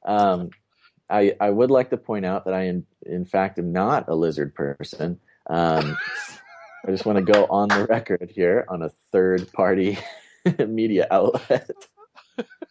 [0.06, 0.50] Um,
[1.10, 4.16] I, I would like to point out that I, in, in fact, am not a
[4.16, 5.20] lizard person.
[5.50, 5.98] Um,
[6.86, 9.98] I just want to go on the record here on a third party
[10.68, 11.70] media outlet.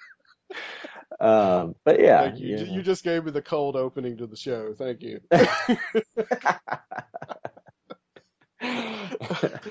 [1.20, 2.58] Um, but yeah, you.
[2.58, 4.74] you You just gave me the cold opening to the show.
[4.78, 5.20] Thank you.
[8.62, 9.68] so,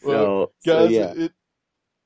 [0.00, 1.12] so Guys, yeah.
[1.16, 1.32] it,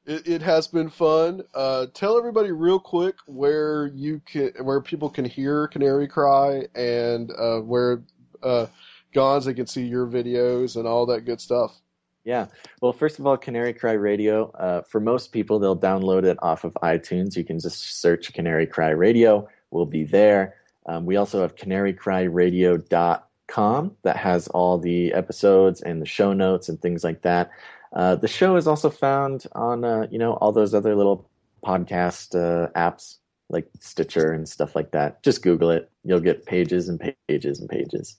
[0.04, 1.42] it it has been fun.
[1.54, 7.30] Uh, tell everybody real quick where you can where people can hear Canary Cry and
[7.38, 8.02] uh, where
[8.42, 8.66] uh,
[9.14, 11.72] Gonza can see your videos and all that good stuff.
[12.24, 12.46] Yeah.
[12.80, 14.50] Well, first of all, Canary Cry Radio.
[14.52, 17.36] Uh, for most people, they'll download it off of iTunes.
[17.36, 19.48] You can just search Canary Cry Radio.
[19.70, 20.54] We'll be there.
[20.86, 26.80] Um, we also have canarycryradio.com that has all the episodes and the show notes and
[26.80, 27.50] things like that.
[27.92, 31.28] Uh, the show is also found on, uh, you know, all those other little
[31.64, 33.18] podcast uh, apps
[33.48, 35.22] like Stitcher and stuff like that.
[35.22, 35.90] Just Google it.
[36.04, 38.16] You'll get pages and pages and pages.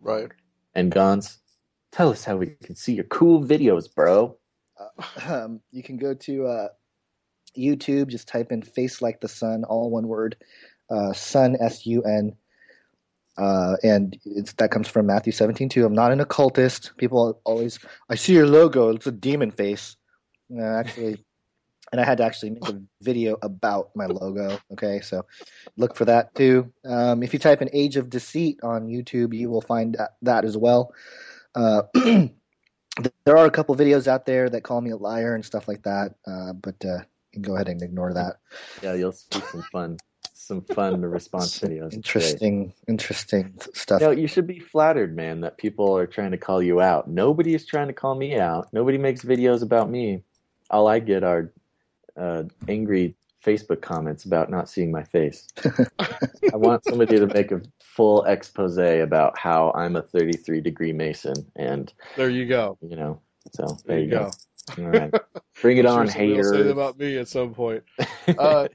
[0.00, 0.30] Right.
[0.74, 1.38] And Gonz,
[1.92, 4.36] tell us how we can see your cool videos, bro.
[5.26, 6.68] Um, you can go to uh,
[7.56, 10.36] YouTube, just type in "face like the sun," all one word,
[10.88, 12.36] uh, sun S U N,
[13.36, 14.16] uh, and
[14.56, 15.84] that comes from Matthew seventeen two.
[15.84, 16.92] I'm not an occultist.
[16.96, 17.78] People always,
[18.08, 18.90] I see your logo.
[18.90, 19.96] It's a demon face.
[20.60, 21.24] Actually,
[21.92, 24.58] and I had to actually make a video about my logo.
[24.72, 25.26] Okay, so
[25.76, 26.72] look for that too.
[26.84, 30.44] Um, if you type in "Age of Deceit" on YouTube, you will find that, that
[30.44, 30.92] as well.
[31.54, 31.82] Uh,
[33.24, 35.82] there are a couple videos out there that call me a liar and stuff like
[35.82, 36.98] that, uh, but uh,
[37.32, 38.36] you can go ahead and ignore that.
[38.82, 39.98] Yeah, you'll see some fun,
[40.34, 41.92] some fun response videos.
[41.92, 44.00] Interesting, interesting stuff.
[44.00, 47.08] No, you should be flattered, man, that people are trying to call you out.
[47.08, 48.72] Nobody is trying to call me out.
[48.72, 50.22] Nobody makes videos about me.
[50.70, 51.52] All I get are
[52.16, 53.14] uh, angry
[53.44, 55.46] Facebook comments about not seeing my face.
[55.98, 57.62] I want somebody to make a
[57.98, 62.78] full expose about how I'm a 33 degree Mason, and There you go.
[62.80, 63.20] you know,
[63.52, 64.30] so there, There you you go.
[64.78, 65.14] All right,
[65.60, 67.82] bring it I'm on, will Say about me at some point.
[68.28, 68.68] Uh,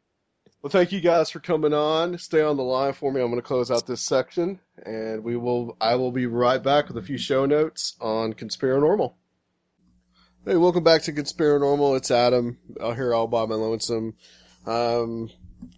[0.62, 2.18] well, thank you guys for coming on.
[2.18, 3.22] Stay on the line for me.
[3.22, 5.78] I'm going to close out this section, and we will.
[5.80, 9.14] I will be right back with a few show notes on Conspiranormal.
[10.45, 11.98] Hey, welcome back to Conspiranormal.
[11.98, 14.16] It's Adam out here all by my lonesome.
[14.66, 15.30] Um,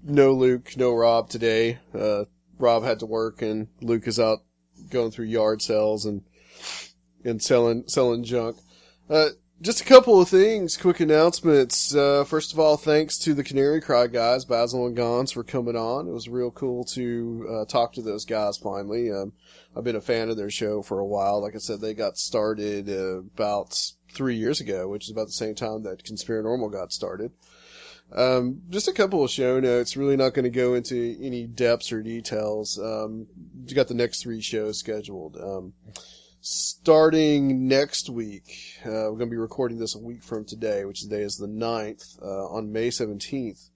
[0.03, 1.79] no Luke, no Rob today.
[1.93, 2.25] Uh,
[2.57, 4.43] Rob had to work and Luke is out
[4.89, 6.23] going through yard sales and,
[7.23, 8.57] and selling, selling junk.
[9.09, 9.29] Uh,
[9.61, 11.95] just a couple of things, quick announcements.
[11.95, 15.77] Uh, first of all, thanks to the Canary Cry guys, Basil and Gonz, for coming
[15.77, 16.07] on.
[16.07, 19.11] It was real cool to uh, talk to those guys finally.
[19.11, 19.31] Um,
[19.75, 21.41] I've been a fan of their show for a while.
[21.41, 23.79] Like I said, they got started uh, about
[24.11, 27.31] three years ago, which is about the same time that Conspiranormal got started.
[28.11, 29.97] Um, just a couple of show notes.
[29.97, 32.79] Really not going to go into any depths or details.
[32.79, 33.27] Um,
[33.65, 35.37] you got the next three shows scheduled.
[35.37, 35.73] Um,
[36.41, 41.01] starting next week, uh, we're going to be recording this a week from today, which
[41.01, 43.69] today is the 9th, uh, on May 17th,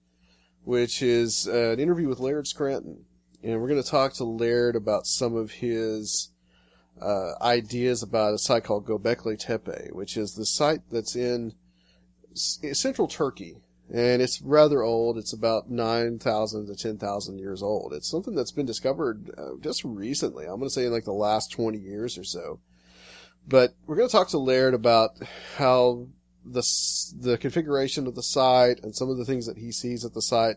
[0.62, 3.04] which is uh, an interview with Laird Scranton.
[3.42, 6.30] And we're going to talk to Laird about some of his
[7.00, 11.54] uh, ideas about a site called Göbekli Tepe, which is the site that's in
[12.34, 13.56] central Turkey.
[13.92, 15.18] And it's rather old.
[15.18, 17.92] It's about 9,000 to 10,000 years old.
[17.92, 20.44] It's something that's been discovered uh, just recently.
[20.44, 22.60] I'm going to say in like the last 20 years or so.
[23.48, 25.16] But we're going to talk to Laird about
[25.56, 26.06] how
[26.44, 26.62] the,
[27.18, 30.22] the configuration of the site and some of the things that he sees at the
[30.22, 30.56] site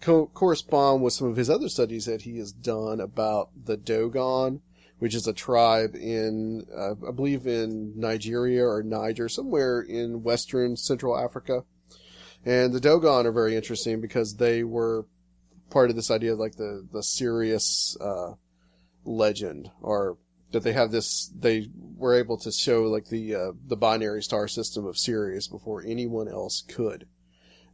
[0.00, 4.60] co- correspond with some of his other studies that he has done about the Dogon
[4.98, 10.76] which is a tribe in, uh, I believe in Nigeria or Niger, somewhere in Western
[10.76, 11.64] Central Africa.
[12.48, 15.04] And the Dogon are very interesting because they were
[15.68, 18.32] part of this idea of like the, the Sirius, uh,
[19.04, 20.16] legend or
[20.52, 24.48] that they have this, they were able to show like the, uh, the binary star
[24.48, 27.06] system of Sirius before anyone else could.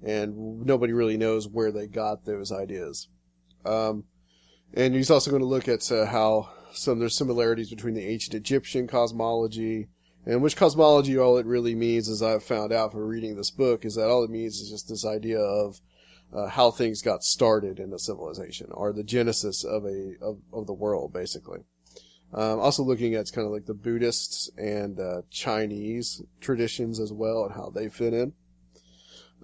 [0.03, 3.07] And nobody really knows where they got those ideas.
[3.65, 4.03] Um,
[4.75, 8.35] and he's also going to look at uh, how some there's similarities between the ancient
[8.35, 9.87] Egyptian cosmology
[10.27, 13.85] and which cosmology all it really means, as I've found out from reading this book,
[13.85, 15.81] is that all it means is just this idea of
[16.33, 20.67] uh, how things got started in a civilization, or the genesis of a of, of
[20.67, 21.61] the world, basically.
[22.33, 27.45] Um, also looking at kind of like the Buddhist and uh, Chinese traditions as well
[27.45, 28.33] and how they fit in.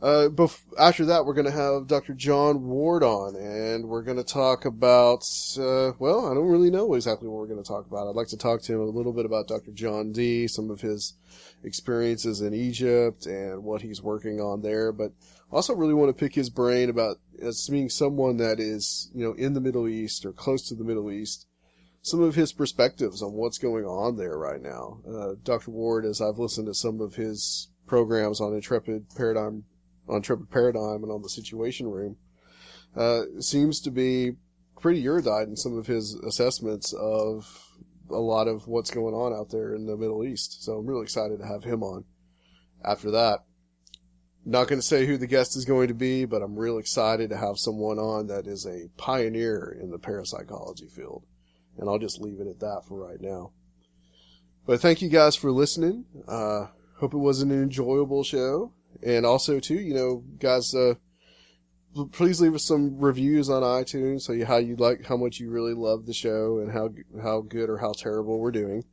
[0.03, 2.15] Uh, bef- after that, we're going to have Dr.
[2.15, 5.29] John Ward on, and we're going to talk about,
[5.59, 8.09] uh, well, I don't really know exactly what we're going to talk about.
[8.09, 9.73] I'd like to talk to him a little bit about Dr.
[9.73, 11.15] John Dee, some of his
[11.63, 15.13] experiences in Egypt and what he's working on there, but
[15.53, 19.35] also really want to pick his brain about, as being someone that is, you know,
[19.35, 21.47] in the Middle East or close to the Middle East,
[22.01, 25.01] some of his perspectives on what's going on there right now.
[25.07, 25.73] Uh, Dr.
[25.73, 29.65] Ward, as I've listened to some of his programs on Intrepid Paradigm
[30.11, 32.17] on Intrepid Paradigm and on the Situation Room,
[32.97, 34.33] uh, seems to be
[34.81, 37.67] pretty erudite in some of his assessments of
[38.11, 40.65] a lot of what's going on out there in the Middle East.
[40.65, 42.05] So I'm really excited to have him on.
[42.85, 43.41] After that,
[44.45, 47.31] not going to say who the guest is going to be, but I'm real excited
[47.31, 51.25] to have someone on that is a pioneer in the parapsychology field.
[51.79, 53.53] And I'll just leave it at that for right now.
[54.67, 56.07] But thank you guys for listening.
[56.27, 56.67] Uh,
[56.99, 58.73] hope it was an enjoyable show.
[59.03, 60.95] And also too, you know, guys, uh,
[62.13, 64.23] please leave us some reviews on iTunes.
[64.23, 66.91] So you, how you like, how much you really love the show and how,
[67.23, 68.85] how good or how terrible we're doing.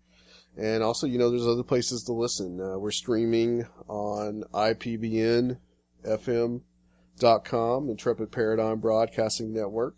[0.58, 2.60] And also, you know, there's other places to listen.
[2.60, 5.60] Uh, we're streaming on IPBN
[6.04, 9.98] FM.com, Intrepid Paradigm Broadcasting Network.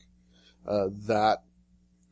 [0.67, 1.43] Uh, that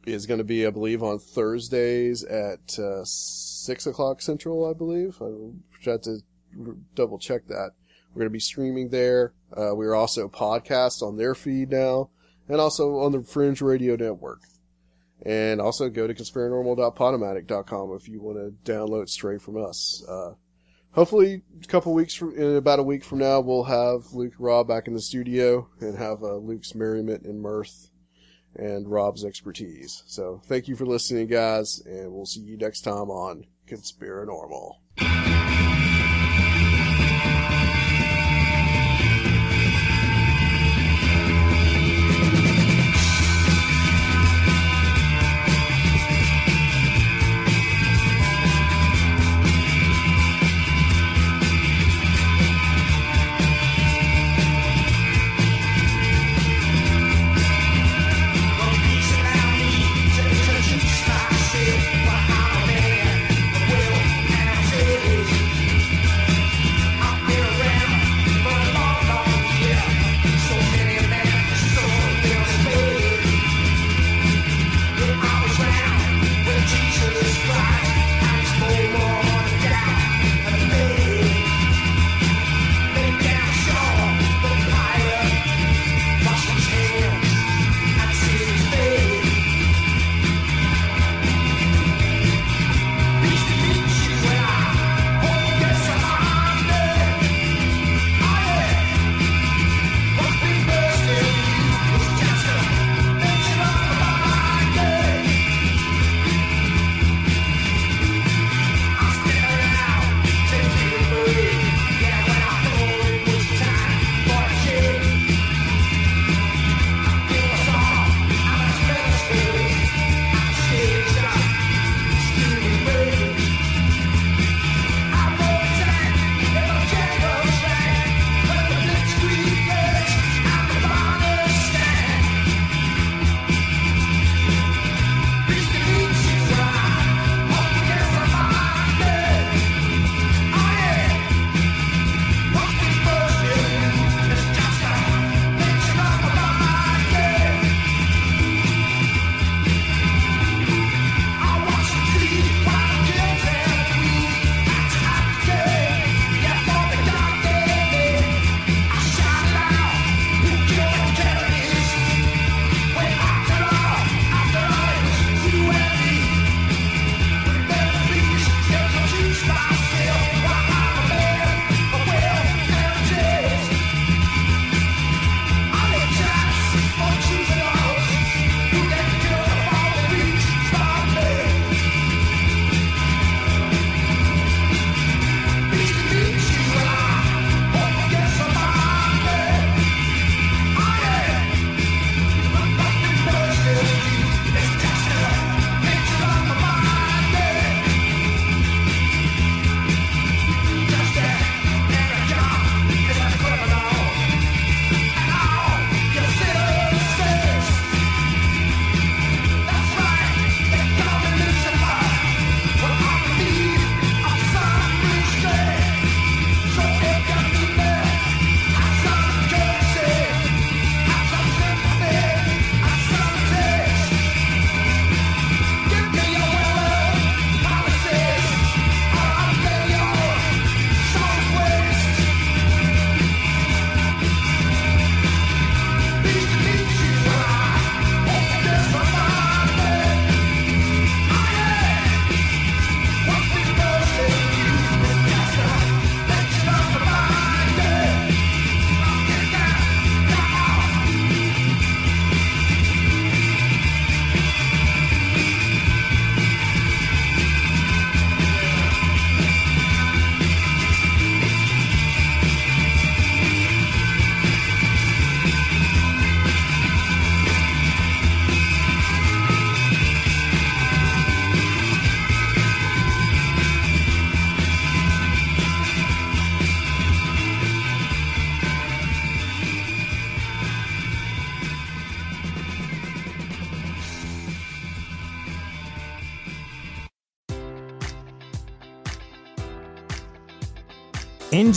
[0.05, 4.69] is going to be, I believe, on Thursdays at uh, six o'clock Central.
[4.69, 5.21] I believe.
[5.21, 5.31] I
[5.81, 6.19] tried to
[6.95, 7.71] double check that.
[8.17, 9.33] We're going to be streaming there.
[9.55, 12.09] Uh, we're also podcast on their feed now,
[12.49, 14.39] and also on the Fringe Radio Network.
[15.21, 20.03] And also go to conspiranormal.podomatic.com if you want to download straight from us.
[20.09, 20.31] Uh,
[20.93, 24.67] hopefully, a couple weeks from, in about a week from now, we'll have Luke Rob
[24.67, 27.91] back in the studio and have uh, Luke's merriment and mirth
[28.55, 30.01] and Rob's expertise.
[30.07, 34.73] So thank you for listening, guys, and we'll see you next time on Conspiranormal.